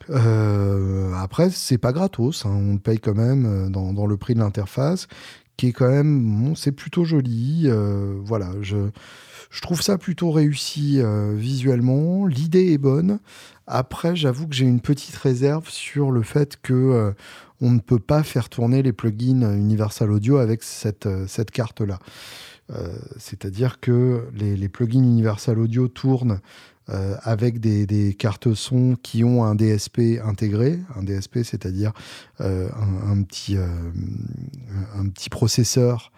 Euh, 0.09 1.13
après, 1.13 1.49
c'est 1.49 1.77
pas 1.77 1.91
gratos, 1.91 2.45
hein. 2.45 2.51
on 2.51 2.73
le 2.73 2.79
paye 2.79 2.99
quand 2.99 3.15
même 3.15 3.45
euh, 3.45 3.69
dans, 3.69 4.05
le 4.05 4.17
prix 4.17 4.33
de 4.33 4.39
l'interface, 4.39 5.07
qui 5.57 5.67
est 5.67 5.73
quand 5.73 5.89
même, 5.89 6.53
c'est 6.55 6.71
plutôt 6.71 7.03
joli. 7.03 7.63
Euh, 7.65 8.15
voilà, 8.23 8.51
je, 8.61 8.77
trouve 9.61 9.81
ça 9.81 9.97
plutôt 9.97 10.31
réussi 10.31 11.01
visuellement. 11.33 12.27
L'idée 12.27 12.73
est 12.73 12.77
bonne. 12.77 13.19
Après, 13.65 14.15
j'avoue 14.15 14.47
que 14.47 14.55
j'ai 14.55 14.65
une 14.65 14.81
petite 14.81 15.15
réserve 15.15 15.69
sur 15.69 16.11
le 16.11 16.21
fait 16.21 16.57
que 16.61 17.13
on 17.59 17.71
ne 17.71 17.79
peut 17.79 17.99
pas 17.99 18.21
faire 18.21 18.49
tourner 18.49 18.83
les 18.83 18.93
plugins 18.93 19.55
Universal 19.55 20.11
Audio 20.11 20.37
avec 20.37 20.61
cette, 20.61 21.07
carte-là. 21.51 21.97
C'est-à-dire 23.17 23.79
que 23.79 24.27
les, 24.35 24.69
plugins 24.69 24.99
Universal 24.99 25.57
Audio 25.57 25.87
tournent 25.87 26.39
euh, 26.89 27.17
avec 27.23 27.59
des, 27.59 28.13
cartes 28.13 28.53
son 28.53 28.95
qui 29.01 29.25
ont 29.25 29.43
un 29.43 29.55
DSP 29.55 30.19
intégré, 30.23 30.79
un 30.95 31.03
DSP, 31.03 31.39
c'est-à-dire 31.43 31.91
euh, 32.39 32.69
un, 33.05 33.21
petit, 33.23 33.57
euh, 33.57 33.67
un 34.95 35.09
petit 35.09 35.29
processeur 35.29 36.13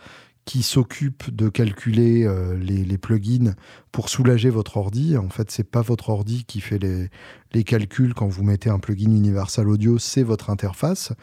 qui 0.46 0.62
s'occupe 0.62 1.34
de 1.36 1.50
calculer 1.50 2.28
les, 2.60 2.84
les, 2.84 2.98
plugins 2.98 3.54
pour 3.92 4.10
soulager 4.10 4.50
votre 4.50 4.78
ordi. 4.78 5.16
En 5.16 5.30
fait, 5.30 5.52
c'est 5.52 5.64
pas 5.64 5.82
votre 5.82 6.10
ordi 6.10 6.44
qui 6.46 6.60
fait 6.60 6.80
les, 6.80 7.10
les 7.54 7.64
calculs 7.64 8.14
quand 8.16 8.28
vous 8.28 8.44
mettez 8.44 8.70
un 8.70 8.80
plugin 8.80 9.12
Universal 9.12 9.68
Audio, 9.70 10.00
c'est 10.00 10.24
votre 10.24 10.50
interface. 10.50 11.14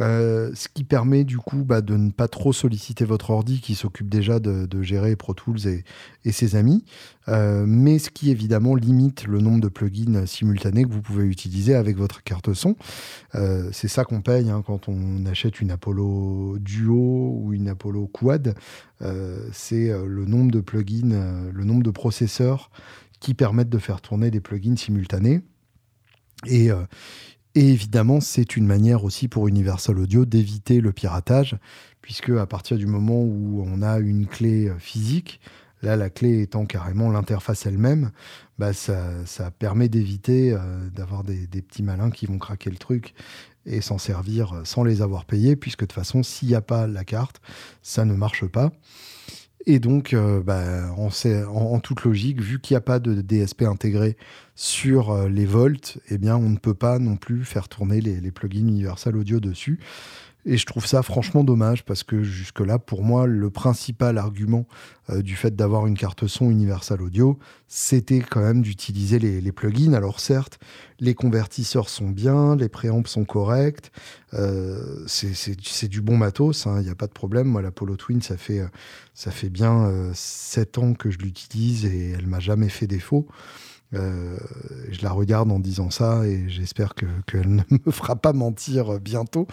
Euh, 0.00 0.50
ce 0.54 0.68
qui 0.68 0.82
permet 0.82 1.22
du 1.22 1.38
coup 1.38 1.64
bah, 1.64 1.80
de 1.80 1.96
ne 1.96 2.10
pas 2.10 2.26
trop 2.26 2.52
solliciter 2.52 3.04
votre 3.04 3.30
ordi 3.30 3.60
qui 3.60 3.76
s'occupe 3.76 4.08
déjà 4.08 4.40
de, 4.40 4.82
gérer 4.82 5.14
Pro 5.14 5.34
Tools 5.34 5.68
et, 6.24 6.32
ses 6.32 6.56
amis, 6.56 6.84
euh, 7.28 7.64
mais 7.66 7.98
ce 7.98 8.10
qui 8.10 8.30
évidemment 8.30 8.74
limite 8.74 9.24
le 9.26 9.38
nombre 9.38 9.60
de 9.60 9.68
plugins 9.68 10.26
simultanés 10.26 10.82
que 10.84 10.90
vous 10.90 11.00
pouvez 11.00 11.24
utiliser 11.24 11.74
avec 11.74 11.96
votre 11.96 12.22
carte 12.24 12.52
son. 12.54 12.76
Euh, 13.34 13.68
c'est 13.72 13.88
ça 13.88 14.04
qu'on 14.04 14.20
paye 14.20 14.50
hein, 14.50 14.62
quand 14.66 14.88
on 14.88 15.24
achète 15.26 15.60
une 15.60 15.70
Apollo 15.70 16.58
Duo 16.58 17.38
ou 17.40 17.52
une 17.52 17.68
Apollo 17.68 18.08
Quad. 18.08 18.54
c'est 19.52 19.88
le 19.88 20.24
nombre 20.24 20.50
de 20.50 20.60
plugins, 20.60 21.50
le 21.52 21.64
nombre 21.64 21.82
de 21.82 21.90
processeurs 21.90 22.70
qui 23.20 23.34
permettent 23.34 23.70
de 23.70 23.78
faire 23.78 24.00
tourner 24.00 24.30
des 24.30 24.40
plugins 24.40 24.76
simultanés. 24.76 25.42
Et 27.54 27.68
évidemment, 27.68 28.20
c'est 28.20 28.56
une 28.56 28.66
manière 28.66 29.04
aussi 29.04 29.28
pour 29.28 29.48
Universal 29.48 29.98
Audio 29.98 30.24
d'éviter 30.24 30.80
le 30.80 30.92
piratage, 30.92 31.56
puisque 32.02 32.30
à 32.30 32.46
partir 32.46 32.76
du 32.76 32.86
moment 32.86 33.22
où 33.22 33.64
on 33.66 33.82
a 33.82 33.98
une 33.98 34.26
clé 34.26 34.68
euh, 34.68 34.78
physique, 34.78 35.40
là 35.82 35.96
la 35.96 36.10
clé 36.10 36.42
étant 36.42 36.66
carrément 36.66 37.10
l'interface 37.10 37.66
elle-même, 37.66 38.10
bah 38.58 38.72
ça, 38.72 39.24
ça 39.26 39.50
permet 39.50 39.88
d'éviter 39.88 40.52
euh, 40.52 40.88
d'avoir 40.90 41.22
des, 41.22 41.46
des, 41.46 41.62
petits 41.62 41.82
malins 41.82 42.10
qui 42.10 42.26
vont 42.26 42.38
craquer 42.38 42.70
le 42.70 42.76
truc 42.76 43.14
et 43.66 43.80
s'en 43.80 43.98
servir 43.98 44.62
sans 44.64 44.82
les 44.82 45.00
avoir 45.00 45.24
payés, 45.24 45.56
puisque 45.56 45.80
de 45.80 45.86
toute 45.86 45.92
façon, 45.92 46.22
s'il 46.22 46.48
n'y 46.48 46.54
a 46.54 46.60
pas 46.60 46.86
la 46.86 47.04
carte, 47.04 47.40
ça 47.82 48.04
ne 48.04 48.14
marche 48.14 48.46
pas. 48.46 48.72
Et 49.66 49.78
donc, 49.78 50.12
euh, 50.12 50.42
bah, 50.42 50.92
en, 50.96 51.80
toute 51.80 52.04
logique, 52.04 52.40
vu 52.40 52.60
qu'il 52.60 52.74
n'y 52.74 52.78
a 52.78 52.82
pas 52.82 52.98
de 52.98 53.22
DSP 53.22 53.62
intégré 53.62 54.16
sur 54.54 55.10
euh, 55.10 55.28
les 55.28 55.46
Volt, 55.46 55.98
eh 56.10 56.18
bien, 56.18 56.36
on 56.36 56.50
ne 56.50 56.58
peut 56.58 56.74
pas 56.74 56.98
non 56.98 57.16
plus 57.16 57.44
faire 57.44 57.68
tourner 57.68 58.00
les 58.00 58.30
plugins 58.30 58.68
Universal 58.68 59.16
Audio 59.16 59.40
dessus. 59.40 59.80
Et 60.46 60.58
je 60.58 60.66
trouve 60.66 60.86
ça 60.86 61.02
franchement 61.02 61.42
dommage 61.42 61.84
parce 61.84 62.02
que 62.02 62.22
jusque-là, 62.22 62.78
pour 62.78 63.02
moi, 63.02 63.26
le 63.26 63.48
principal 63.48 64.18
argument 64.18 64.66
euh, 65.08 65.22
du 65.22 65.36
fait 65.36 65.56
d'avoir 65.56 65.86
une 65.86 65.96
carte 65.96 66.26
son 66.26 66.50
Universal 66.50 67.00
Audio, 67.00 67.38
c'était 67.66 68.20
quand 68.20 68.42
même 68.42 68.60
d'utiliser 68.60 69.18
les, 69.18 69.52
plugins. 69.52 69.94
Alors 69.94 70.20
certes, 70.20 70.58
les 71.00 71.14
convertisseurs 71.14 71.88
sont 71.88 72.10
bien, 72.10 72.56
les 72.56 72.68
préamps 72.68 73.04
sont 73.06 73.24
corrects, 73.24 73.90
euh, 74.34 75.04
c'est 75.06 75.88
du 75.88 76.02
bon 76.02 76.18
matos, 76.18 76.64
il 76.66 76.68
hein, 76.68 76.82
n'y 76.82 76.90
a 76.90 76.94
pas 76.94 77.06
de 77.06 77.12
problème. 77.12 77.46
Moi, 77.46 77.62
la 77.62 77.70
Polo 77.70 77.96
Twin, 77.96 78.20
ça 78.20 78.36
fait, 78.36 78.60
euh, 78.60 78.68
ça 79.14 79.30
fait 79.30 79.50
bien 79.50 79.90
7 80.12 80.76
ans 80.78 80.92
que 80.92 81.10
je 81.10 81.18
l'utilise 81.18 81.86
et 81.86 82.10
elle 82.10 82.26
m'a 82.26 82.40
jamais 82.40 82.68
fait 82.68 82.86
défaut. 82.86 83.26
Euh, 83.94 84.36
je 84.90 85.02
la 85.02 85.10
regarde 85.10 85.50
en 85.50 85.58
disant 85.58 85.90
ça 85.90 86.26
et 86.26 86.48
j'espère 86.48 86.94
qu'elle 86.94 87.54
ne 87.54 87.62
me 87.86 87.92
fera 87.92 88.16
pas 88.16 88.32
mentir 88.32 89.00
bientôt. 89.00 89.46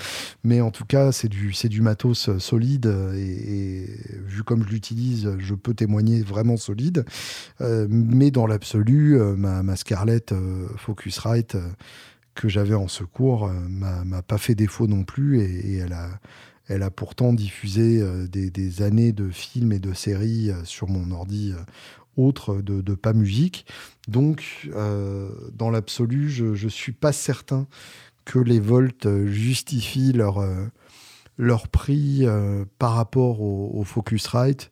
Mais 0.44 0.62
en 0.62 0.72
tout 0.72 0.86
cas, 0.86 1.12
c'est 1.12 1.30
du, 1.30 1.54
du 1.64 1.82
matos 1.82 2.38
solide 2.40 2.94
et, 3.16 3.86
vu 4.26 4.44
comme 4.44 4.64
je 4.64 4.70
l'utilise, 4.70 5.36
je 5.40 5.56
peux 5.56 5.74
témoigner 5.74 6.22
vraiment 6.22 6.58
solide. 6.58 7.06
Euh, 7.62 7.88
mais 7.90 8.32
dans 8.32 8.48
l'absolu, 8.48 9.20
euh, 9.20 9.36
ma, 9.36 9.64
ma, 9.64 9.76
Scarlett 9.76 10.34
Focusrite 10.78 11.58
que 12.34 12.48
j'avais 12.48 12.76
en 12.76 12.88
secours 12.88 13.50
m'a 13.50 14.22
pas 14.22 14.38
fait 14.38 14.56
défaut 14.56 14.88
non 14.88 15.04
plus 15.04 15.42
et, 15.42 15.78
elle 15.78 15.94
a 15.94 16.10
elle 16.68 16.84
a 16.84 16.92
pourtant 16.92 17.34
diffusé 17.34 18.02
des, 18.30 18.50
des, 18.50 18.82
années 18.82 19.12
de 19.12 19.30
films 19.30 19.74
et 19.74 19.80
de 19.80 19.94
séries 19.94 20.52
sur 20.64 20.88
mon 20.88 21.12
ordi 21.12 21.54
autre 22.18 22.62
de, 22.62 22.96
pas 22.96 23.14
musique. 23.14 23.66
Donc, 24.08 24.70
euh, 24.74 25.30
dans 25.54 25.70
l'absolu, 25.70 26.30
je 26.30 26.46
ne 26.46 26.70
suis 26.70 26.92
pas 26.92 27.12
certain 27.12 27.68
que 28.26 28.40
les 28.40 28.60
Volt 28.60 29.08
justifient 29.26 30.14
leur, 30.14 30.40
euh, 30.40 30.66
leur 31.38 31.68
prix 31.68 32.26
par 32.78 32.94
rapport 32.94 33.42
au, 33.42 33.84
Focusrite, 33.84 34.70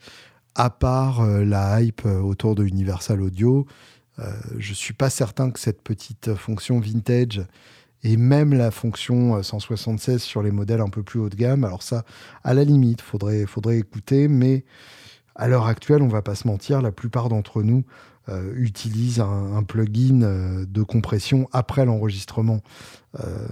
à 0.56 0.70
part 0.70 1.26
la 1.26 1.82
hype 1.82 2.06
autour 2.06 2.56
de 2.56 2.66
Universal 2.66 3.22
Audio, 3.22 3.66
je 4.58 4.74
suis 4.74 4.94
pas 4.94 5.10
certain 5.10 5.50
que 5.50 5.60
cette 5.60 5.82
petite 5.82 6.36
fonction 6.36 6.80
vintage 6.80 7.42
et 8.04 8.18
même 8.18 8.54
la 8.54 8.72
fonction 8.72 9.42
176 9.42 10.22
sur 10.22 10.42
les 10.42 10.52
modèles 10.52 10.82
un 10.82 10.90
peu 10.90 11.04
plus 11.04 11.20
haut 11.20 11.30
de 11.30 11.36
gamme. 11.36 11.64
Alors 11.64 11.84
ça, 11.84 12.04
à 12.44 12.54
la 12.54 12.64
limite, 12.64 13.02
faudrait, 13.02 13.46
faudrait 13.46 13.78
écouter, 13.78 14.28
mais 14.28 14.64
à 15.40 15.48
l'heure 15.48 15.66
actuelle, 15.66 16.02
on 16.02 16.08
va 16.08 16.22
pas 16.22 16.36
se 16.36 16.48
mentir, 16.48 16.82
la 16.82 16.92
plupart 16.92 17.30
d'entre 17.30 17.64
nous 17.64 17.86
euh, 18.28 18.54
utilisent 18.58 19.22
un, 19.22 19.64
plugin 19.64 20.22
euh, 20.22 20.66
de 20.68 20.84
compression 20.84 21.48
après 21.54 21.86
l'enregistrement. 21.86 22.62
Euh, 23.20 23.48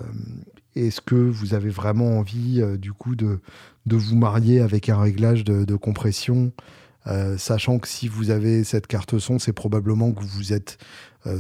est-ce 0.76 1.00
que 1.02 1.16
vous 1.16 1.54
avez 1.54 1.70
vraiment 1.70 2.20
envie, 2.20 2.62
du 2.78 2.94
coup, 2.94 3.16
de 3.16 3.40
vous 3.88 4.16
marier 4.16 4.60
avec 4.60 4.90
un 4.90 5.00
réglage 5.00 5.44
de, 5.44 5.76
compression 5.76 6.52
sachant 7.38 7.80
que 7.80 7.88
si 7.88 8.10
vous 8.10 8.32
avez 8.32 8.66
cette 8.66 8.86
carte 8.86 9.18
son, 9.18 9.40
c'est 9.40 9.54
probablement 9.54 10.12
que 10.12 10.24
vous 10.24 10.54
êtes 10.54 10.78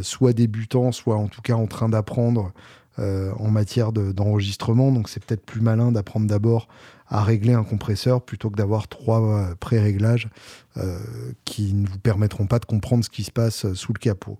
soit 0.01 0.33
débutant, 0.33 0.91
soit 0.91 1.17
en 1.17 1.27
tout 1.27 1.41
cas 1.41 1.53
en 1.53 1.67
train 1.67 1.89
d'apprendre 1.89 2.51
en 2.97 3.51
matière 3.51 3.91
d'enregistrement. 3.91 4.91
Donc 4.91 5.09
c'est 5.09 5.23
peut-être 5.23 5.45
plus 5.45 5.61
malin 5.61 5.91
d'apprendre 5.91 6.27
d'abord 6.27 6.67
à 7.09 7.23
régler 7.23 7.53
un 7.53 7.63
compresseur 7.63 8.21
plutôt 8.21 8.49
que 8.49 8.55
d'avoir 8.55 8.87
trois 8.87 9.21
euh, 9.21 9.55
pré-réglages 9.55 10.29
euh, 10.77 10.99
qui 11.45 11.73
ne 11.73 11.87
vous 11.87 11.99
permettront 11.99 12.47
pas 12.47 12.59
de 12.59 12.65
comprendre 12.65 13.03
ce 13.03 13.09
qui 13.09 13.23
se 13.23 13.31
passe 13.31 13.65
euh, 13.65 13.75
sous 13.75 13.93
le 13.93 13.99
capot. 13.99 14.37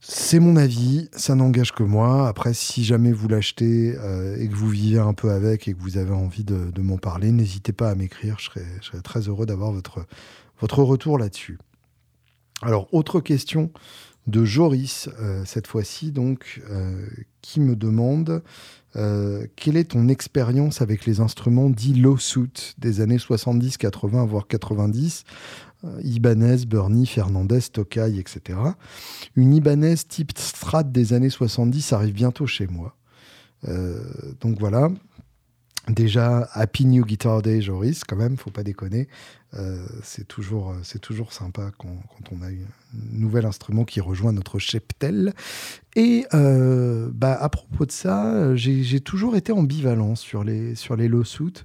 C'est 0.00 0.40
mon 0.40 0.56
avis, 0.56 1.08
ça 1.12 1.34
n'engage 1.34 1.72
que 1.72 1.84
moi. 1.84 2.28
Après, 2.28 2.54
si 2.54 2.84
jamais 2.84 3.12
vous 3.12 3.28
l'achetez 3.28 3.90
et 3.90 4.48
que 4.48 4.54
vous 4.56 4.68
vivez 4.68 4.98
un 4.98 5.14
peu 5.14 5.30
avec 5.30 5.68
et 5.68 5.74
que 5.74 5.78
vous 5.78 5.96
avez 5.96 6.10
envie 6.10 6.42
de, 6.42 6.80
m'en 6.80 6.98
parler, 6.98 7.30
n'hésitez 7.30 7.72
pas 7.72 7.88
à 7.88 7.94
m'écrire. 7.94 8.40
Je 8.40 8.46
serais, 8.46 9.00
très 9.04 9.20
heureux 9.28 9.46
d'avoir 9.46 9.70
votre 9.70 10.82
retour 10.82 11.18
là-dessus. 11.18 11.56
Alors, 12.62 12.92
autre 12.92 13.20
question 13.20 13.70
de 14.26 14.44
Joris, 14.44 15.08
cette 15.44 15.66
fois-ci, 15.66 16.12
donc, 16.12 16.62
qui 17.40 17.60
me 17.60 17.74
demande 17.74 18.42
euh, 18.96 19.46
quelle 19.56 19.76
est 19.76 19.92
ton 19.92 20.08
expérience 20.08 20.82
avec 20.82 21.06
les 21.06 21.20
instruments 21.20 21.70
dits 21.70 21.94
low 21.94 22.18
suit 22.18 22.74
des 22.78 23.00
années 23.00 23.18
70, 23.18 23.78
80, 23.78 24.26
voire 24.26 24.46
90 24.46 25.24
euh, 25.84 26.00
Ibanez, 26.04 26.66
Bernie, 26.66 27.06
Fernandez, 27.06 27.60
Tokai, 27.72 28.18
etc. 28.18 28.58
Une 29.34 29.54
Ibanez 29.54 29.96
type 29.96 30.32
Strat 30.36 30.84
des 30.84 31.14
années 31.14 31.30
70 31.30 31.92
arrive 31.92 32.12
bientôt 32.12 32.46
chez 32.46 32.66
moi. 32.66 32.96
Euh, 33.68 34.02
donc 34.40 34.58
voilà, 34.58 34.90
Déjà, 35.88 36.48
Happy 36.52 36.86
New 36.86 37.04
Guitar 37.04 37.42
Day, 37.42 37.60
Joris, 37.60 38.04
quand 38.04 38.14
même, 38.14 38.36
faut 38.36 38.52
pas 38.52 38.62
déconner. 38.62 39.08
Euh, 39.54 39.84
c'est 40.02 40.26
toujours, 40.26 40.70
euh, 40.70 40.76
c'est 40.82 40.98
toujours 40.98 41.32
sympa 41.32 41.72
quand, 41.76 41.94
on 42.30 42.42
a 42.42 42.46
un 42.46 42.54
nouvel 43.12 43.44
instrument 43.44 43.84
qui 43.84 44.00
rejoint 44.00 44.32
notre 44.32 44.58
cheptel. 44.58 45.34
Et 45.94 46.24
euh, 46.32 47.10
bah, 47.12 47.36
à 47.38 47.48
propos 47.48 47.84
de 47.84 47.92
ça, 47.92 48.56
j'ai 48.56 49.00
toujours 49.00 49.36
été 49.36 49.52
ambivalent 49.52 50.14
sur 50.14 50.42
les, 50.44 50.74
sur 50.74 50.96
les 50.96 51.08
lawsuits. 51.08 51.64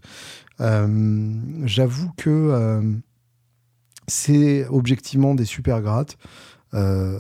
J'avoue 0.60 2.12
que 2.18 2.82
c'est 4.08 4.66
objectivement 4.68 5.36
des 5.36 5.46
super 5.46 5.82
grattes. 5.82 6.18
Euh, 6.74 7.20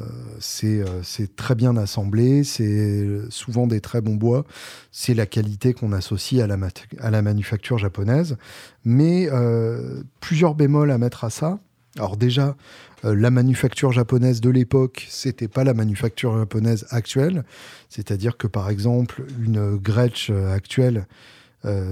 euh, 0.64 1.00
c'est 1.04 1.36
très 1.36 1.56
bien 1.56 1.78
assemblé, 1.78 2.43
c'est 2.43 3.08
souvent 3.30 3.68
des 3.68 3.82
très 3.82 4.02
bons 4.02 4.16
bois, 4.16 4.45
c'est 4.91 5.14
la 5.14 5.26
qualité 5.26 5.74
qu'on 5.74 5.93
associe 5.93 6.41
à 6.41 6.48
la, 6.48 7.22
manufacture 7.22 7.78
japonaise. 7.78 8.38
Mais 8.84 9.30
euh, 9.32 10.04
plusieurs 10.20 10.56
bémols 10.56 10.91
à 10.91 10.98
mettre 10.98 11.24
à 11.24 11.30
ça. 11.30 11.60
Alors 11.98 12.18
déjà, 12.18 12.56
la 13.04 13.32
manufacture 13.32 13.91
japonaise 13.91 14.39
de 14.39 14.50
l'époque, 14.50 15.08
c'était 15.10 15.48
pas 15.48 15.64
la 15.64 15.74
manufacture 15.74 16.38
japonaise 16.38 16.86
actuelle. 16.91 17.43
C'est-à-dire 17.89 18.38
que 18.38 18.45
par 18.45 18.70
exemple, 18.70 19.24
une 19.43 19.78
Gretsch 19.78 20.30
actuelle, 20.30 21.08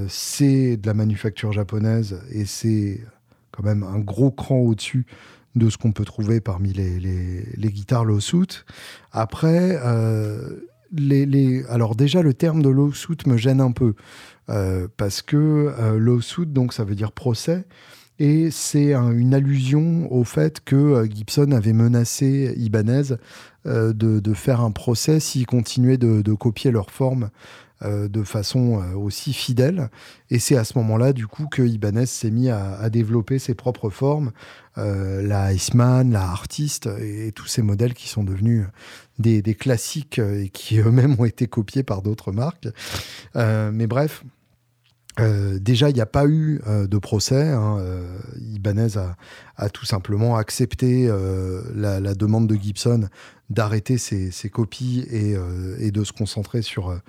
c'est 0.07 0.77
de 0.77 0.85
la 0.85 0.93
manufacture 0.93 1.53
japonaise 1.53 2.21
et 2.31 2.45
c'est 2.45 3.03
quand 3.51 3.63
même 3.63 3.81
un 3.81 3.97
gros 3.97 4.29
cran 4.29 4.57
au-dessus 4.57 5.07
de 5.55 5.69
ce 5.69 5.77
qu'on 5.77 5.91
peut 5.91 6.05
trouver 6.05 6.41
parmi 6.41 6.73
les, 6.73 6.99
les, 6.99 7.71
guitares 7.71 8.05
low-suit. 8.05 8.63
Après, 9.11 9.79
euh, 9.83 10.67
les, 10.91 11.63
alors 11.69 11.95
déjà, 11.95 12.21
le 12.21 12.33
terme 12.33 12.61
de 12.61 12.69
low-suit 12.69 13.17
me 13.25 13.37
gêne 13.37 13.61
un 13.61 13.71
peu, 13.71 13.93
euh, 14.49 14.87
parce 14.97 15.21
que 15.21 15.73
euh, 15.79 15.97
low-suit, 15.97 16.47
donc 16.47 16.73
ça 16.73 16.83
veut 16.83 16.95
dire 16.95 17.11
procès, 17.11 17.65
et 18.19 18.49
c'est 18.49 18.93
une 18.93 19.33
allusion 19.33 20.11
au 20.11 20.23
fait 20.23 20.63
que 20.63 21.05
Gibson 21.13 21.51
avait 21.51 21.73
menacé 21.73 22.53
Ibanez 22.55 23.17
de, 23.65 24.33
faire 24.33 24.61
un 24.61 24.71
procès 24.71 25.19
s'il 25.19 25.45
continuait 25.45 25.97
de, 25.97 26.21
de, 26.21 26.33
copier 26.33 26.71
leur 26.71 26.91
forme 26.91 27.29
euh, 27.85 28.07
de 28.07 28.23
façon 28.23 28.81
euh, 28.81 28.95
aussi 28.95 29.33
fidèle. 29.33 29.89
Et 30.29 30.39
c'est 30.39 30.57
à 30.57 30.63
ce 30.63 30.77
moment-là, 30.79 31.13
du 31.13 31.27
coup, 31.27 31.47
que 31.47 31.61
Ibanez 31.61 32.05
s'est 32.05 32.31
mis 32.31 32.49
à, 32.49 32.89
développer 32.89 33.37
ses 33.37 33.53
propres 33.53 33.89
formes, 33.89 34.31
euh, 34.77 35.21
la 35.21 35.53
Iceman, 35.53 36.11
la 36.11 36.23
Artist, 36.23 36.89
et, 36.99 37.31
tous 37.31 37.45
ces 37.47 37.61
modèles 37.61 37.93
qui 37.93 38.07
sont 38.07 38.23
devenus 38.23 38.65
des, 39.19 39.41
classiques 39.55 40.19
et 40.19 40.49
qui 40.49 40.79
eux-mêmes 40.79 41.15
ont 41.19 41.25
été 41.25 41.47
copiés 41.47 41.83
par 41.83 42.01
d'autres 42.01 42.31
marques. 42.31 42.67
mais 43.35 43.87
bref. 43.87 44.23
déjà, 45.59 45.89
il 45.89 45.93
n'y 45.93 46.01
a 46.01 46.07
pas 46.07 46.25
eu 46.27 46.61
de 46.65 46.97
procès. 46.97 47.49
Hein, 47.49 47.79
Ibanez 48.39 48.97
a, 49.57 49.69
tout 49.69 49.85
simplement 49.85 50.37
accepté 50.37 51.07
la, 51.75 52.15
demande 52.15 52.47
de 52.47 52.55
Gibson 52.55 53.09
d'arrêter 53.49 53.97
ses, 53.97 54.49
copies 54.49 55.05
et, 55.11 55.91
de 55.91 56.03
se 56.03 56.13
concentrer 56.13 56.61
sur, 56.61 56.99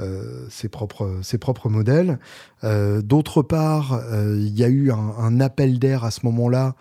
euh, 0.00 0.44
ses, 0.50 0.68
propres, 0.68 1.20
ses 1.22 1.38
propres 1.38 1.68
modèles. 1.68 2.18
Euh, 2.64 3.00
d'autre 3.00 3.42
part, 3.42 3.92
euh, 3.92 4.36
il 4.40 4.58
y 4.58 4.64
a 4.64 4.68
eu 4.68 4.90
un, 4.90 5.40
appel 5.40 5.78
d'air 5.78 6.02
à 6.02 6.10
ce 6.10 6.26
moment-là 6.26 6.74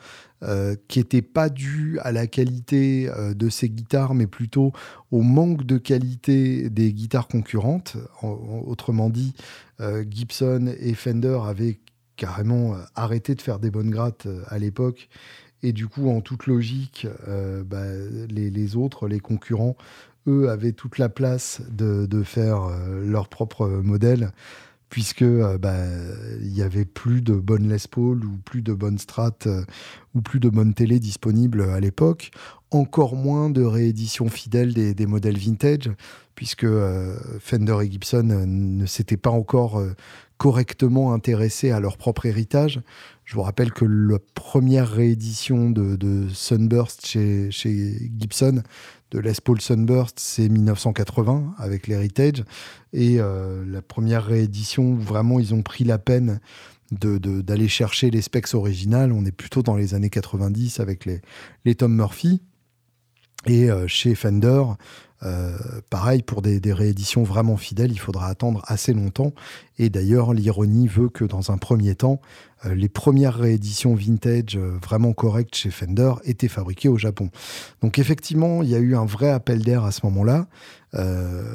qui 0.89 0.99
n'était 0.99 1.21
pas 1.21 1.47
dû 1.47 1.99
à 2.01 2.11
la 2.11 2.27
qualité 2.27 3.09
de 3.33 3.47
ces 3.47 3.69
guitares, 3.69 4.13
mais 4.13 4.27
plutôt 4.27 4.73
au 5.09 5.21
manque 5.21 5.63
de 5.63 5.77
qualité 5.77 6.69
des 6.69 6.91
guitares 6.91 7.29
concurrentes. 7.29 7.95
autrement 8.21 9.09
dit, 9.09 9.33
Gibson 10.09 10.73
et 10.77 10.95
Fender 10.95 11.39
avaient 11.47 11.79
carrément 12.17 12.75
arrêté 12.93 13.35
de 13.35 13.41
faire 13.41 13.57
des 13.57 13.71
bonnes 13.71 13.89
grattes 13.89 14.27
à 14.49 14.59
l'époque. 14.59 15.07
Et 15.61 15.71
du 15.71 15.87
coup, 15.87 16.09
en 16.09 16.19
toute 16.19 16.45
logique, 16.45 17.07
bah, 17.65 17.85
les, 18.29 18.49
les, 18.49 18.75
autres, 18.75 19.07
les 19.07 19.21
concurrents, 19.21 19.77
eux 20.27 20.49
avaient 20.49 20.71
toute 20.71 20.97
la 20.97 21.09
place 21.09 21.61
de, 21.69 22.23
faire 22.23 22.63
euh, 22.63 23.05
leur 23.05 23.27
propre 23.27 23.67
modèle, 23.67 24.31
puisque 24.89 25.23
euh, 25.23 25.57
bah, 25.57 25.75
il 26.41 26.55
y 26.55 26.61
avait 26.61 26.85
plus 26.85 27.21
de 27.21 27.33
bonnes 27.33 27.69
Les 27.69 27.87
Paul 27.89 28.23
ou 28.23 28.37
plus 28.37 28.61
de 28.61 28.73
bonnes 28.73 28.97
Strat 28.97 29.37
euh, 29.45 29.63
ou 30.13 30.21
plus 30.21 30.39
de 30.39 30.49
bonnes 30.49 30.73
télé 30.73 30.99
disponibles 30.99 31.63
à 31.63 31.79
l'époque, 31.79 32.31
encore 32.71 33.15
moins 33.15 33.49
de 33.49 33.63
rééditions 33.63 34.29
fidèles 34.29 34.73
des, 34.73 35.05
modèles 35.05 35.37
vintage, 35.37 35.91
puisque 36.35 36.65
Fender 37.39 37.77
et 37.83 37.91
Gibson 37.91 38.23
ne 38.23 38.85
s'étaient 38.87 39.17
pas 39.17 39.29
encore 39.29 39.79
correctement 40.37 41.13
intéressés 41.13 41.71
à 41.71 41.79
leur 41.79 41.97
propre 41.97 42.25
héritage. 42.25 42.81
Je 43.23 43.35
vous 43.35 43.43
rappelle 43.43 43.71
que 43.71 43.85
la 43.85 44.17
première 44.33 44.89
réédition 44.89 45.69
de, 45.69 46.27
Sunburst 46.33 47.05
chez, 47.05 47.49
Gibson 48.19 48.61
de 49.13 49.19
Les 49.19 49.33
Paul 49.43 49.61
Sunburst, 49.61 50.19
c'est 50.19 50.49
1980 50.49 51.53
avec 51.59 51.87
l'Heritage. 51.87 52.43
Et 52.93 53.19
euh, 53.19 53.63
la 53.67 53.81
première 53.83 54.25
réédition 54.25 54.95
vraiment 54.95 55.39
ils 55.39 55.53
ont 55.53 55.61
pris 55.61 55.83
la 55.83 55.99
peine 55.99 56.39
d'aller 56.91 57.67
chercher 57.67 58.11
les 58.11 58.21
specs 58.21 58.53
originales, 58.53 59.11
on 59.11 59.25
est 59.25 59.31
plutôt 59.31 59.63
dans 59.63 59.75
les 59.75 59.95
années 59.95 60.11
90 60.11 60.79
avec 60.79 61.05
les, 61.05 61.21
les 61.65 61.75
Tom 61.75 61.95
Murphy. 61.95 62.41
Et 63.45 63.69
euh, 63.69 63.87
chez 63.87 64.15
Fender, 64.15 64.63
euh, 65.25 65.57
pareil, 65.89 66.21
pour 66.21 66.41
des, 66.41 66.59
rééditions 66.73 67.23
vraiment 67.23 67.57
fidèles, 67.57 67.91
il 67.91 67.99
faudra 67.99 68.27
attendre 68.27 68.63
assez 68.67 68.93
longtemps. 68.93 69.33
Et 69.77 69.89
d'ailleurs, 69.89 70.33
l'ironie 70.33 70.87
veut 70.87 71.09
que 71.09 71.23
dans 71.23 71.51
un 71.51 71.57
premier 71.57 71.95
temps, 71.95 72.19
euh, 72.65 72.75
les 72.75 72.89
premières 72.89 73.35
rééditions 73.35 73.95
vintage 73.95 74.55
euh, 74.55 74.77
vraiment 74.81 75.13
correctes 75.13 75.55
chez 75.55 75.71
Fender 75.71 76.13
étaient 76.25 76.47
fabriquées 76.47 76.89
au 76.89 76.97
Japon. 76.97 77.29
Donc 77.81 77.99
effectivement, 77.99 78.63
il 78.63 78.69
y 78.69 78.75
a 78.75 78.79
eu 78.79 78.95
un 78.95 79.05
vrai 79.05 79.29
appel 79.29 79.63
d'air 79.63 79.83
à 79.83 79.91
ce 79.91 80.05
moment-là, 80.05 80.47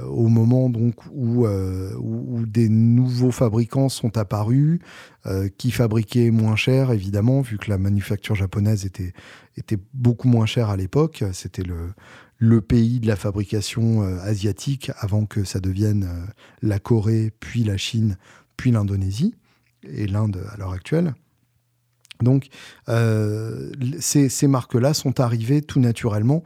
au 0.09 0.27
moment 0.27 0.69
donc 0.69 0.97
où, 1.13 1.47
où, 1.47 2.45
des 2.45 2.69
nouveaux 2.69 3.31
fabricants 3.31 3.89
sont 3.89 4.19
apparus, 4.19 4.81
qui 5.59 5.71
fabriquaient 5.71 6.33
moins 6.33 6.57
cher, 6.57 6.91
évidemment, 6.91 7.41
vu 7.43 7.57
que 7.57 7.71
la 7.71 7.79
manufacture 7.79 8.35
japonaise 8.35 8.85
était, 8.85 9.13
était 9.57 9.79
beaucoup 9.95 10.27
moins 10.27 10.47
chère 10.47 10.71
à 10.71 10.77
l'époque. 10.77 11.23
C'était 11.33 11.63
le 11.63 11.93
le 12.39 12.61
pays 12.61 13.01
de 13.01 13.07
la 13.07 13.17
fabrication 13.17 14.03
euh, 14.03 14.21
asiatique 14.21 14.91
avant 14.99 15.27
que 15.27 15.45
ça 15.45 15.61
devienne 15.61 16.05
euh, 16.05 16.33
la 16.63 16.79
Corée 16.79 17.33
puis 17.41 17.65
la 17.65 17.77
Chine 17.77 18.17
puis 18.57 18.71
l'Indonésie 18.71 19.35
et 19.83 20.07
l'Inde 20.07 20.45
à 20.53 20.57
l'heure 20.57 20.73
actuelle. 20.73 21.15
Donc, 22.21 22.49
euh, 22.89 23.71
ces, 24.01 24.49
marques-là 24.49 24.93
sont 24.93 25.21
arrivées 25.21 25.63
tout 25.63 25.79
naturellement 25.79 26.43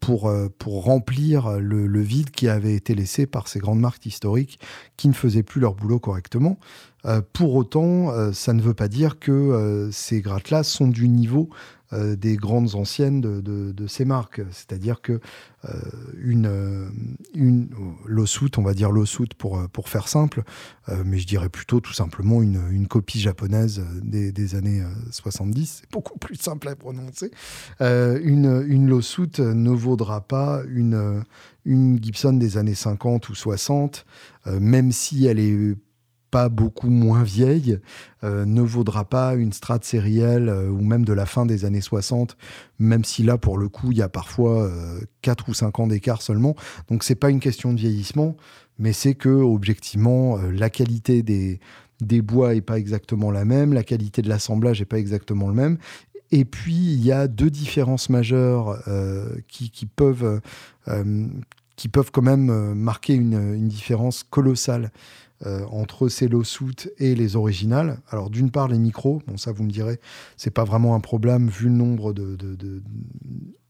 pour, 0.00 0.32
pour 0.58 0.84
remplir 0.84 1.58
le, 1.58 2.00
vide 2.00 2.30
qui 2.30 2.48
avait 2.48 2.74
été 2.74 2.94
laissé 2.94 3.26
par 3.26 3.48
ces 3.48 3.58
grandes 3.58 3.80
marques 3.80 4.06
historiques 4.06 4.58
qui 4.96 5.08
ne 5.08 5.12
faisaient 5.12 5.42
plus 5.42 5.60
leur 5.60 5.74
boulot 5.74 5.98
correctement. 5.98 6.58
pour 7.34 7.54
autant, 7.54 8.32
ça 8.32 8.54
ne 8.54 8.62
veut 8.62 8.72
pas 8.72 8.88
dire 8.88 9.18
que 9.18 9.90
ces 9.92 10.22
grattes-là 10.22 10.62
sont 10.62 10.88
du 10.88 11.06
niveau 11.08 11.50
euh, 11.94 12.16
des 12.16 12.36
grandes 12.36 12.74
anciennes 12.74 13.20
de, 13.20 13.86
ces 13.86 14.04
marques. 14.04 14.40
C'est-à-dire 14.50 15.00
que 15.00 15.20
euh, 15.64 15.70
une, 16.18 16.46
euh, 16.46 16.88
une 17.34 17.68
on 18.56 18.62
va 18.62 18.74
dire 18.74 18.90
Lawsuit 18.90 19.28
pour, 19.36 19.68
pour 19.68 19.88
faire 19.88 20.08
simple, 20.08 20.42
mais 21.04 21.18
je 21.18 21.26
dirais 21.26 21.48
plutôt 21.48 21.80
tout 21.80 21.92
simplement 21.92 22.42
une, 22.42 22.86
copie 22.88 23.20
japonaise 23.20 23.82
des, 24.02 24.54
années 24.54 24.82
70, 25.10 25.80
c'est 25.80 25.90
beaucoup 25.90 26.18
plus 26.18 26.36
simple 26.36 26.68
à 26.68 26.76
prononcer. 26.76 27.30
une, 27.80 28.64
une 28.66 28.88
Lawsuit 28.88 29.38
ne 29.38 29.70
vaudra 29.70 30.20
pas 30.20 30.62
une 30.66 31.24
Gibson 31.66 32.34
des 32.34 32.56
années 32.58 32.74
50 32.74 33.28
ou 33.28 33.34
60, 33.34 34.06
même 34.46 34.92
si 34.92 35.26
elle 35.26 35.38
est 35.38 35.76
pas 36.34 36.48
beaucoup 36.48 36.90
moins 36.90 37.22
vieille, 37.22 37.78
euh, 38.24 38.44
ne 38.44 38.60
vaudra 38.60 39.04
pas 39.04 39.36
une 39.36 39.52
Strat 39.52 39.78
sérielle 39.82 40.48
euh, 40.48 40.68
ou 40.68 40.80
même 40.80 41.04
de 41.04 41.12
la 41.12 41.26
fin 41.26 41.46
des 41.46 41.64
années 41.64 41.80
60, 41.80 42.36
même 42.80 43.04
si 43.04 43.22
là, 43.22 43.38
pour 43.38 43.56
le 43.56 43.68
coup, 43.68 43.92
il 43.92 43.98
y 43.98 44.02
a 44.02 44.08
parfois 44.08 44.68
4 45.22 45.44
euh, 45.44 45.50
ou 45.52 45.54
5 45.54 45.78
ans 45.78 45.86
d'écart 45.86 46.22
seulement. 46.22 46.56
Donc, 46.88 47.04
c'est 47.04 47.14
pas 47.14 47.30
une 47.30 47.38
question 47.38 47.72
de 47.72 47.78
vieillissement, 47.78 48.36
mais 48.80 48.92
c'est 48.92 49.14
que, 49.14 49.28
objectivement, 49.28 50.36
la 50.38 50.70
qualité 50.70 51.22
des, 51.22 51.60
des 52.00 52.20
bois 52.20 52.56
est 52.56 52.62
pas 52.62 52.80
exactement 52.80 53.30
la 53.30 53.44
même, 53.44 53.72
la 53.72 53.84
qualité 53.84 54.20
de 54.20 54.28
l'assemblage 54.28 54.80
est 54.80 54.86
pas 54.86 54.98
exactement 54.98 55.46
le 55.46 55.54
même. 55.54 55.78
Et 56.32 56.44
puis, 56.44 56.74
il 56.74 57.04
y 57.04 57.12
a 57.12 57.28
deux 57.28 57.50
différences 57.50 58.10
majeures 58.10 58.82
qui, 59.46 59.70
qui, 59.70 59.86
peuvent, 59.86 60.40
qui 61.76 61.88
peuvent 61.88 62.10
quand 62.10 62.22
même 62.22 62.74
marquer 62.74 63.14
une, 63.14 63.54
une 63.54 63.68
différence 63.68 64.24
colossale 64.24 64.90
euh, 65.46 65.66
entre 65.66 66.08
ces 66.08 66.28
lawsuits 66.28 66.88
et 66.98 67.16
les 67.16 67.34
originales. 67.34 67.98
Alors 68.08 68.30
d'une 68.30 68.52
part 68.52 68.68
les 68.68 68.78
micros, 68.78 69.20
bon 69.26 69.36
ça 69.36 69.50
vous 69.50 69.64
me 69.64 69.70
direz, 69.70 69.98
c'est 70.36 70.52
pas 70.52 70.62
vraiment 70.62 70.94
un 70.94 71.00
problème 71.00 71.48
vu 71.48 71.66
le 71.66 71.74
nombre 71.74 72.14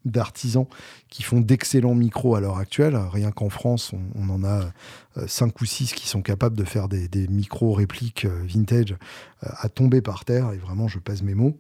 d'artisans 0.05 0.67
qui 1.09 1.23
font 1.23 1.41
d'excellents 1.41 1.95
micros 1.95 2.35
à 2.35 2.41
l'heure 2.41 2.59
actuelle. 2.59 2.97
Rien 3.11 3.33
qu'en 3.33 3.49
France, 3.49 3.95
on, 4.15 4.29
en 4.29 4.45
a 4.45 4.73
euh, 5.17 5.27
cinq 5.27 5.59
ou 5.62 5.65
six 5.65 5.95
qui 5.95 6.07
sont 6.07 6.21
capables 6.21 6.57
de 6.57 6.65
faire 6.65 6.87
des, 6.87 7.29
micros 7.29 7.73
répliques 7.73 8.27
euh, 8.27 8.43
vintage 8.45 8.95
à 9.41 9.71
tomber 9.71 10.03
par 10.03 10.27
terre. 10.27 10.53
Et 10.53 10.59
vraiment, 10.59 10.87
je 10.87 10.99
pèse 10.99 11.23
mes 11.23 11.35
mots. 11.35 11.57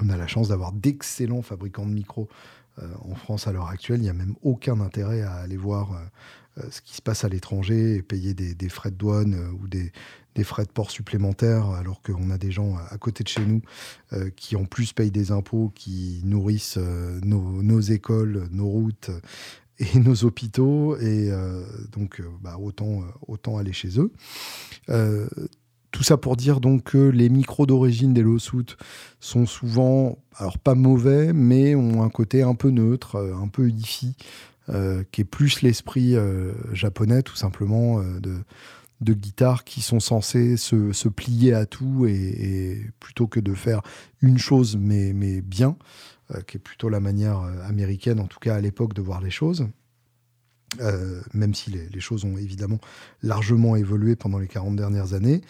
On 0.00 0.08
a 0.08 0.16
la 0.16 0.28
chance 0.28 0.48
d'avoir 0.48 0.70
d'excellents 0.70 1.42
fabricants 1.42 1.84
de 1.84 1.92
micros 1.92 2.28
en 3.04 3.14
France 3.16 3.48
à 3.48 3.52
l'heure 3.52 3.68
actuelle. 3.68 3.98
Il 3.98 4.04
n'y 4.04 4.08
a 4.08 4.14
même 4.14 4.36
aucun 4.42 4.80
intérêt 4.80 5.20
à 5.20 5.34
aller 5.34 5.58
voir 5.58 5.90
ce 6.70 6.80
qui 6.80 6.94
se 6.94 7.02
passe 7.02 7.24
à 7.24 7.28
l'étranger 7.28 7.96
et 7.96 8.02
payer 8.02 8.34
des, 8.34 8.68
frais 8.68 8.90
de 8.90 8.96
douane 8.96 9.34
euh, 9.34 9.52
ou 9.60 9.68
des, 9.68 9.92
frais 10.44 10.64
de 10.64 10.70
port 10.70 10.90
supplémentaires, 10.90 11.68
alors 11.70 12.00
qu'on 12.02 12.30
a 12.30 12.38
des 12.38 12.50
gens 12.50 12.76
à 12.90 12.96
côté 12.96 13.22
de 13.22 13.28
chez 13.28 13.44
nous 13.44 13.60
euh, 14.14 14.30
qui 14.34 14.56
en 14.56 14.64
plus 14.64 14.92
payent 14.92 15.10
des 15.10 15.32
impôts, 15.32 15.70
qui 15.74 16.22
nourrissent 16.24 16.78
nos, 17.22 17.80
écoles, 17.80 18.48
nos 18.50 18.68
routes 18.68 19.10
et 19.78 19.98
nos 19.98 20.24
hôpitaux. 20.24 20.96
Et 20.98 21.30
donc, 21.92 22.22
bah, 22.40 22.56
autant, 22.58 23.02
autant 23.28 23.58
aller 23.58 23.74
chez 23.74 24.00
eux. 24.00 24.12
Tout 25.90 26.04
ça 26.04 26.16
pour 26.16 26.36
dire 26.36 26.60
donc 26.60 26.84
que 26.84 27.08
les 27.10 27.28
micros 27.28 27.66
d'origine 27.66 28.14
des 28.14 28.22
Lawsuit 28.22 28.76
sont 29.18 29.44
souvent, 29.44 30.18
alors 30.36 30.58
pas 30.58 30.74
mauvais, 30.74 31.32
mais 31.32 31.74
ont 31.74 32.02
un 32.02 32.08
côté 32.08 32.42
un 32.42 32.54
peu 32.54 32.70
neutre, 32.70 33.16
un 33.16 33.48
peu 33.48 33.68
hi 33.68 34.14
euh, 34.72 35.02
qui 35.10 35.22
est 35.22 35.24
plus 35.24 35.62
l'esprit 35.62 36.14
euh, 36.14 36.52
japonais, 36.72 37.22
tout 37.22 37.34
simplement, 37.34 38.00
euh, 38.00 38.20
de, 38.20 39.14
guitares 39.14 39.64
qui 39.64 39.80
sont 39.80 39.98
censées 39.98 40.56
se, 40.56 41.08
plier 41.08 41.54
à 41.54 41.66
tout 41.66 42.06
et, 42.06 42.86
plutôt 43.00 43.26
que 43.26 43.40
de 43.40 43.52
faire 43.54 43.80
une 44.20 44.38
chose 44.38 44.76
mais, 44.76 45.40
bien, 45.40 45.76
qui 46.46 46.58
est 46.58 46.60
plutôt 46.60 46.88
la 46.88 47.00
manière 47.00 47.40
américaine, 47.64 48.20
en 48.20 48.26
tout 48.26 48.38
cas 48.38 48.54
à 48.54 48.60
l'époque, 48.60 48.94
de 48.94 49.02
voir 49.02 49.20
les 49.20 49.30
choses. 49.30 49.66
même 51.34 51.54
si 51.54 51.70
les, 51.70 51.88
les, 51.88 52.00
choses 52.00 52.24
ont 52.24 52.36
évidemment 52.36 52.78
largement 53.22 53.74
évolué 53.74 54.14
pendant 54.14 54.38
les 54.38 54.46
40 54.46 54.76
dernières 54.76 55.14
années. 55.14 55.40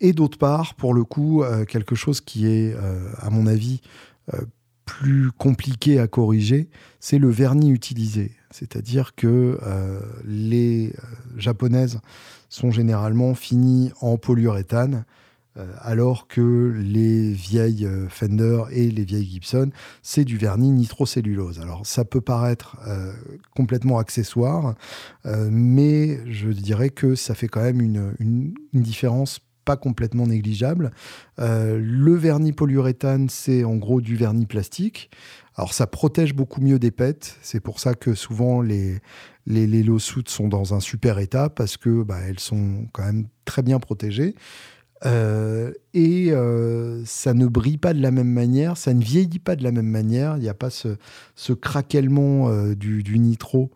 Et 0.00 0.14
d'autre 0.14 0.38
part, 0.38 0.74
pour 0.74 0.94
le 0.94 1.04
coup, 1.04 1.44
quelque 1.68 1.96
chose 1.96 2.22
qui 2.22 2.46
est, 2.46 2.74
à 3.18 3.28
mon 3.28 3.46
avis, 3.46 3.82
plus 4.86 5.30
compliqué 5.32 5.98
à 5.98 6.06
corriger, 6.06 6.70
c'est 7.00 7.18
le 7.18 7.28
vernis 7.28 7.70
utilisé. 7.70 8.32
C'est-à-dire 8.50 9.14
que 9.14 9.58
euh, 9.62 10.00
les 10.24 10.88
euh, 10.88 11.02
japonaises 11.36 12.00
sont 12.48 12.70
généralement 12.70 13.34
finies 13.34 13.92
en 14.00 14.16
polyuréthane, 14.16 15.04
euh, 15.58 15.66
alors 15.80 16.28
que 16.28 16.72
les 16.78 17.32
vieilles 17.32 17.88
Fender 18.08 18.62
et 18.70 18.90
les 18.90 19.04
vieilles 19.04 19.28
Gibson, 19.28 19.70
c'est 20.02 20.24
du 20.24 20.38
vernis 20.38 20.70
nitrocellulose. 20.70 21.60
Alors 21.60 21.84
ça 21.84 22.04
peut 22.04 22.20
paraître 22.20 22.78
complètement 23.54 23.98
accessoire, 23.98 24.74
mais 25.24 26.20
je 26.30 26.50
dirais 26.50 26.90
que 26.90 27.14
ça 27.14 27.34
fait 27.34 27.48
quand 27.48 27.62
même 27.62 27.80
une, 27.80 28.14
une 28.20 28.82
différence 28.82 29.40
pas 29.66 29.76
complètement 29.76 30.26
négligeable. 30.26 30.92
Euh, 31.38 31.78
le 31.82 32.14
vernis 32.14 32.52
polyuréthane, 32.52 33.28
c'est 33.28 33.64
en 33.64 33.76
gros 33.76 34.00
du 34.00 34.16
vernis 34.16 34.46
plastique. 34.46 35.10
Alors 35.56 35.74
ça 35.74 35.86
protège 35.86 36.34
beaucoup 36.34 36.62
mieux 36.62 36.78
des 36.78 36.90
pets. 36.90 37.36
C'est 37.42 37.60
pour 37.60 37.80
ça 37.80 37.94
que 37.94 38.14
souvent 38.14 38.62
les, 38.62 39.00
les, 39.46 39.66
les 39.66 39.84
sont 39.98 40.48
dans 40.48 40.72
un 40.72 40.80
super 40.80 41.18
état 41.18 41.50
parce 41.50 41.76
que 41.76 42.02
bah, 42.02 42.18
elles 42.26 42.38
sont 42.38 42.86
quand 42.92 43.04
même 43.04 43.26
très 43.44 43.62
bien 43.62 43.78
protégées. 43.78 44.34
Euh, 45.04 45.72
et 45.92 46.30
euh, 46.30 47.04
ça 47.04 47.34
ne 47.34 47.46
brille 47.46 47.76
pas 47.76 47.92
de 47.92 48.00
la 48.00 48.10
même 48.10 48.32
manière, 48.32 48.78
ça 48.78 48.94
ne 48.94 49.02
vieillit 49.02 49.40
pas 49.40 49.56
de 49.56 49.64
la 49.64 49.72
même 49.72 49.90
manière. 49.90 50.36
Il 50.36 50.42
n'y 50.42 50.48
a 50.48 50.54
pas 50.54 50.70
ce, 50.70 51.52
craquellement 51.52 52.50
du, 52.74 53.18
nitro 53.18 53.72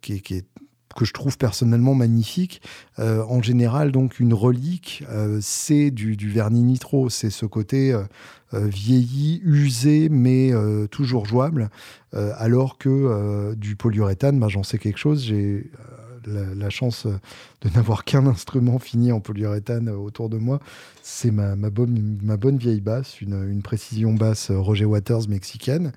qui, 0.00 0.12
est 0.12 0.46
que 0.94 1.04
je 1.04 1.12
trouve 1.12 1.36
personnellement 1.36 1.94
magnifique. 1.94 2.62
Euh, 2.98 3.24
en 3.28 3.42
général, 3.42 3.92
donc, 3.92 4.20
une 4.20 4.34
relique, 4.34 5.04
euh, 5.10 5.38
c'est 5.42 5.90
du, 5.90 6.14
vernis 6.30 6.62
nitro, 6.62 7.10
c'est 7.10 7.30
ce 7.30 7.46
côté 7.46 7.92
euh, 7.92 8.04
vieilli, 8.52 9.40
usé, 9.44 10.08
mais 10.08 10.52
toujours 10.90 11.26
jouable. 11.26 11.70
alors 12.12 12.78
que 12.78 13.54
du 13.56 13.74
polyuréthane, 13.74 14.38
bah, 14.38 14.46
j'en 14.48 14.62
sais 14.62 14.78
quelque 14.78 14.98
chose. 14.98 15.24
J'ai 15.24 15.70
la, 16.26 16.70
chance 16.70 17.06
de 17.06 17.68
n'avoir 17.74 18.04
qu'un 18.04 18.26
instrument 18.26 18.78
fini 18.78 19.10
en 19.10 19.20
polyuréthane 19.20 19.88
autour 19.88 20.28
de 20.28 20.38
moi. 20.38 20.60
C'est 21.02 21.32
ma, 21.32 21.56
bonne, 21.56 22.18
ma 22.22 22.36
bonne 22.36 22.56
vieille 22.56 22.80
basse, 22.80 23.20
une 23.20 23.60
précision 23.62 24.14
basse 24.14 24.52
Roger 24.52 24.84
Waters 24.84 25.28
mexicaine. 25.28 25.90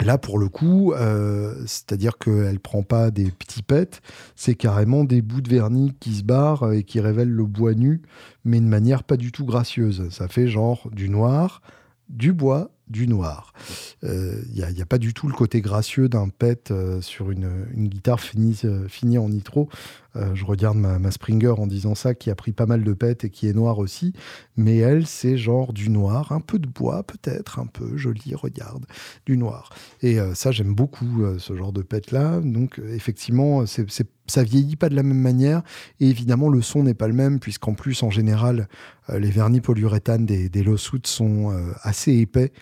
Là, 0.00 0.18
pour 0.18 0.38
le 0.38 0.48
coup, 0.48 0.92
euh, 0.92 1.54
c'est-à-dire 1.66 2.18
qu'elle 2.18 2.58
prend 2.58 2.82
pas 2.82 3.10
des 3.10 3.30
petits 3.30 3.62
pets, 3.62 4.02
c'est 4.34 4.54
carrément 4.54 5.04
des 5.04 5.22
bouts 5.22 5.40
de 5.40 5.48
vernis 5.48 5.94
qui 6.00 6.14
se 6.14 6.22
barrent 6.24 6.72
et 6.72 6.82
qui 6.82 7.00
révèlent 7.00 7.30
le 7.30 7.44
bois 7.44 7.74
nu, 7.74 8.02
mais 8.44 8.60
de 8.60 8.66
manière 8.66 9.04
pas 9.04 9.16
du 9.16 9.30
tout 9.30 9.44
gracieuse. 9.44 10.08
Ça 10.10 10.26
fait 10.26 10.48
genre 10.48 10.90
du 10.90 11.08
noir, 11.08 11.62
du 12.08 12.32
bois, 12.32 12.70
du 12.88 13.06
noir. 13.06 13.54
Il 14.02 14.08
euh, 14.08 14.42
n'y 14.52 14.82
a, 14.82 14.86
pas 14.86 14.98
du 14.98 15.14
tout 15.14 15.28
le 15.28 15.32
côté 15.32 15.60
gracieux 15.60 16.08
d'un 16.08 16.28
pet 16.28 16.70
euh, 16.70 17.00
sur 17.00 17.30
une, 17.30 17.64
guitare 17.74 18.20
finie, 18.20 18.60
finie 18.88 19.16
en 19.16 19.28
nitro. 19.28 19.68
Euh, 20.16 20.34
je 20.34 20.44
regarde 20.44 20.76
ma, 20.76 21.10
Springer 21.10 21.54
en 21.58 21.66
disant 21.66 21.94
ça, 21.94 22.14
qui 22.14 22.30
a 22.30 22.34
pris 22.34 22.52
pas 22.52 22.66
mal 22.66 22.84
de 22.84 22.92
pètes 22.92 23.24
et 23.24 23.30
qui 23.30 23.48
est 23.48 23.52
noire 23.52 23.78
aussi. 23.78 24.12
Mais 24.56 24.78
elle, 24.78 25.06
c'est 25.06 25.36
genre 25.36 25.72
du 25.72 25.90
noir, 25.90 26.32
un 26.32 26.40
peu 26.40 26.58
de 26.58 26.68
bois 26.68 27.02
peut-être, 27.02 27.58
un 27.58 27.66
peu 27.66 27.96
joli, 27.96 28.34
regarde, 28.34 28.86
du 29.26 29.36
noir. 29.36 29.70
Et 30.02 30.18
euh, 30.18 30.34
ça, 30.34 30.50
j'aime 30.50 30.74
beaucoup 30.74 31.22
euh, 31.22 31.38
ce 31.38 31.56
genre 31.56 31.72
de 31.72 31.82
pète-là. 31.82 32.40
Donc, 32.40 32.80
effectivement, 32.92 33.64
ça 33.66 34.42
vieillit 34.42 34.76
pas 34.76 34.88
de 34.88 34.96
la 34.96 35.02
même 35.02 35.20
manière. 35.20 35.62
Et 36.00 36.08
évidemment, 36.08 36.48
le 36.48 36.62
son 36.62 36.84
n'est 36.84 36.94
pas 36.94 37.08
le 37.08 37.14
même, 37.14 37.40
puisqu'en 37.40 37.74
plus, 37.74 38.02
en 38.02 38.10
général, 38.10 38.68
les 39.08 39.30
vernis 39.30 39.60
polyuréthane 39.60 40.26
des, 40.26 40.48
des 40.48 40.64
sont 41.04 41.52
assez 41.82 42.12
épais. 42.12 42.52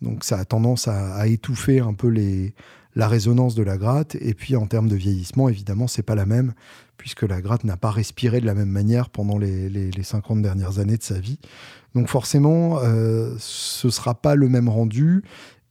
Donc, 0.00 0.24
ça 0.24 0.38
a 0.38 0.44
tendance 0.44 0.88
à 0.88 1.26
étouffer 1.26 1.80
un 1.80 1.92
peu 1.92 2.08
les 2.08 2.54
la 2.98 3.08
résonance 3.08 3.54
de 3.54 3.62
la 3.62 3.78
gratte. 3.78 4.16
Et 4.20 4.34
puis 4.34 4.56
en 4.56 4.66
termes 4.66 4.88
de 4.88 4.96
vieillissement, 4.96 5.48
évidemment, 5.48 5.86
c'est 5.86 6.02
pas 6.02 6.16
la 6.16 6.26
même, 6.26 6.52
puisque 6.98 7.22
la 7.22 7.40
gratte 7.40 7.64
n'a 7.64 7.78
pas 7.78 7.90
respiré 7.90 8.40
de 8.40 8.46
la 8.46 8.54
même 8.54 8.68
manière 8.68 9.08
pendant 9.08 9.38
les, 9.38 9.70
les, 9.70 10.02
50 10.02 10.42
dernières 10.42 10.78
années 10.78 10.98
de 10.98 11.02
sa 11.02 11.18
vie. 11.18 11.38
Donc 11.94 12.08
forcément, 12.08 12.78
euh, 12.80 13.34
ce 13.38 13.88
sera 13.88 14.14
pas 14.14 14.34
le 14.34 14.48
même 14.48 14.68
rendu. 14.68 15.22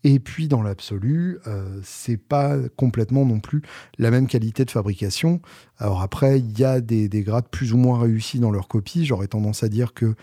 Et 0.04 0.20
puis 0.20 0.48
dans 0.48 0.62
l'absolu, 0.62 1.40
euh, 1.48 1.80
c'est 1.84 2.18
pas 2.18 2.56
complètement 2.78 3.26
non 3.26 3.40
plus 3.40 3.62
la 3.98 4.10
même 4.10 4.28
qualité 4.28 4.64
de 4.64 4.72
fabrication. 4.72 5.42
Alors 5.78 6.02
après, 6.02 6.40
il 6.40 6.58
y 6.58 6.64
a 6.64 6.82
des, 6.82 7.10
grades 7.24 7.50
plus 7.50 7.74
ou 7.74 7.78
moins 7.78 8.00
réussis 8.00 8.40
dans 8.40 8.52
leur 8.52 8.68
copie. 8.68 9.06
J'aurais 9.06 9.28
tendance 9.28 9.64
à 9.64 9.70
dire 9.70 9.94
que 9.94 10.16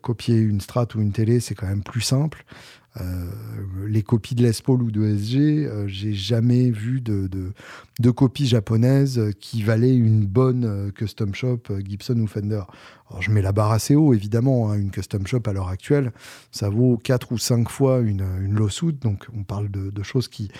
copier 0.00 0.36
une 0.36 0.62
strat 0.62 0.86
ou 0.94 1.00
une 1.00 1.12
télé, 1.12 1.40
c'est 1.40 1.54
quand 1.54 1.66
même 1.66 1.82
plus 1.82 2.00
simple. 2.00 2.44
Euh, 3.00 3.24
les 3.88 4.02
copies 4.02 4.36
de 4.36 4.42
Les 4.42 4.52
Paul 4.64 4.80
ou 4.82 4.90
de 4.92 5.04
SG, 5.04 5.66
euh, 5.66 5.88
j'ai 5.88 6.12
jamais 6.12 6.70
vu 6.70 7.00
de, 7.00 7.26
de, 7.26 7.52
de, 7.98 8.10
copie 8.10 8.46
japonaise 8.46 9.32
qui 9.40 9.64
valait 9.64 9.96
une 9.96 10.24
bonne 10.24 10.64
euh, 10.64 10.90
custom 10.92 11.34
shop 11.34 11.62
Gibson 11.84 12.16
ou 12.20 12.28
Fender. 12.28 12.62
Alors, 13.10 13.20
je 13.20 13.32
mets 13.32 13.42
la 13.42 13.50
barre 13.50 13.72
assez 13.72 13.96
haut, 13.96 14.14
évidemment. 14.14 14.70
Hein, 14.70 14.76
une 14.76 14.92
custom 14.92 15.26
shop 15.26 15.42
à 15.46 15.52
l'heure 15.52 15.68
actuelle, 15.68 16.12
ça 16.52 16.68
vaut 16.68 16.96
4 16.96 17.32
ou 17.32 17.38
5 17.38 17.68
fois 17.68 17.98
une, 17.98 18.24
une 18.42 18.54
lawsuit. 18.56 18.92
Donc, 18.92 19.26
on 19.36 19.42
parle 19.42 19.70
de, 19.70 20.02
choses 20.02 20.28
qui, 20.28 20.50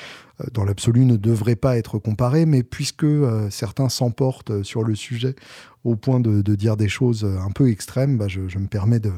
dans 0.53 0.65
l'absolu, 0.65 1.05
ne 1.05 1.17
devraient 1.17 1.57
pas 1.57 1.79
être 1.79 1.99
comparées. 1.99 2.47
Mais 2.47 2.65
puisque 2.65 3.07
certains 3.51 3.89
s'emportent 3.89 4.63
sur 4.63 4.83
le 4.83 4.95
sujet 4.95 5.37
au 5.85 5.97
point 5.97 6.21
de, 6.21 6.43
dire 6.55 6.77
des 6.77 6.89
choses 6.89 7.25
un 7.25 7.51
peu 7.51 7.71
extrêmes, 7.71 8.19
bah, 8.19 8.29
je 8.29 8.59
me 8.59 8.67
permets 8.67 9.01
de, 9.01 9.13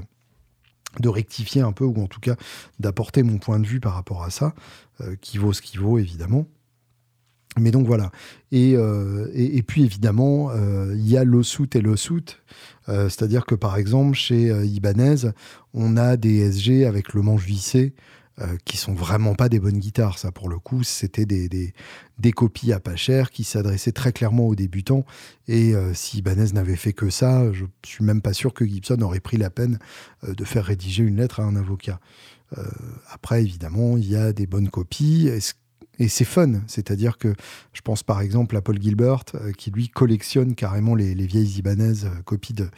de 1.00 1.08
rectifier 1.08 1.62
un 1.62 1.72
peu, 1.72 1.84
ou 1.84 2.02
en 2.02 2.06
tout 2.06 2.20
cas 2.20 2.36
d'apporter 2.78 3.22
mon 3.22 3.38
point 3.38 3.58
de 3.58 3.66
vue 3.66 3.80
par 3.80 3.94
rapport 3.94 4.24
à 4.24 4.30
ça, 4.30 4.54
euh, 5.00 5.16
qui 5.20 5.38
vaut 5.38 5.52
ce 5.52 5.62
qui 5.62 5.76
vaut, 5.78 5.98
évidemment. 5.98 6.46
Mais 7.58 7.70
donc 7.70 7.86
voilà. 7.86 8.10
Et, 8.52 8.74
euh, 8.76 9.28
puis 9.66 9.84
évidemment, 9.84 10.50
euh, 10.50 10.94
il 10.94 11.08
y 11.08 11.16
a 11.16 11.24
l'ossout 11.24 11.74
et 11.74 11.80
l'ossout. 11.80 12.42
C'est-à-dire 12.86 13.46
que 13.46 13.56
par 13.56 13.78
exemple, 13.78 14.14
chez 14.14 14.46
Ibanez, 14.64 15.32
on 15.74 15.96
a 15.96 16.16
des 16.16 16.38
SG 16.52 16.86
avec 16.86 17.14
le 17.14 17.22
manche 17.22 17.44
vissé 17.44 17.94
euh, 18.42 18.58
qui 18.66 18.76
sont 18.76 18.92
vraiment 18.92 19.34
pas 19.34 19.48
des 19.48 19.58
bonnes 19.58 19.78
guitares. 19.78 20.18
Ça, 20.18 20.30
pour 20.30 20.50
le 20.50 20.58
coup, 20.58 20.82
c'était 20.82 21.24
des, 21.24 21.48
des, 21.48 22.32
copies 22.32 22.70
à 22.74 22.80
pas 22.80 22.94
cher 22.94 23.30
qui 23.30 23.44
s'adressaient 23.44 23.92
très 23.92 24.12
clairement 24.12 24.44
aux 24.44 24.54
débutants. 24.54 25.06
Et 25.48 25.74
euh, 25.74 25.94
si 25.94 26.18
Ibanez 26.18 26.52
n'avait 26.52 26.76
fait 26.76 26.92
que 26.92 27.08
ça, 27.08 27.50
je 27.54 27.64
suis 27.82 28.04
même 28.04 28.20
pas 28.20 28.34
sûr 28.34 28.52
que 28.52 28.66
Gibson 28.66 29.00
aurait 29.00 29.20
pris 29.20 29.38
la 29.38 29.48
peine 29.48 29.78
euh, 30.24 30.34
de 30.34 30.44
faire 30.44 30.66
rédiger 30.66 31.02
une 31.02 31.16
lettre 31.16 31.40
à 31.40 31.44
un 31.44 31.56
avocat. 31.56 31.98
après, 33.10 33.42
évidemment, 33.42 33.96
il 33.96 34.06
y 34.06 34.16
a 34.16 34.34
des 34.34 34.46
bonnes 34.46 34.68
copies. 34.68 35.30
Et 35.98 36.08
c'est 36.08 36.24
fun, 36.24 36.60
c'est-à-dire 36.66 37.16
que 37.16 37.34
je 37.72 37.80
pense 37.80 38.02
par 38.02 38.20
exemple 38.20 38.56
à 38.56 38.60
Paul 38.60 38.80
Gilbert, 38.80 39.24
euh, 39.34 39.52
qui 39.52 39.70
lui 39.70 39.88
collectionne 39.88 40.54
carrément 40.54 40.94
les, 40.94 41.14
vieilles 41.14 41.58
Ibanez 41.58 42.04
euh, 42.04 42.22
copies 42.24 42.52
de, 42.54 42.68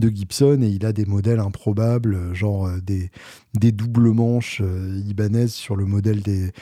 Gibson, 0.00 0.60
et 0.62 0.68
il 0.68 0.86
a 0.86 0.92
des 0.92 1.04
modèles 1.04 1.40
improbables, 1.40 2.14
euh, 2.14 2.34
genre 2.34 2.70
des, 2.80 3.10
des 3.54 3.72
doubles 3.72 4.10
manches 4.10 4.62
Ibanez 5.06 5.48
sur 5.48 5.74
le 5.74 5.86
modèle 5.86 6.22
des, 6.22 6.52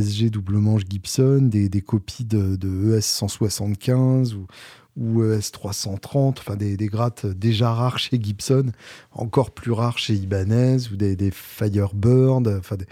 SG 0.00 0.30
double 0.30 0.56
manche 0.56 0.82
Gibson, 0.88 1.42
des, 1.42 1.68
copies 1.82 2.24
de, 2.24 2.96
ES 2.96 3.02
175 3.02 4.34
ou, 4.34 4.46
ou 4.96 5.22
ES 5.22 5.50
330, 5.52 6.38
enfin 6.40 6.56
des, 6.56 6.78
des, 6.78 6.86
grattes 6.86 7.26
déjà 7.26 7.72
rares 7.74 7.98
chez 7.98 8.18
Gibson, 8.20 8.72
encore 9.12 9.50
plus 9.50 9.72
rares 9.72 9.98
chez 9.98 10.14
Ibanez, 10.14 10.88
ou 10.90 10.96
des, 10.96 11.14
des 11.14 11.30
Firebird, 11.30 12.48
enfin 12.48 12.76
des 12.76 12.86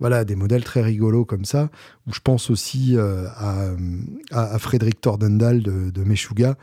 voilà, 0.00 0.24
des 0.24 0.36
modèles 0.36 0.64
très 0.64 0.82
rigolos 0.82 1.24
comme 1.24 1.44
ça, 1.44 1.70
où 2.06 2.12
je 2.12 2.20
pense 2.20 2.50
aussi 2.50 2.96
euh, 2.96 3.26
à, 4.30 4.58
Frédéric 4.58 5.00
Tordendal 5.00 5.62
de, 5.62 5.90
de 5.90 6.04
Meshuga, 6.04 6.56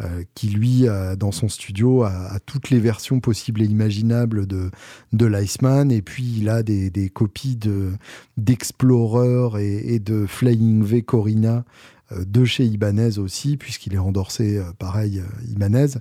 euh, 0.00 0.24
qui 0.34 0.48
lui, 0.48 0.86
dans 1.18 1.32
son 1.32 1.48
studio, 1.48 2.02
a, 2.02 2.38
toutes 2.44 2.70
les 2.70 2.80
versions 2.80 3.20
possibles 3.20 3.62
et 3.62 3.66
imaginables 3.66 4.46
de, 4.46 4.70
de 5.12 5.26
l'Iceman, 5.26 5.90
et 5.90 6.02
puis 6.02 6.24
il 6.38 6.48
a 6.48 6.62
des, 6.62 6.90
des 6.90 7.08
copies 7.08 7.58
d'Explorer 8.36 9.62
et, 9.62 9.94
et, 9.94 9.98
de 9.98 10.26
Flying 10.26 10.82
V 10.82 11.02
Corina 11.02 11.64
euh, 12.12 12.24
de 12.26 12.44
chez 12.44 12.64
Ibanez 12.64 13.18
aussi, 13.18 13.56
puisqu'il 13.56 13.94
est 13.94 13.98
endorsé, 13.98 14.60
pareil, 14.78 15.22
Ibanez. 15.48 15.98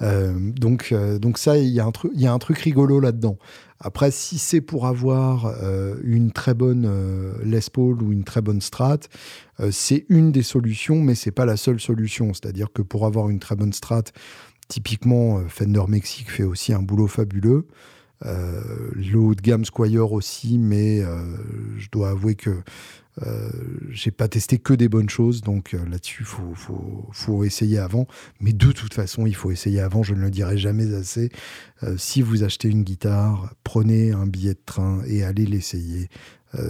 Donc, 0.00 0.94
donc 1.20 1.38
ça, 1.38 1.58
il 1.58 1.68
y, 1.68 1.80
a 1.80 1.86
un 2.32 2.38
truc, 2.38 2.58
rigolo 2.58 3.00
là-dedans. 3.00 3.38
Après, 3.80 4.10
si 4.10 4.38
c'est 4.38 4.60
pour 4.60 4.86
avoir 4.86 5.46
euh, 5.46 5.96
une 6.02 6.32
très 6.32 6.54
bonne 6.54 6.84
euh, 6.88 7.32
Les 7.44 7.60
Paul 7.72 8.02
ou 8.02 8.12
une 8.12 8.24
très 8.24 8.40
bonne 8.40 8.60
Strat, 8.60 8.98
euh, 9.60 9.70
c'est 9.70 10.04
une 10.08 10.32
des 10.32 10.42
solutions, 10.42 11.00
mais 11.00 11.14
c'est 11.14 11.30
pas 11.30 11.46
la 11.46 11.56
seule 11.56 11.78
solution. 11.78 12.34
C'est-à-dire 12.34 12.72
que 12.72 12.82
pour 12.82 13.06
avoir 13.06 13.28
une 13.28 13.38
très 13.38 13.54
bonne 13.54 13.72
Strat, 13.72 14.04
typiquement 14.66 15.40
Fender 15.48 15.84
Mexique 15.88 16.30
fait 16.30 16.42
aussi 16.42 16.72
un 16.72 16.82
boulot 16.82 17.06
fabuleux. 17.06 17.68
le 18.22 19.16
haut 19.16 19.34
de 19.34 19.40
gamme 19.40 19.64
Squire 19.64 20.12
aussi, 20.12 20.58
mais 20.58 21.00
je 21.78 21.88
dois 21.90 22.10
avouer 22.10 22.34
que 22.34 22.50
euh, 23.26 23.50
j'ai 23.90 24.10
pas 24.10 24.28
testé 24.28 24.58
que 24.58 24.74
des 24.74 24.88
bonnes 24.88 25.08
choses, 25.08 25.40
donc 25.42 25.74
euh, 25.74 25.84
là-dessus, 25.88 26.24
faut, 26.24 26.54
faut, 27.12 27.44
essayer 27.44 27.78
avant. 27.78 28.06
Mais 28.40 28.52
de 28.52 28.72
toute 28.72 28.94
façon, 28.94 29.26
il 29.26 29.34
faut 29.34 29.50
essayer 29.50 29.80
avant. 29.80 30.02
Je 30.02 30.14
ne 30.14 30.20
le 30.20 30.30
dirai 30.30 30.58
jamais 30.58 30.94
assez. 30.94 31.30
Euh, 31.82 31.96
si 31.96 32.22
vous 32.22 32.42
achetez 32.42 32.68
une 32.68 32.84
guitare, 32.84 33.54
prenez 33.64 34.12
un 34.12 34.26
billet 34.26 34.54
de 34.54 34.62
train 34.64 35.02
et 35.06 35.24
allez 35.24 35.46
l'essayer. 35.46 36.08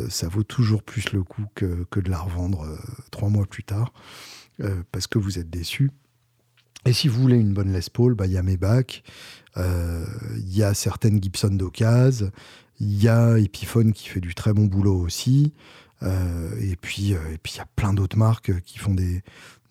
ça 0.09 0.29
vaut 0.29 0.43
toujours 0.43 0.83
plus 0.83 1.13
le 1.13 1.23
coup 1.23 1.45
que, 1.55 1.87
de 1.95 2.11
la 2.11 2.19
revendre 2.19 2.67
trois 3.13 3.29
mois 3.29 3.47
plus 3.47 3.63
tard, 3.63 3.93
parce 4.91 5.07
que 5.07 5.19
vous 5.19 5.39
êtes 5.39 5.51
déçu. 5.51 5.93
Et 6.85 6.93
si 6.93 7.07
vous 7.07 7.21
voulez 7.21 7.37
une 7.37 7.55
bonne 7.55 7.73
Les 7.73 7.81
Paul, 7.93 8.15
bah, 8.15 8.27
il 8.27 8.33
y 8.33 8.39
a 8.39 8.43
mes 8.43 8.59
il 9.57 10.57
y 10.57 10.63
a 10.65 10.75
certaines 10.75 11.23
Gibson 11.23 11.51
d'occasion, 11.51 12.33
il 12.81 13.03
y 13.03 13.09
a 13.09 13.39
Epiphone 13.39 13.93
qui 13.93 14.09
fait 14.09 14.21
du 14.21 14.35
très 14.35 14.53
bon 14.53 14.67
boulot 14.67 14.99
aussi. 14.99 15.53
Euh, 16.03 16.51
et 16.61 16.77
puis, 16.77 17.15
euh, 17.15 17.19
et 17.33 17.39
il 17.45 17.57
y 17.57 17.61
a 17.61 17.67
plein 17.77 17.93
d'autres 17.93 18.17
marques 18.17 18.61
qui 18.63 18.79
font 18.79 18.95
des, 18.95 19.23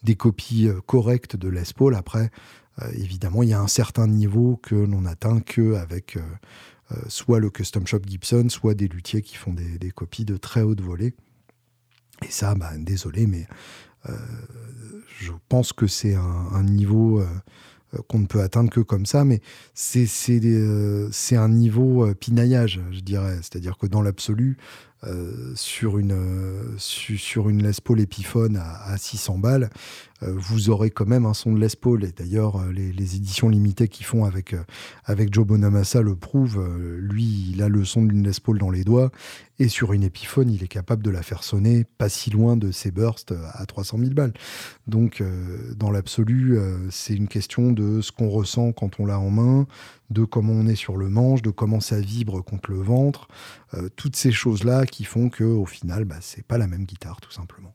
des 0.03 0.15
copies 0.15 0.67
euh, 0.67 0.81
correctes 0.85 1.35
de 1.35 1.47
Les 1.47 1.73
Paul. 1.75 1.95
Après, 1.95 2.31
évidemment, 2.93 3.41
il 3.41 3.49
y 3.49 3.53
a 3.53 3.59
un 3.59 3.67
certain 3.67 4.07
niveau 4.07 4.57
que 4.57 4.75
l'on 4.75 5.05
atteint 5.05 5.39
que 5.39 5.73
avec 5.73 6.19
soit 7.07 7.39
le 7.39 7.49
custom 7.49 7.87
shop 7.87 8.01
Gibson, 8.05 8.49
soit 8.49 8.75
des 8.75 8.87
luthiers 8.87 9.23
qui 9.23 9.35
font 9.35 9.51
des, 9.51 9.79
des 9.79 9.89
copies 9.89 10.25
de 10.25 10.37
très 10.37 10.61
haute 10.61 10.81
volée. 10.81 11.15
Et 12.21 12.29
ça, 12.29 12.53
bah, 12.53 12.69
désolé, 12.77 13.25
mais 13.25 13.47
je 14.05 15.31
pense 15.49 15.73
que 15.73 15.87
c'est 15.87 16.13
un, 16.13 16.21
un, 16.21 16.63
niveau 16.63 17.23
qu'on 18.07 18.19
ne 18.19 18.27
peut 18.27 18.41
atteindre 18.43 18.69
que 18.69 18.81
comme 18.81 19.07
ça, 19.07 19.25
mais 19.25 19.41
c'est 19.73 20.05
un 21.31 21.49
niveau 21.49 22.13
pinaillage, 22.13 22.79
je 22.91 22.99
dirais. 22.99 23.37
C'est-à-dire 23.37 23.79
que 23.79 23.87
dans 23.87 24.03
l'absolu, 24.03 24.57
euh, 25.03 25.51
sur, 25.53 25.99
une, 25.99 26.11
euh, 26.11 26.73
sur 26.77 27.49
une 27.49 27.61
Les 27.61 27.71
Paul 27.83 27.99
Epiphone 27.99 28.57
à, 28.57 28.97
600 28.97 29.37
balles, 29.37 29.69
euh, 30.23 30.33
vous 30.35 30.71
aurez 30.71 30.89
quand 30.89 31.05
même 31.05 31.27
un 31.27 31.35
son 31.35 31.53
de 31.53 31.59
Les 31.59 31.75
Paul. 31.79 32.03
Et 32.03 32.11
d'ailleurs, 32.11 32.65
les, 32.71 33.15
éditions 33.15 33.47
limitées 33.47 33.89
qu'ils 33.89 34.07
font 34.07 34.25
avec, 34.25 34.55
avec 35.05 35.31
Joe 35.31 35.45
Bonamassa 35.45 36.01
le 36.01 36.15
prouvent. 36.15 36.67
lui, 36.97 37.51
il 37.51 37.61
a 37.61 37.69
le 37.69 37.85
son 37.85 38.03
d'une 38.03 38.27
Les 38.27 38.39
Paul 38.43 38.57
dans 38.57 38.71
les 38.71 38.83
doigts. 38.83 39.11
Et 39.59 39.69
sur 39.69 39.93
une 39.93 40.03
Epiphone, 40.03 40.49
il 40.49 40.63
est 40.63 40.67
capable 40.67 41.03
de 41.03 41.09
la 41.09 41.21
faire 41.21 41.43
sonner 41.43 41.85
pas 41.97 42.09
si 42.09 42.29
loin 42.29 42.57
de 42.57 42.71
ses 42.71 42.91
bursts 42.91 43.33
à 43.53 43.65
300 43.65 43.99
000 43.99 44.11
balles. 44.11 44.33
Donc, 44.87 45.23
dans 45.75 45.91
l'absolu, 45.91 46.59
c'est 46.89 47.15
une 47.15 47.27
question 47.27 47.71
de 47.71 48.01
ce 48.01 48.11
qu'on 48.11 48.29
ressent 48.29 48.71
quand 48.71 48.99
on 48.99 49.05
l'a 49.05 49.19
en 49.19 49.31
main, 49.31 49.67
de 50.09 50.23
comment 50.23 50.53
on 50.53 50.67
est 50.67 50.75
sur 50.75 50.97
le 50.97 51.09
manche, 51.09 51.41
de 51.41 51.49
comment 51.49 51.79
ça 51.79 51.99
vibre 51.99 52.43
contre 52.43 52.71
le 52.71 52.81
ventre, 52.81 53.27
euh, 53.73 53.89
toutes 53.95 54.15
ces 54.15 54.31
choses-là 54.31 54.85
qui 54.85 55.03
font 55.03 55.29
que 55.29 55.43
au 55.43 55.65
final, 55.65 56.05
bah, 56.05 56.17
c'est 56.21 56.45
pas 56.45 56.57
la 56.57 56.67
même 56.67 56.85
guitare, 56.85 57.19
tout 57.21 57.31
simplement. 57.31 57.73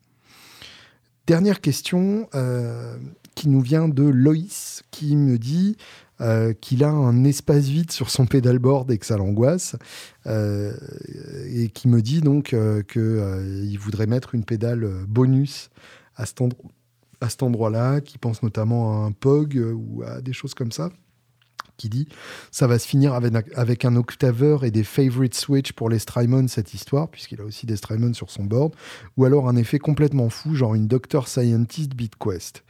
Dernière 1.26 1.60
question 1.60 2.28
euh, 2.34 2.96
qui 3.34 3.48
nous 3.48 3.60
vient 3.60 3.88
de 3.88 4.02
Loïs, 4.02 4.82
qui 4.90 5.16
me 5.16 5.38
dit 5.38 5.76
euh, 6.20 6.52
qu'il 6.52 6.82
a 6.84 6.90
un 6.90 7.24
espace 7.24 7.64
vide 7.64 7.92
sur 7.92 8.10
son 8.10 8.26
pédalboard 8.26 8.90
et 8.90 8.98
que 8.98 9.06
ça 9.06 9.16
l'angoisse, 9.16 9.76
et 10.26 11.68
qui 11.72 11.88
me 11.88 12.00
dit 12.00 12.20
donc 12.20 12.56
qu'il 12.88 13.78
voudrait 13.78 14.06
mettre 14.06 14.34
une 14.34 14.44
pédale 14.44 15.04
bonus 15.06 15.70
à 16.16 16.26
cet, 16.26 16.40
à 17.20 17.28
cet 17.28 17.42
endroit-là, 17.42 18.00
qui 18.00 18.18
pense 18.18 18.42
notamment 18.42 19.04
à 19.04 19.06
un 19.06 19.12
POG 19.12 19.62
ou 19.74 20.02
à 20.02 20.20
des 20.20 20.32
choses 20.32 20.54
comme 20.54 20.72
ça 20.72 20.90
qui 21.82 21.88
dit 21.88 22.06
ça 22.52 22.68
va 22.68 22.78
se 22.78 22.86
finir 22.86 23.12
avec, 23.12 23.84
un 23.84 23.96
octaveur 23.96 24.64
et 24.64 24.70
des 24.70 24.84
favorite 24.84 25.34
switch 25.34 25.72
pour 25.72 25.90
les 25.90 25.98
Strymon 25.98 26.46
cette 26.46 26.74
histoire 26.74 27.08
puisqu'il 27.08 27.40
a 27.40 27.44
aussi 27.44 27.66
des 27.66 27.74
Strymon 27.74 28.14
sur 28.14 28.30
son 28.30 28.44
board 28.44 28.74
ou 29.16 29.24
alors 29.24 29.48
un 29.48 29.56
effet 29.56 29.80
complètement 29.80 30.30
fou 30.30 30.54
genre 30.54 30.76
une 30.76 30.86
Doctor 30.86 31.26
Scientist 31.26 31.94
BeatQuest 31.94 32.62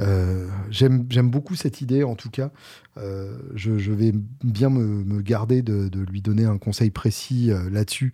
euh, 0.00 0.48
J'aime 0.70 1.30
beaucoup 1.30 1.54
cette 1.54 1.80
idée 1.80 2.02
en 2.02 2.16
tout 2.16 2.30
cas. 2.30 2.50
Euh, 2.96 3.38
je, 3.54 3.92
vais 3.92 4.12
bien 4.42 4.68
me, 4.70 5.20
garder 5.22 5.62
de, 5.62 5.88
lui 6.00 6.22
donner 6.22 6.44
un 6.44 6.58
conseil 6.58 6.90
précis 6.90 7.50
euh, 7.50 7.70
là-dessus 7.70 8.12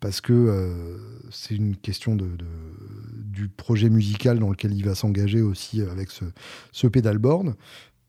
parce 0.00 0.20
que 0.20 0.98
c'est 1.30 1.54
une 1.54 1.76
question 1.76 2.14
de, 2.14 2.28
du 3.14 3.48
projet 3.48 3.88
musical 3.88 4.38
dans 4.38 4.50
lequel 4.50 4.72
il 4.72 4.84
va 4.84 4.94
s'engager 4.94 5.40
aussi 5.40 5.80
avec 5.80 6.10
ce, 6.10 6.24
ce 6.72 6.86
pedalboard 6.86 7.54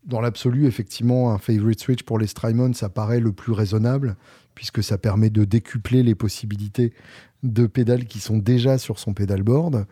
dans 0.04 0.20
l'absolu, 0.20 0.66
effectivement, 0.66 1.32
un 1.32 1.38
favorite 1.38 1.80
switch 1.80 2.02
pour 2.02 2.18
les 2.18 2.26
Strymon, 2.26 2.72
ça 2.72 2.88
paraît 2.88 3.20
le 3.20 3.32
plus 3.32 3.52
raisonnable, 3.52 4.16
puisque 4.54 4.82
ça 4.82 4.98
permet 4.98 5.30
de 5.30 5.44
décupler 5.44 6.02
les 6.02 6.14
possibilités 6.14 6.92
de 7.42 7.66
pédales 7.66 8.04
qui 8.04 8.20
sont 8.20 8.38
déjà 8.38 8.78
sur 8.78 8.98
son 8.98 9.14
pédalboard. 9.14 9.86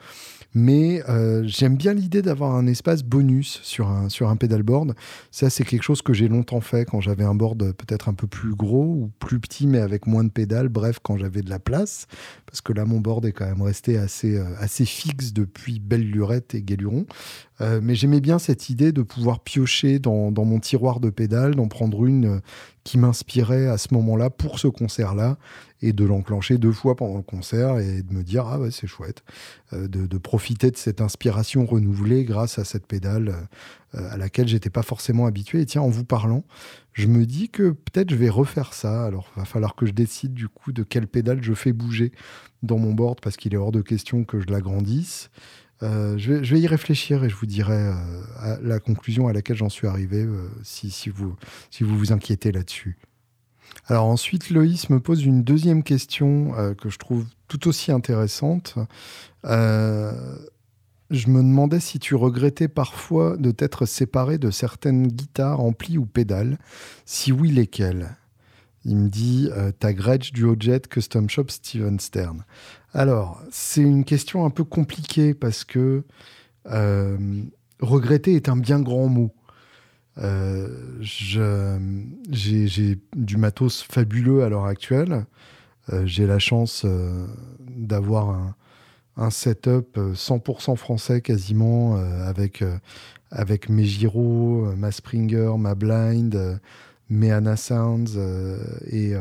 Mais 0.54 1.02
euh, 1.10 1.42
j'aime 1.46 1.76
bien 1.76 1.92
l'idée 1.92 2.22
d'avoir 2.22 2.54
un 2.54 2.66
espace 2.66 3.02
bonus 3.02 3.60
sur 3.62 3.88
un, 3.88 4.08
sur 4.08 4.30
un 4.30 4.36
pedalboard. 4.36 4.94
Ça, 5.30 5.50
c'est 5.50 5.64
quelque 5.64 5.82
chose 5.82 6.00
que 6.00 6.14
j'ai 6.14 6.26
longtemps 6.26 6.62
fait 6.62 6.86
quand 6.86 7.00
j'avais 7.00 7.24
un 7.24 7.34
board 7.34 7.72
peut-être 7.72 8.08
un 8.08 8.14
peu 8.14 8.26
plus 8.26 8.54
gros 8.54 8.84
ou 8.84 9.10
plus 9.18 9.40
petit, 9.40 9.66
mais 9.66 9.78
avec 9.78 10.06
moins 10.06 10.24
de 10.24 10.30
pédales. 10.30 10.70
Bref, 10.70 11.00
quand 11.02 11.18
j'avais 11.18 11.42
de 11.42 11.50
la 11.50 11.58
place. 11.58 12.06
Parce 12.46 12.62
que 12.62 12.72
là, 12.72 12.86
mon 12.86 13.00
board 13.00 13.26
est 13.26 13.32
quand 13.32 13.44
même 13.44 13.60
resté 13.60 13.98
assez, 13.98 14.36
euh, 14.36 14.44
assez 14.58 14.86
fixe 14.86 15.34
depuis 15.34 15.80
belle 15.80 16.10
lurette 16.10 16.54
et 16.54 16.62
Galuron. 16.62 17.04
Euh, 17.60 17.80
mais 17.82 17.94
j'aimais 17.94 18.20
bien 18.20 18.38
cette 18.38 18.70
idée 18.70 18.92
de 18.92 19.02
pouvoir 19.02 19.40
piocher 19.40 19.98
dans, 19.98 20.32
dans 20.32 20.46
mon 20.46 20.60
tiroir 20.60 21.00
de 21.00 21.10
pédales, 21.10 21.56
d'en 21.56 21.68
prendre 21.68 22.06
une 22.06 22.40
qui 22.84 22.96
m'inspirait 22.96 23.66
à 23.66 23.76
ce 23.76 23.92
moment-là 23.92 24.30
pour 24.30 24.58
ce 24.58 24.68
concert-là 24.68 25.36
et 25.80 25.92
de 25.92 26.04
l'enclencher 26.04 26.58
deux 26.58 26.72
fois 26.72 26.96
pendant 26.96 27.16
le 27.16 27.22
concert 27.22 27.78
et 27.78 28.02
de 28.02 28.12
me 28.12 28.22
dire 28.22 28.46
ah 28.46 28.58
ouais 28.58 28.70
c'est 28.70 28.86
chouette 28.86 29.22
euh, 29.72 29.86
de, 29.88 30.18
profiter 30.18 30.70
de 30.70 30.76
cette 30.76 31.00
inspiration 31.00 31.64
renouvelée 31.64 32.24
grâce 32.24 32.58
à 32.58 32.64
cette 32.64 32.86
pédale 32.86 33.48
euh, 33.94 34.10
à 34.10 34.16
laquelle 34.16 34.48
j'étais 34.48 34.70
pas 34.70 34.82
forcément 34.82 35.26
habitué. 35.26 35.60
Et 35.60 35.66
tiens 35.66 35.82
en 35.82 35.88
vous 35.88 36.04
parlant 36.04 36.44
je 36.92 37.06
me 37.06 37.26
dis 37.26 37.48
que 37.48 37.70
peut-être 37.70 38.10
je 38.10 38.16
vais 38.16 38.28
refaire 38.28 38.74
ça. 38.74 39.04
Alors 39.04 39.30
va 39.36 39.44
falloir 39.44 39.76
que 39.76 39.86
je 39.86 39.92
décide 39.92 40.34
du 40.34 40.48
coup 40.48 40.72
de 40.72 40.82
quelle 40.82 41.06
pédale 41.06 41.42
je 41.42 41.54
fais 41.54 41.72
bouger 41.72 42.12
dans 42.62 42.78
mon 42.78 42.92
board 42.92 43.20
parce 43.20 43.36
qu'il 43.36 43.54
est 43.54 43.58
hors 43.58 43.72
de 43.72 43.82
question 43.82 44.24
que 44.24 44.40
je 44.40 44.46
l'agrandisse. 44.48 45.30
Euh, 45.84 46.18
je, 46.18 46.32
vais, 46.32 46.60
y 46.60 46.66
réfléchir 46.66 47.22
et 47.22 47.28
je 47.28 47.36
vous 47.36 47.46
dirai 47.46 47.76
euh, 47.76 48.56
la 48.62 48.80
conclusion 48.80 49.28
à 49.28 49.32
laquelle 49.32 49.56
j'en 49.56 49.68
suis 49.68 49.86
arrivé 49.86 50.26
si, 50.64 50.90
si, 50.90 51.08
vous, 51.08 51.36
si 51.70 51.84
vous 51.84 51.96
vous 51.96 52.10
inquiétez 52.10 52.50
là-dessus. 52.50 52.98
Alors 53.86 54.06
ensuite, 54.06 54.50
Loïs 54.50 54.90
me 54.90 55.00
pose 55.00 55.24
une 55.24 55.42
deuxième 55.42 55.82
question 55.82 56.52
que 56.76 56.90
je 56.90 56.98
trouve 56.98 57.24
tout 57.48 57.68
aussi 57.68 57.90
intéressante. 57.90 58.74
je 59.44 61.28
me 61.28 61.42
demandais 61.42 61.80
si 61.80 61.98
tu 61.98 62.14
regrettais 62.14 62.68
parfois 62.68 63.36
de 63.38 63.50
t'être 63.50 63.86
séparé 63.86 64.36
de 64.36 64.50
certaines 64.50 65.08
guitares, 65.08 65.60
amplis 65.60 65.96
ou 65.96 66.04
pédales. 66.04 66.58
Si 67.06 67.32
oui, 67.32 67.50
lesquelles? 67.50 68.16
Il 68.84 68.96
me 68.96 69.08
dit 69.08 69.48
ta 69.78 69.92
Gretsch 69.92 70.32
Duojet 70.32 70.80
Custom 70.80 71.28
Shop 71.30 71.46
Steven 71.48 71.98
Stern. 71.98 72.44
Alors, 72.92 73.42
c'est 73.50 73.82
une 73.82 74.04
question 74.04 74.44
un 74.44 74.50
peu 74.50 74.64
compliquée 74.64 75.34
parce 75.34 75.64
que 75.64 76.04
euh, 76.70 77.18
regretter 77.80 78.34
est 78.34 78.48
un 78.48 78.56
bien 78.56 78.80
grand 78.80 79.08
mot. 79.08 79.32
Euh, 80.18 80.68
j'ai 81.00 82.98
du 83.16 83.36
matos 83.36 83.82
fabuleux 83.82 84.42
à 84.42 84.48
l'heure 84.48 84.66
actuelle. 84.66 85.26
Euh, 85.92 86.06
j'ai 86.06 86.26
la 86.26 86.38
chance 86.38 86.84
d'avoir 87.60 88.30
un, 88.30 88.54
un, 89.16 89.30
setup 89.30 89.96
100% 89.96 90.76
français 90.76 91.20
quasiment 91.20 91.96
avec, 91.96 92.64
avec 93.30 93.68
mes 93.68 93.84
gyros, 93.84 94.74
ma 94.76 94.92
Springer, 94.92 95.52
ma 95.58 95.74
Blind, 95.74 96.60
mes 97.08 97.30
Anna 97.30 97.56
Sounds 97.56 98.18
et 98.90 99.14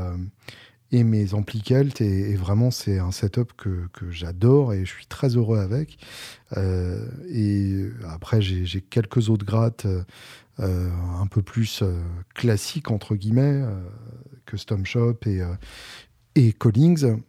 et 0.91 1.03
mes 1.03 1.33
amplis 1.33 1.63
et, 1.99 2.35
vraiment 2.35 2.71
c'est 2.71 2.99
un 2.99 3.11
setup 3.11 3.53
que, 3.57 3.87
que 3.93 4.09
j'adore 4.11 4.73
et 4.73 4.85
je 4.85 4.91
suis 4.91 5.05
très 5.05 5.35
heureux 5.35 5.59
avec. 5.59 5.97
Euh, 6.55 7.05
et 7.29 7.85
après 8.07 8.41
j'ai 8.41 8.81
quelques 8.81 9.29
autres 9.29 9.45
grattes 9.45 9.85
euh, 10.59 10.89
un 11.19 11.27
peu 11.27 11.41
plus 11.41 11.81
euh, 11.81 12.01
classiques 12.33 12.91
entre 12.91 13.15
guillemets, 13.15 13.63
Custom 14.45 14.85
Shop 14.85 15.17
et, 15.25 15.41
et 16.35 16.53
Collings 16.53 17.21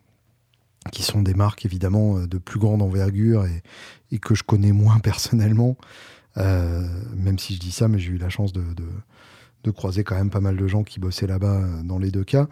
qui 0.93 1.03
sont 1.03 1.23
des 1.23 1.35
marques 1.35 1.67
évidemment 1.67 2.21
de 2.21 2.39
plus 2.39 2.59
grande 2.59 2.81
envergure 2.81 3.45
et, 3.45 3.63
et 4.11 4.19
que 4.19 4.35
je 4.35 4.43
connais 4.43 4.73
moins 4.73 4.99
personnellement. 5.01 5.77
même 6.37 7.39
si 7.39 7.55
je 7.55 7.61
dis 7.61 7.73
ça, 7.73 7.89
mais 7.89 7.99
j'ai 7.99 8.13
eu 8.13 8.19
la 8.19 8.31
chance 8.31 8.53
de, 8.53 8.63
de 9.65 9.71
croiser 9.71 10.05
quand 10.05 10.15
même 10.15 10.31
pas 10.31 10.41
mal 10.41 10.57
de 10.57 10.67
gens 10.67 10.85
qui 10.85 11.01
bossaient 11.01 11.27
là-bas 11.27 11.61
euh, 11.61 11.83
dans 11.83 11.99
les 11.99 12.11
deux 12.11 12.25
cas. 12.25 12.49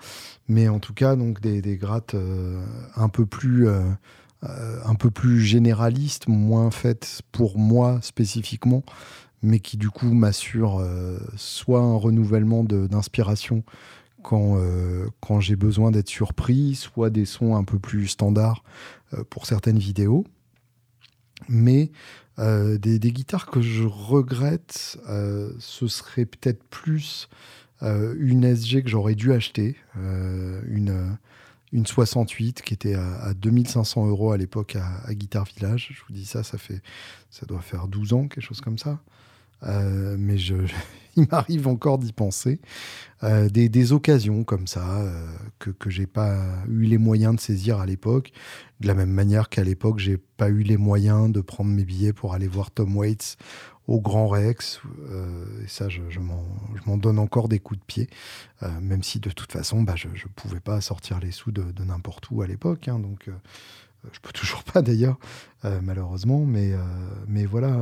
Mais 0.49 0.68
en 0.68 0.79
tout 0.79 0.95
cas, 0.95 1.16
donc 1.16 1.41
des, 1.41 1.77
grattes 1.77 2.14
euh, 2.14 2.64
un 2.95 3.09
peu 3.09 3.27
plus 3.27 3.68
euh, 3.68 3.83
un 4.43 4.95
peu 4.95 5.11
plus 5.11 5.41
généralistes, 5.41 6.29
moins 6.29 6.70
faites 6.70 7.22
pour 7.33 7.59
moi 7.59 7.99
spécifiquement, 8.03 8.85
mais 9.43 9.61
qui 9.61 9.76
du 9.76 9.91
coup 9.91 10.12
m'assurent 10.12 10.84
soit 11.37 11.80
un 11.80 11.97
renouvellement 11.97 12.64
d'inspiration 12.64 13.62
quand, 14.22 14.59
quand 15.20 15.41
j'ai 15.41 15.57
besoin 15.57 15.91
d'être 15.91 16.09
surpris, 16.09 16.74
soit 16.74 17.11
des 17.11 17.26
sons 17.26 17.55
un 17.55 17.64
peu 17.64 17.78
plus 17.78 18.09
standards 18.09 18.64
pour 19.30 19.47
certaines 19.47 19.78
vidéos. 19.78 20.24
Mais 21.49 21.91
euh, 22.39 22.76
des, 22.78 22.99
guitares 22.99 23.47
que 23.47 23.61
je 23.61 23.84
regrette, 23.84 24.99
euh, 25.09 25.51
ce 25.59 25.87
serait 25.87 26.26
peut-être 26.26 26.62
plus 26.64 27.28
euh, 27.82 28.14
une 28.18 28.45
SG 28.45 28.82
que 28.82 28.91
j'aurais 28.91 29.14
dû 29.14 29.32
acheter, 29.32 29.76
une, 29.95 31.16
une 31.72 31.87
68 31.87 32.62
qui 32.62 32.74
était 32.74 32.95
à, 32.95 33.32
2500 33.34 34.07
euros 34.07 34.32
à 34.32 34.37
l'époque 34.37 34.76
à, 34.76 35.01
à, 35.05 35.14
Guitar 35.14 35.45
Village. 35.45 35.89
Je 35.93 36.01
vous 36.07 36.12
dis 36.12 36.26
ça, 36.26 36.43
ça, 36.43 36.59
fait, 36.59 36.82
ça 37.30 37.47
doit 37.47 37.62
faire 37.62 37.89
12 37.89 38.12
ans, 38.12 38.28
quelque 38.28 38.45
chose 38.45 38.61
comme 38.61 38.78
ça. 38.78 39.01
Mais 39.63 40.39
je, 40.39 40.55
il 41.17 41.27
m'arrive 41.31 41.67
encore 41.67 41.99
d'y 41.99 42.13
penser. 42.13 42.61
Euh, 43.23 43.49
des, 43.49 43.93
occasions 43.93 44.45
comme 44.45 44.67
ça 44.67 45.01
euh, 45.01 45.27
que, 45.59 45.71
que 45.71 45.89
j'ai 45.89 46.07
pas 46.07 46.39
eu 46.69 46.83
les 46.83 46.99
moyens 46.99 47.35
de 47.37 47.41
saisir 47.41 47.81
à 47.81 47.87
l'époque. 47.87 48.33
De 48.81 48.87
la 48.87 48.95
même 48.95 49.11
manière 49.11 49.49
qu'à 49.49 49.65
l'époque, 49.65 49.99
j'ai 49.99 50.19
pas 50.19 50.49
eu 50.49 50.63
les 50.63 50.77
moyens 50.77 51.33
de 51.33 51.41
prendre 51.41 51.71
mes 51.71 51.85
billets 51.85 52.13
pour 52.13 52.35
aller 52.35 52.49
voir 52.49 52.71
Tom 52.71 52.97
Waits 52.97 53.39
au 53.87 54.01
Grand 54.01 54.29
Rex. 54.29 54.81
Euh, 55.11 55.65
et 55.65 55.69
ça, 55.69 55.89
je, 55.89 56.03
m'en 56.21 56.97
donne 56.99 57.19
encore 57.19 57.49
des 57.49 57.59
coups 57.59 57.81
de 57.81 57.85
pied, 57.85 58.11
même 58.83 59.03
si 59.03 59.21
de 59.21 59.31
toute 59.31 59.53
façon, 59.53 59.83
bah, 59.83 59.95
je 59.97 60.09
ne 60.09 60.33
pouvais 60.35 60.61
pas 60.61 60.81
sortir 60.81 61.21
les 61.21 61.31
sous 61.31 61.53
de, 61.53 61.65
n'importe 61.85 62.31
où 62.31 62.43
à 62.43 62.47
l'époque. 62.47 62.89
Hein, 62.89 62.99
donc, 62.99 63.31
je 64.13 64.21
peux 64.21 64.33
toujours 64.35 64.65
pas 64.65 64.83
d'ailleurs, 64.83 65.19
malheureusement. 65.83 66.45
Mais, 66.45 66.73
mais 67.29 67.47
voilà, 67.47 67.79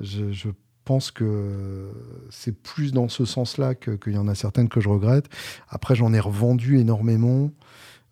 je, 0.00 0.50
pense 0.84 1.10
que 1.10 1.90
c'est 2.30 2.56
plus 2.56 2.92
dans 2.92 3.08
ce 3.08 3.24
sens-là 3.24 3.74
qu'il 3.74 4.12
y 4.12 4.18
en 4.18 4.28
a 4.28 4.36
certaines 4.36 4.68
que 4.68 4.80
je 4.80 4.88
regrette. 4.88 5.26
Après, 5.68 5.96
j'en 5.96 6.12
ai 6.12 6.20
revendu 6.20 6.78
énormément. 6.78 7.50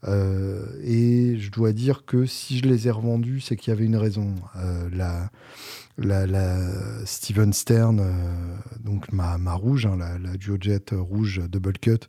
Euh, 0.07 0.66
et 0.82 1.39
je 1.39 1.51
dois 1.51 1.72
dire 1.72 2.05
que 2.05 2.26
si 2.26 2.59
je 2.59 2.64
les 2.64 2.89
ai 2.89 2.91
revendus, 2.91 3.41
c'est 3.41 3.57
qu'il 3.57 3.72
y 3.72 3.76
avait 3.76 3.87
une 3.87 3.97
raison. 3.97 4.35
Euh, 4.57 4.89
la, 4.93 5.30
la, 6.26 7.07
Steven 7.07 7.53
Stern, 7.53 8.01
euh, 8.01 8.12
donc 8.82 9.12
ma, 9.12 9.37
rouge, 9.55 9.87
hein, 9.87 9.97
la, 9.97 10.18
la 10.18 10.37
Duojet 10.37 10.82
rouge 10.93 11.41
double 11.49 11.78
cut, 11.78 12.09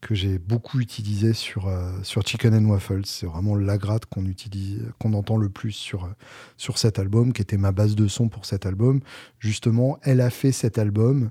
que 0.00 0.14
j'ai 0.14 0.38
beaucoup 0.38 0.80
utilisé 0.80 1.32
sur, 1.32 1.68
euh, 1.68 1.90
sur 2.02 2.22
Chicken 2.22 2.54
and 2.54 2.68
Waffles. 2.68 3.02
C'est 3.04 3.26
vraiment 3.26 3.56
la 3.56 3.78
gratte 3.78 4.06
qu'on 4.06 4.26
utilise, 4.26 4.82
qu'on 4.98 5.12
entend 5.14 5.36
le 5.36 5.48
plus 5.48 5.72
sur, 5.72 6.04
euh, 6.04 6.08
sur 6.56 6.78
cet 6.78 6.98
album, 6.98 7.32
qui 7.32 7.42
était 7.42 7.56
ma 7.56 7.72
base 7.72 7.94
de 7.94 8.06
son 8.08 8.28
pour 8.28 8.46
cet 8.46 8.66
album. 8.66 9.00
Justement, 9.38 9.98
elle 10.02 10.20
a 10.20 10.30
fait 10.30 10.52
cet 10.52 10.78
album 10.78 11.30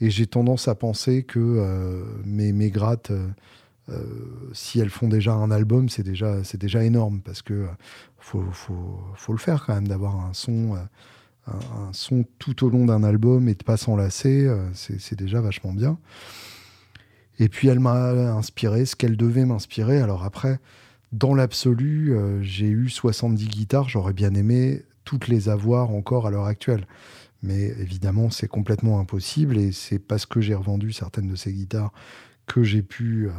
et 0.00 0.10
j'ai 0.10 0.26
tendance 0.26 0.68
à 0.68 0.74
penser 0.74 1.22
que 1.22 1.38
euh, 1.38 2.04
mes, 2.24 2.52
mes 2.52 2.70
grattes, 2.70 3.12
si 4.52 4.80
elles 4.80 4.90
font 4.90 5.06
déjà 5.06 5.32
un 5.32 5.52
album, 5.52 5.88
c'est 5.88 6.02
déjà, 6.02 6.42
c'est 6.42 6.60
déjà 6.60 6.82
énorme 6.82 7.20
parce 7.20 7.40
que 7.40 7.68
faut, 8.18 8.42
faut, 8.50 9.00
faut, 9.14 9.32
le 9.32 9.38
faire 9.38 9.64
quand 9.64 9.74
même 9.74 9.86
d'avoir 9.86 10.16
un 10.26 10.34
son. 10.34 10.74
Un, 11.46 11.92
son 11.92 12.24
tout 12.40 12.66
au 12.66 12.70
long 12.70 12.86
d'un 12.86 13.04
album 13.04 13.48
et 13.48 13.54
de 13.54 13.62
pas 13.62 13.76
s'enlacer, 13.76 14.52
c'est 14.74 15.14
déjà 15.14 15.40
vachement 15.40 15.72
bien. 15.72 15.96
Et 17.38 17.48
puis 17.48 17.68
elle 17.68 17.80
m'a 17.80 18.10
inspiré 18.32 18.86
ce 18.86 18.96
qu'elle 18.96 19.16
devait 19.16 19.44
m'inspirer. 19.44 20.00
Alors 20.00 20.24
après, 20.24 20.58
dans 21.12 21.34
l'absolu, 21.34 22.14
euh, 22.14 22.42
j'ai 22.42 22.66
eu 22.66 22.88
70 22.88 23.48
guitares, 23.48 23.88
j'aurais 23.88 24.12
bien 24.12 24.34
aimé 24.34 24.82
toutes 25.04 25.28
les 25.28 25.48
avoir 25.48 25.90
encore 25.90 26.26
à 26.26 26.30
l'heure 26.30 26.46
actuelle. 26.46 26.86
Mais 27.42 27.68
évidemment, 27.78 28.30
c'est 28.30 28.48
complètement 28.48 28.98
impossible 28.98 29.56
et 29.56 29.70
c'est 29.70 29.98
parce 29.98 30.26
que 30.26 30.40
j'ai 30.40 30.54
revendu 30.54 30.92
certaines 30.92 31.28
de 31.28 31.36
ces 31.36 31.52
guitares 31.52 31.92
que 32.46 32.62
j'ai 32.62 32.82
pu 32.82 33.28
euh, 33.28 33.32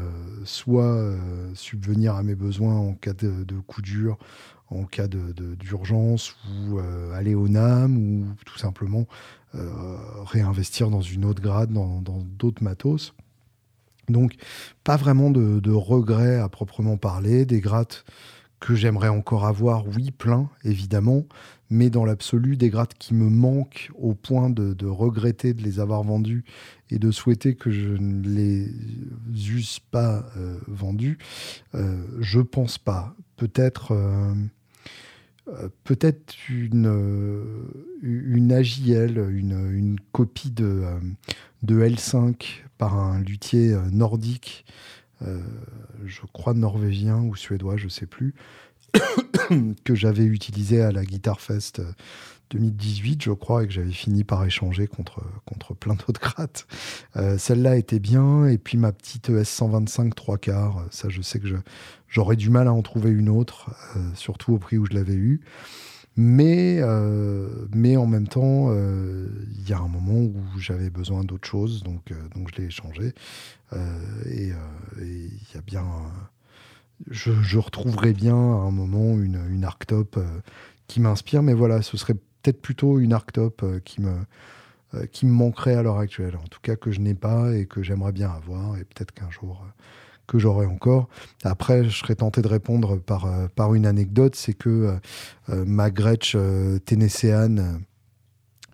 soit 0.43 0.83
euh, 0.83 1.49
subvenir 1.55 2.15
à 2.15 2.23
mes 2.23 2.35
besoins 2.35 2.75
en 2.75 2.93
cas 2.93 3.13
de, 3.13 3.45
coup 3.65 3.81
dur, 3.81 4.17
en 4.69 4.83
cas 4.83 5.07
d'urgence, 5.07 6.35
de, 6.45 6.71
ou 6.71 6.79
aller 7.13 7.35
au 7.35 7.47
NAM, 7.47 7.97
ou 7.97 8.25
tout 8.45 8.57
simplement 8.57 9.07
réinvestir 10.25 10.89
dans 10.89 11.01
une 11.01 11.25
autre 11.25 11.41
grade, 11.41 11.71
dans 11.71 12.01
d'autres 12.37 12.63
matos. 12.63 13.13
Donc, 14.09 14.35
pas 14.83 14.95
vraiment 14.95 15.31
de, 15.31 15.71
regrets 15.71 16.37
à 16.37 16.49
proprement 16.49 16.97
parler, 16.97 17.45
des 17.45 17.59
grattes 17.59 18.05
que 18.59 18.73
j'aimerais 18.73 19.09
encore 19.09 19.45
avoir, 19.45 19.85
oui, 19.87 20.11
plein, 20.11 20.49
évidemment, 20.63 21.25
mais 21.69 21.89
dans 21.89 22.05
l'absolu, 22.05 22.57
des 22.57 22.69
grattes 22.69 22.95
qui 22.97 23.13
me 23.13 23.29
manquent 23.29 23.91
au 23.95 24.13
point 24.15 24.49
de, 24.49 24.85
regretter 24.85 25.53
de 25.53 25.61
les 25.61 25.79
avoir 25.79 26.03
vendus 26.03 26.43
et 26.89 26.97
de 26.99 27.11
souhaiter 27.11 27.55
que 27.55 27.69
je 27.69 27.89
ne 27.89 28.27
les 28.27 28.71
eusse 29.49 29.79
pas 29.91 30.25
euh, 30.37 30.57
vendus, 30.67 31.17
euh, 31.75 32.01
je 32.19 32.39
pense 32.39 32.77
pas. 32.77 33.15
Peut-être. 33.35 33.91
Euh, 33.93 34.33
peut-être 35.85 36.33
une, 36.49 36.91
une 38.01 38.51
AJL, 38.51 39.17
une, 39.31 39.95
copie 40.11 40.51
de 40.51 40.99
L5 41.65 42.66
par 42.77 42.95
un 42.95 43.19
luthier 43.19 43.75
nordique, 43.91 44.65
je 45.21 46.21
crois 46.33 46.53
norvégien 46.53 47.17
ou 47.17 47.35
suédois, 47.35 47.77
je 47.77 47.85
ne 47.85 47.89
sais 47.89 48.05
plus, 48.05 48.35
que 49.83 49.95
j'avais 49.95 50.25
utilisé 50.25 50.81
à 50.81 50.91
la 50.91 51.05
Guitar 51.05 51.41
Fest 51.41 51.81
2018, 52.51 53.15
euh, 53.15 53.23
je 53.25 53.31
crois, 53.31 53.63
et 53.63 53.67
que 53.67 53.73
j'avais 53.73 53.91
fini 53.91 54.23
par 54.23 54.45
échanger 54.45 54.87
contre, 54.87 55.21
contre 55.45 55.73
plein 55.73 55.95
d'autres 55.95 56.21
grattes. 56.21 56.67
Euh, 57.15 57.37
celle-là 57.37 57.77
était 57.77 57.99
bien, 57.99 58.45
et 58.47 58.57
puis 58.57 58.77
ma 58.77 58.91
petite 58.91 59.29
ES 59.29 59.43
125 59.43 60.15
3 60.15 60.37
quarts, 60.37 60.77
euh, 60.79 60.87
ça 60.91 61.09
je 61.09 61.21
sais 61.21 61.39
que 61.39 61.47
j'aurais 62.07 62.35
du 62.35 62.49
mal 62.49 62.67
à 62.67 62.73
en 62.73 62.81
trouver 62.81 63.11
une 63.11 63.29
autre, 63.29 63.69
surtout 64.15 64.53
au 64.53 64.57
prix 64.59 64.77
où 64.77 64.85
je 64.85 64.93
l'avais 64.93 65.15
eu. 65.15 65.41
Mais, 66.17 66.81
mais 67.73 67.95
en 67.95 68.07
même 68.07 68.27
temps, 68.27 68.73
il 68.73 69.69
y 69.69 69.73
a 69.73 69.77
un 69.79 69.87
moment 69.87 70.19
où 70.19 70.59
j'avais 70.59 70.89
besoin 70.89 71.23
d'autre 71.23 71.47
chose, 71.47 71.83
donc, 71.83 72.11
donc 72.35 72.49
je 72.51 72.61
l'ai 72.61 72.67
échangé. 72.67 73.13
et 74.25 74.51
il 74.99 75.47
y 75.53 75.57
a 75.57 75.61
bien 75.61 75.85
je, 77.09 77.57
retrouverai 77.57 78.13
bien 78.13 78.35
à 78.35 78.37
un 78.37 78.71
moment 78.71 79.17
une, 79.19 79.39
une 79.49 79.63
arctop 79.63 80.17
euh, 80.17 80.25
qui 80.87 80.99
m'inspire, 80.99 81.43
mais 81.43 81.53
voilà, 81.53 81.81
ce 81.81 81.97
serait 81.97 82.15
peut-être 82.15 82.61
plutôt 82.61 82.99
une 82.99 83.13
arctop 83.13 83.61
euh, 83.63 83.79
qui 83.79 84.01
me, 84.01 84.15
euh, 84.93 85.05
qui 85.07 85.25
me 85.25 85.31
manquerait 85.31 85.75
à 85.75 85.83
l'heure 85.83 85.99
actuelle, 85.99 86.37
en 86.37 86.47
tout 86.47 86.59
cas 86.61 86.75
que 86.75 86.91
je 86.91 86.99
n'ai 86.99 87.15
pas 87.15 87.53
et 87.53 87.65
que 87.65 87.83
j'aimerais 87.83 88.11
bien 88.11 88.31
avoir, 88.31 88.77
et 88.77 88.83
peut-être 88.83 89.11
qu'un 89.11 89.29
jour 89.29 89.65
que 90.27 90.39
j'aurai 90.39 90.65
encore. 90.65 91.07
Après, 91.43 91.85
je 91.85 91.97
serais 91.97 92.15
tenté 92.15 92.41
de 92.41 92.47
répondre 92.47 92.97
par, 92.97 93.29
par 93.55 93.73
une 93.73 93.85
anecdote, 93.85 94.35
c'est 94.35 94.53
que 94.53 94.97
ma 95.47 95.89
Gretsch 95.89 96.35
Tennessean 96.85 97.79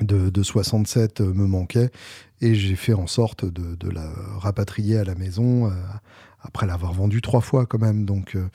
de, 0.01 0.30
de, 0.30 0.43
67 0.43 1.22
me 1.22 1.45
manquait 1.45 1.91
et 2.41 2.56
j'ai 2.56 2.76
fait 2.76 2.93
en 2.93 3.08
sorte 3.08 3.45
de, 3.45 3.89
la 3.89 4.10
rapatrier 4.39 4.97
à 4.97 5.04
la 5.04 5.16
maison 5.16 5.72
après 6.43 6.68
l'avoir 6.68 6.93
vendu 6.93 7.22
trois 7.22 7.41
fois 7.41 7.66
quand 7.66 7.80
même. 7.80 8.06
Donc, 8.06 8.36
euh, 8.36 8.47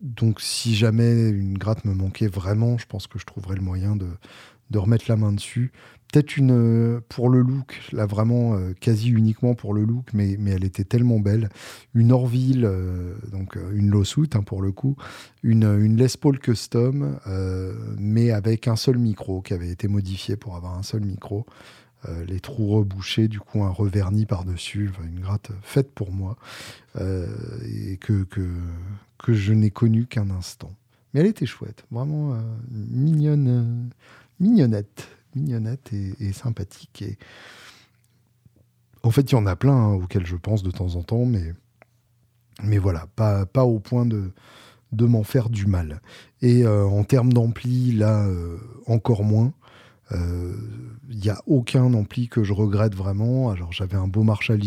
donc 0.00 0.40
si 0.40 0.76
jamais 0.76 1.28
une 1.28 1.58
gratte 1.58 1.84
me 1.84 1.94
manquait 1.94 2.28
vraiment, 2.28 2.78
je 2.78 2.86
pense 2.86 3.06
que 3.06 3.18
je 3.18 3.24
trouverais 3.24 3.56
le 3.56 3.62
moyen 3.62 3.96
de, 3.96 4.06
de 4.70 4.78
remettre 4.78 5.04
la 5.08 5.16
main 5.16 5.32
dessus. 5.32 5.72
Peut-être 6.10 6.36
une 6.36 6.52
euh, 6.52 7.00
pour 7.08 7.28
le 7.28 7.42
look, 7.42 7.80
là 7.92 8.06
vraiment 8.06 8.54
euh, 8.54 8.72
quasi 8.80 9.10
uniquement 9.10 9.54
pour 9.54 9.74
le 9.74 9.84
look, 9.84 10.06
mais, 10.14 10.36
mais 10.38 10.52
elle 10.52 10.64
était 10.64 10.84
tellement 10.84 11.20
belle. 11.20 11.50
Une 11.94 12.12
Orville, 12.12 12.70
donc 13.30 13.58
une 13.72 13.90
Lawsuit 13.90 14.30
hein, 14.34 14.42
pour 14.42 14.62
le 14.62 14.72
coup, 14.72 14.96
une, 15.42 15.64
une 15.64 15.96
Les 15.96 16.08
Paul 16.20 16.38
Custom, 16.38 17.18
mais 17.98 18.30
avec 18.30 18.68
un 18.68 18.76
seul 18.76 18.98
micro 18.98 19.42
qui 19.42 19.52
avait 19.52 19.70
été 19.70 19.88
modifié 19.88 20.36
pour 20.36 20.56
avoir 20.56 20.78
un 20.78 20.82
seul 20.82 21.02
micro. 21.02 21.44
Euh, 22.06 22.24
les 22.26 22.38
trous 22.38 22.68
rebouchés, 22.68 23.26
du 23.26 23.40
coup 23.40 23.64
un 23.64 23.70
revernis 23.70 24.24
par-dessus, 24.24 24.90
une 25.02 25.18
gratte 25.18 25.50
faite 25.62 25.90
pour 25.92 26.12
moi, 26.12 26.36
euh, 26.96 27.26
et 27.64 27.96
que, 27.96 28.22
que, 28.22 28.48
que 29.18 29.32
je 29.32 29.52
n'ai 29.52 29.70
connue 29.70 30.06
qu'un 30.06 30.30
instant. 30.30 30.70
Mais 31.12 31.20
elle 31.20 31.26
était 31.26 31.46
chouette, 31.46 31.86
vraiment 31.90 32.34
euh, 32.34 32.40
mignonne, 32.70 33.90
mignonnette, 34.40 35.08
mignonnette 35.34 35.92
et, 35.92 36.32
sympathique. 36.32 37.04
En 39.02 39.10
fait, 39.10 39.30
il 39.30 39.34
y 39.34 39.38
en 39.38 39.46
a 39.46 39.56
plein 39.56 39.74
hein, 39.74 39.92
auxquels 39.94 40.26
je 40.26 40.36
pense 40.36 40.62
de 40.62 40.70
temps 40.70 40.96
en 40.96 41.02
temps, 41.02 41.24
mais, 41.24 41.54
mais 42.62 42.78
voilà, 42.78 43.06
pas, 43.16 43.46
au 43.64 43.78
point 43.78 44.06
de, 44.06 44.32
m'en 44.92 45.22
faire 45.22 45.50
du 45.50 45.66
mal. 45.66 46.00
Et 46.42 46.66
en 46.66 47.04
termes 47.04 47.32
d'ampli, 47.32 47.92
là, 47.92 48.28
encore 48.86 49.24
moins. 49.24 49.52
Il 50.10 50.16
euh, 50.16 50.52
n'y 51.10 51.28
a 51.28 51.40
aucun 51.46 51.92
ampli 51.92 52.28
que 52.28 52.42
je 52.42 52.52
regrette 52.52 52.94
vraiment. 52.94 53.50
Alors 53.50 53.72
j'avais 53.72 53.96
un 53.96 54.08
beau 54.08 54.22
Marshall 54.22 54.60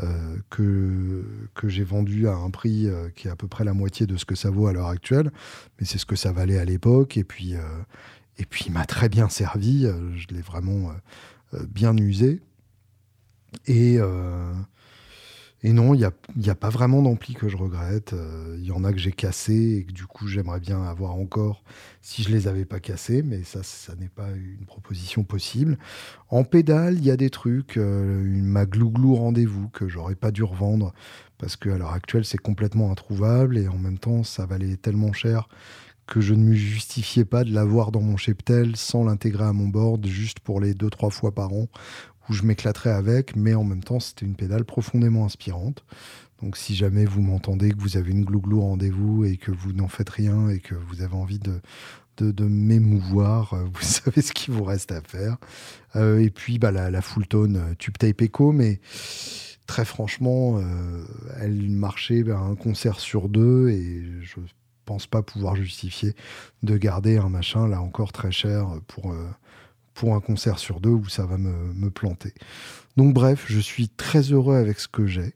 euh, 0.00 0.36
que, 0.50 1.24
que 1.54 1.68
j'ai 1.68 1.82
vendu 1.82 2.28
à 2.28 2.34
un 2.34 2.50
prix 2.50 2.86
euh, 2.86 3.08
qui 3.16 3.28
est 3.28 3.30
à 3.30 3.36
peu 3.36 3.48
près 3.48 3.64
la 3.64 3.72
moitié 3.72 4.06
de 4.06 4.16
ce 4.16 4.24
que 4.24 4.34
ça 4.34 4.50
vaut 4.50 4.66
à 4.66 4.72
l'heure 4.72 4.88
actuelle, 4.88 5.32
mais 5.78 5.86
c'est 5.86 5.98
ce 5.98 6.06
que 6.06 6.14
ça 6.14 6.30
valait 6.30 6.58
à 6.58 6.64
l'époque. 6.64 7.16
Et 7.16 7.24
puis, 7.24 7.54
et 8.38 8.46
puis 8.46 8.64
il 8.66 8.72
m'a 8.72 8.86
très 8.86 9.08
bien 9.08 9.28
servi. 9.28 9.82
je 9.82 10.34
l'ai 10.34 10.42
vraiment 10.42 10.92
bien 11.52 11.96
usé. 11.96 12.40
Et 15.64 15.72
non, 15.72 15.92
il 15.92 15.98
n'y 16.36 16.48
a, 16.48 16.52
a, 16.52 16.54
pas 16.54 16.68
vraiment 16.68 17.02
d'ampli 17.02 17.34
que 17.34 17.48
je 17.48 17.56
regrette. 17.56 18.12
Il 18.12 18.18
euh, 18.18 18.58
y 18.60 18.70
en 18.70 18.84
a 18.84 18.92
que 18.92 18.98
j'ai 18.98 19.10
cassé 19.10 19.78
et 19.78 19.84
que 19.84 19.92
du 19.92 20.06
coup 20.06 20.28
j'aimerais 20.28 20.60
bien 20.60 20.84
avoir 20.84 21.16
encore 21.16 21.64
si 22.00 22.22
je 22.22 22.30
les 22.30 22.46
avais 22.46 22.64
pas 22.64 22.78
cassés, 22.78 23.24
mais 23.24 23.42
ça, 23.42 23.64
ça 23.64 23.96
n'est 23.96 24.08
pas 24.08 24.28
une 24.30 24.66
proposition 24.66 25.24
possible. 25.24 25.76
En 26.28 26.44
pédale, 26.44 26.94
il 26.98 27.04
y 27.04 27.10
a 27.10 27.16
des 27.16 27.30
trucs, 27.30 27.76
euh, 27.76 28.22
une, 28.24 28.44
ma 28.44 28.66
glouglou 28.66 29.16
rendez-vous 29.16 29.68
que 29.68 29.88
j'aurais 29.88 30.14
pas 30.14 30.30
dû 30.30 30.44
revendre 30.44 30.92
parce 31.38 31.56
qu'à 31.56 31.76
l'heure 31.76 31.92
actuelle 31.92 32.24
c'est 32.24 32.38
complètement 32.38 32.92
introuvable 32.92 33.58
et 33.58 33.66
en 33.66 33.78
même 33.78 33.98
temps 33.98 34.22
ça 34.22 34.46
valait 34.46 34.76
tellement 34.76 35.12
cher 35.12 35.48
que 36.08 36.20
je 36.20 36.34
ne 36.34 36.42
me 36.42 36.54
justifiais 36.54 37.26
pas 37.26 37.44
de 37.44 37.52
l'avoir 37.52 37.92
dans 37.92 38.00
mon 38.00 38.16
cheptel 38.16 38.74
sans 38.76 39.04
l'intégrer 39.04 39.44
à 39.44 39.52
mon 39.52 39.68
board 39.68 40.06
juste 40.06 40.40
pour 40.40 40.60
les 40.60 40.74
deux 40.74 40.90
trois 40.90 41.10
fois 41.10 41.32
par 41.32 41.52
an 41.52 41.68
où 42.28 42.32
je 42.32 42.42
m'éclaterais 42.42 42.90
avec, 42.90 43.36
mais 43.36 43.54
en 43.54 43.64
même 43.64 43.82
temps, 43.82 44.00
c'était 44.00 44.26
une 44.26 44.34
pédale 44.34 44.64
profondément 44.64 45.24
inspirante. 45.24 45.84
Donc, 46.42 46.56
si 46.56 46.76
jamais 46.76 47.04
vous 47.04 47.22
m'entendez, 47.22 47.70
que 47.70 47.80
vous 47.80 47.96
avez 47.96 48.10
une 48.10 48.24
glouglou 48.24 48.60
rendez-vous 48.60 49.24
et 49.24 49.36
que 49.36 49.50
vous 49.50 49.72
n'en 49.72 49.88
faites 49.88 50.10
rien 50.10 50.48
et 50.48 50.60
que 50.60 50.74
vous 50.74 51.02
avez 51.02 51.14
envie 51.14 51.38
de, 51.38 51.60
de, 52.18 52.44
m'émouvoir, 52.44 53.54
euh, 53.54 53.64
vous 53.64 53.80
savez 53.82 54.22
ce 54.22 54.32
qu'il 54.32 54.54
vous 54.54 54.64
reste 54.64 54.92
à 54.92 55.00
faire. 55.00 55.38
Euh, 55.96 56.18
et 56.18 56.30
puis, 56.30 56.58
bah, 56.58 56.70
la, 56.70 56.90
la 56.90 57.02
full 57.02 57.26
tone 57.26 57.56
euh, 57.56 57.74
tube 57.78 57.96
tape 57.96 58.22
echo, 58.22 58.52
mais 58.52 58.80
très 59.66 59.84
franchement, 59.84 60.62
elle 61.40 61.68
marchait 61.68 62.24
à 62.30 62.38
un 62.38 62.54
concert 62.54 63.00
sur 63.00 63.28
deux 63.28 63.68
et 63.68 64.02
je 64.22 64.36
pense 64.88 65.06
pas 65.06 65.22
pouvoir 65.22 65.54
justifier 65.54 66.14
de 66.62 66.76
garder 66.76 67.18
un 67.18 67.28
machin 67.28 67.68
là 67.68 67.80
encore 67.82 68.12
très 68.12 68.32
cher 68.32 68.66
pour 68.86 69.14
pour 69.98 70.14
un 70.14 70.20
concert 70.20 70.60
sur 70.60 70.80
deux 70.80 70.90
où 70.90 71.08
ça 71.08 71.26
va 71.26 71.38
me, 71.38 71.90
planter. 71.90 72.32
Donc 72.96 73.14
bref, 73.14 73.46
je 73.48 73.58
suis 73.58 73.88
très 73.88 74.20
heureux 74.20 74.54
avec 74.54 74.78
ce 74.78 74.86
que 74.86 75.06
j'ai. 75.06 75.34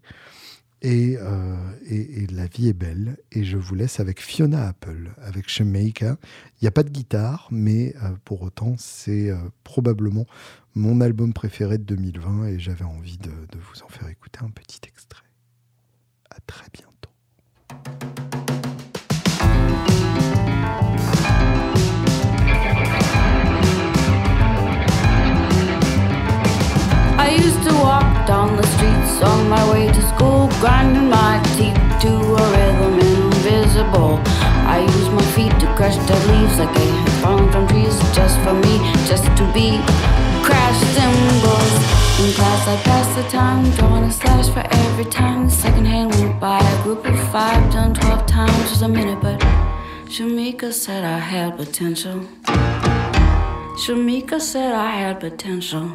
Euh, 0.84 1.56
et, 1.86 2.22
et, 2.22 2.26
la 2.28 2.46
vie 2.46 2.68
est 2.68 2.72
belle. 2.72 3.16
Et 3.32 3.44
je 3.44 3.56
vous 3.56 3.74
laisse 3.74 3.98
avec 4.00 4.20
Fiona 4.20 4.68
Apple, 4.68 5.10
avec 5.20 5.48
Shemaika. 5.48 6.16
Il 6.60 6.64
n'y 6.64 6.68
a 6.68 6.72
pas 6.72 6.82
de 6.82 6.90
guitare, 6.90 7.48
mais 7.50 7.94
euh, 8.02 8.10
pour 8.24 8.42
autant, 8.42 8.74
c'est 8.78 9.30
euh, 9.30 9.36
probablement 9.64 10.26
mon 10.74 11.00
album 11.00 11.32
préféré 11.32 11.78
de 11.78 11.84
2020 11.84 12.46
et 12.46 12.58
j'avais 12.58 12.84
envie 12.84 13.18
de, 13.18 13.30
de 13.30 13.58
vous 13.58 13.82
en 13.84 13.88
faire 13.88 14.08
écouter 14.08 14.40
un 14.42 14.50
petit 14.50 14.80
extrait. 14.86 15.26
À 16.30 16.38
très 16.46 16.66
bientôt. 16.72 18.01
Down 28.32 28.56
the 28.56 28.66
streets 28.74 29.14
on 29.30 29.40
my 29.54 29.62
way 29.70 29.84
to 29.96 30.02
school, 30.12 30.48
grinding 30.62 31.08
my 31.10 31.34
teeth 31.54 31.76
to 32.04 32.12
a 32.42 32.44
rhythm 32.54 32.94
invisible. 33.10 34.14
I 34.74 34.76
use 34.96 35.08
my 35.18 35.26
feet 35.34 35.52
to 35.60 35.66
crush 35.76 35.96
dead 36.08 36.22
leaves 36.32 36.56
like 36.58 36.72
they 36.78 36.90
had 37.02 37.14
fallen 37.22 37.48
from 37.52 37.64
trees 37.68 37.96
just 38.18 38.36
for 38.44 38.54
me, 38.64 38.74
just 39.10 39.26
to 39.38 39.44
be 39.56 39.68
crash 40.46 40.80
cymbals. 40.96 41.74
In 42.22 42.28
class, 42.38 42.62
I 42.74 42.76
pass 42.88 43.08
the 43.18 43.24
time, 43.38 43.64
drawing 43.76 44.04
a 44.04 44.12
slash 44.20 44.48
for 44.54 44.64
every 44.80 45.08
time. 45.20 45.40
The 45.48 45.54
second 45.64 45.84
hand 45.84 46.08
went 46.14 46.40
by. 46.40 46.60
A 46.74 46.82
group 46.84 47.04
of 47.04 47.18
five, 47.34 47.60
done 47.70 47.92
twelve 47.92 48.24
times 48.24 48.70
was 48.70 48.80
a 48.80 48.88
minute, 48.88 49.20
but 49.20 49.38
Shamika 50.14 50.72
said 50.72 51.04
I 51.04 51.18
had 51.18 51.58
potential. 51.58 52.18
Shamika 53.82 54.40
said 54.40 54.72
I 54.72 54.90
had 55.02 55.20
potential. 55.20 55.86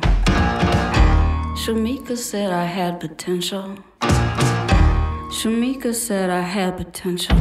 Shamika 1.57 2.15
said 2.15 2.53
I 2.53 2.65
had 2.65 2.99
potential. 2.99 3.77
Shamika 5.37 5.91
said 5.93 6.29
I 6.29 6.41
had 6.41 6.77
potential. 6.77 7.35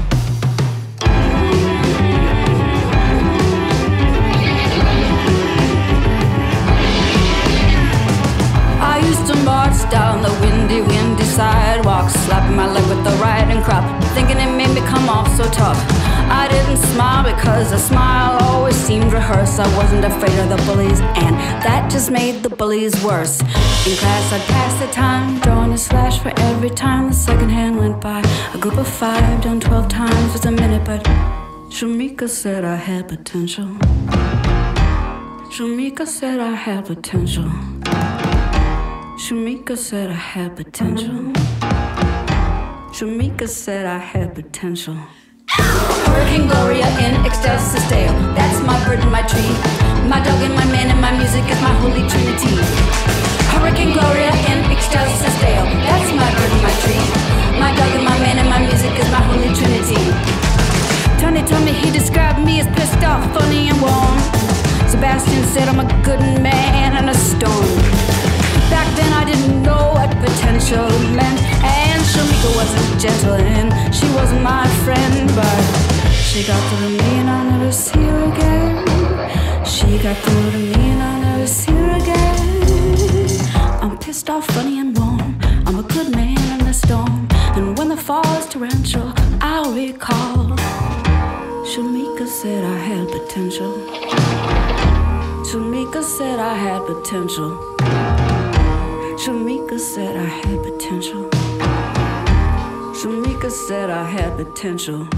I 8.81 9.01
used 9.05 9.27
to 9.31 9.37
march 9.45 9.79
down 9.91 10.23
the 10.23 10.33
windy, 10.41 10.81
windy 10.81 11.25
sidewalk, 11.25 12.09
slapping 12.09 12.57
my 12.57 12.73
leg 12.73 12.89
with 12.89 13.05
the 13.05 13.13
riding 13.23 13.63
crop, 13.63 13.85
thinking 14.15 14.39
it 14.39 14.51
made 14.57 14.75
me 14.75 14.81
come 14.89 15.11
off 15.11 15.29
so 15.37 15.45
tough. 15.51 16.16
I 16.31 16.49
didn't 16.49 16.79
smile 16.93 17.25
because 17.25 17.73
a 17.73 17.79
smile 17.79 18.39
always 18.43 18.77
seemed 18.77 19.13
rehearsed. 19.13 19.61
I 19.61 19.77
wasn't 19.77 20.05
afraid 20.05 20.39
of 20.39 20.49
the 20.49 20.57
bullies, 20.67 21.01
and 21.01 21.37
that 21.65 21.91
just 21.91 22.11
made 22.11 22.43
the 22.43 22.51
bullies 22.51 22.95
worse. 23.05 23.41
In 23.41 23.97
class, 23.97 24.33
I'd 24.33 24.41
pass 24.49 24.81
the 24.81 24.93
time, 24.93 25.39
drawing 25.41 25.73
a 25.73 25.79
slash 25.79 26.19
for 26.19 26.33
every 26.37 26.71
time 26.71 27.09
the 27.09 27.15
second 27.15 27.51
hand 27.51 27.79
went 27.79 28.01
by. 28.01 28.21
A 28.55 28.59
group 28.59 28.77
of 28.77 28.89
five 28.89 29.43
done 29.43 29.61
12 29.61 29.89
times 29.89 30.33
was 30.33 30.45
a 30.45 30.51
minute, 30.51 30.85
but 30.85 31.03
Shamika 31.71 32.29
said 32.29 32.65
I 32.65 32.77
had 32.77 33.09
potential. 33.09 33.67
Shamika 35.55 36.07
said 36.07 36.41
I 36.41 36.55
had 36.55 36.87
potential. 36.87 37.51
Shamika 39.19 39.77
said 39.77 40.11
I 40.11 40.15
had 40.15 40.57
potential. 40.57 41.33
Shamika 42.97 43.49
said 43.49 43.87
I 43.87 43.99
had 43.99 44.35
potential. 44.35 44.97
Hurricane 46.07 46.47
Gloria 46.49 46.89
in 47.05 47.25
Excelsis 47.25 47.85
Dale. 47.89 48.15
That's 48.35 48.61
my 48.63 48.77
bird 48.85 49.01
and 49.01 49.13
my 49.13 49.23
tree. 49.23 49.53
My 50.09 50.21
dog 50.23 50.41
and 50.43 50.55
my 50.55 50.67
man 50.71 50.91
and 50.91 51.01
my 51.01 51.13
music 51.17 51.45
is 51.51 51.61
my 51.63 51.75
holy 51.83 52.05
trinity. 52.09 52.55
Hurricane 53.53 53.93
Gloria 53.93 54.33
in 54.51 54.59
Excelsis 54.71 55.37
Dale. 55.41 55.67
That's 55.87 56.11
my 56.15 56.29
bird 56.37 56.51
and 56.51 56.63
my 56.63 56.75
tree. 56.83 57.05
My 57.59 57.71
dog 57.75 57.93
and 57.97 58.05
my 58.05 58.19
man 58.19 58.39
and 58.39 58.49
my 58.49 58.61
music 58.61 58.93
is 58.99 59.09
my 59.11 59.23
holy 59.31 59.51
trinity. 59.55 60.03
Tony 61.21 61.43
told 61.43 61.65
me 61.65 61.73
he 61.73 61.91
described 61.91 62.39
me 62.45 62.61
as 62.61 62.69
pissed 62.77 63.03
off, 63.03 63.25
funny 63.35 63.69
and 63.69 63.81
warm. 63.81 64.19
Sebastian 64.89 65.43
said 65.53 65.69
I'm 65.69 65.81
a 65.81 65.89
good 66.05 66.21
man 66.41 66.97
in 66.97 67.09
a 67.09 67.15
storm. 67.15 67.67
Back 68.71 68.89
then 68.97 69.13
I 69.13 69.25
didn't 69.25 69.63
know 69.63 69.93
what 69.97 70.11
potential 70.21 70.89
meant. 71.17 71.41
And 71.65 72.01
Shamika 72.13 72.51
wasn't 72.55 73.01
gentle 73.01 73.35
and 73.35 73.69
she 73.95 74.07
wasn't 74.15 74.43
my 74.43 74.67
friend. 74.85 75.29
But 75.35 75.66
she 76.37 76.47
got 76.47 76.69
through 76.69 76.81
to 76.81 77.03
me 77.03 77.11
and 77.21 77.31
I'll 77.31 77.51
never 77.51 77.73
see 77.73 77.99
her 77.99 78.25
again. 78.31 79.65
She 79.65 79.97
got 80.03 80.17
through 80.19 80.51
to 80.51 80.59
me 80.59 80.91
and 80.93 81.03
I'll 81.03 81.21
never 81.21 81.47
see 81.47 81.73
her 81.73 81.97
again. 81.97 83.81
I'm 83.83 83.97
pissed 83.97 84.29
off, 84.29 84.47
funny 84.49 84.79
and 84.79 84.95
warm. 84.99 85.39
I'm 85.67 85.79
a 85.79 85.83
good 85.83 86.11
man 86.15 86.61
in 86.61 86.67
the 86.67 86.75
storm. 86.75 87.27
And 87.57 87.79
when 87.79 87.89
the 87.89 87.97
fall 87.97 88.27
is 88.37 88.45
torrential, 88.47 89.15
I'll 89.41 89.73
recall. 89.73 90.49
Shamika 91.71 92.27
said 92.29 92.65
I 92.65 92.79
had 92.89 93.09
potential. 93.09 93.73
Shamika 95.49 96.03
said 96.03 96.39
I 96.39 96.55
had 96.55 96.85
potential. 96.85 97.51
Shamika 99.23 99.81
said 99.81 100.17
I 100.19 100.29
had 100.43 100.63
potential. 100.63 101.31
Shamika 102.93 103.51
said 103.51 103.89
I 103.89 104.05
had 104.05 104.37
potential. 104.37 105.09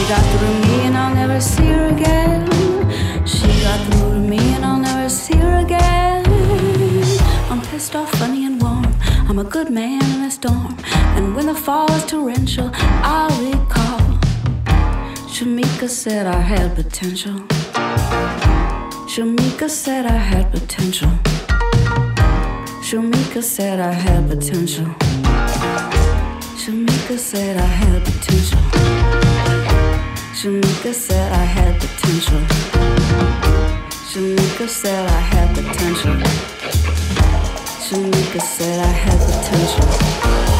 She 0.00 0.08
got 0.08 0.24
through 0.32 0.60
me 0.66 0.86
and 0.86 0.96
I'll 0.96 1.14
never 1.14 1.40
see 1.40 1.66
her 1.66 1.88
again. 1.88 2.46
She 3.26 3.48
got 3.62 3.80
through 3.86 4.14
to 4.14 4.18
me 4.18 4.38
and 4.54 4.64
I'll 4.64 4.78
never 4.78 5.08
see 5.10 5.36
her 5.36 5.58
again. 5.58 6.24
I'm 7.50 7.60
pissed 7.60 7.94
off, 7.94 8.10
funny 8.12 8.46
and 8.46 8.62
warm. 8.62 8.86
I'm 9.28 9.38
a 9.38 9.44
good 9.44 9.70
man 9.70 10.02
in 10.14 10.22
a 10.22 10.30
storm, 10.30 10.76
and 11.16 11.36
when 11.36 11.46
the 11.46 11.54
fall 11.54 11.90
is 11.92 12.04
torrential, 12.06 12.70
I'll 13.14 13.34
recall. 13.44 14.00
Shamika 15.34 15.88
said 15.88 16.26
I 16.26 16.40
had 16.40 16.74
potential. 16.74 17.36
Shamika 19.12 19.68
said 19.68 20.06
I 20.06 20.16
had 20.16 20.50
potential. 20.50 21.10
Shamika 22.88 23.42
said 23.42 23.80
I 23.80 23.92
had 23.92 24.28
potential. 24.28 24.86
Shamika 26.62 27.18
said 27.18 27.58
I 27.58 27.70
had 27.80 28.04
potential. 28.04 28.69
Shamika 30.40 30.94
said 30.94 31.32
I 31.32 31.44
had 31.44 31.78
potential. 31.78 32.40
Shamika 34.08 34.66
said 34.66 35.06
I 35.06 35.20
had 35.20 35.54
potential. 35.54 36.14
Shamika 37.84 38.40
said 38.40 38.80
I 38.80 38.86
had 38.86 39.18
potential. 39.20 40.59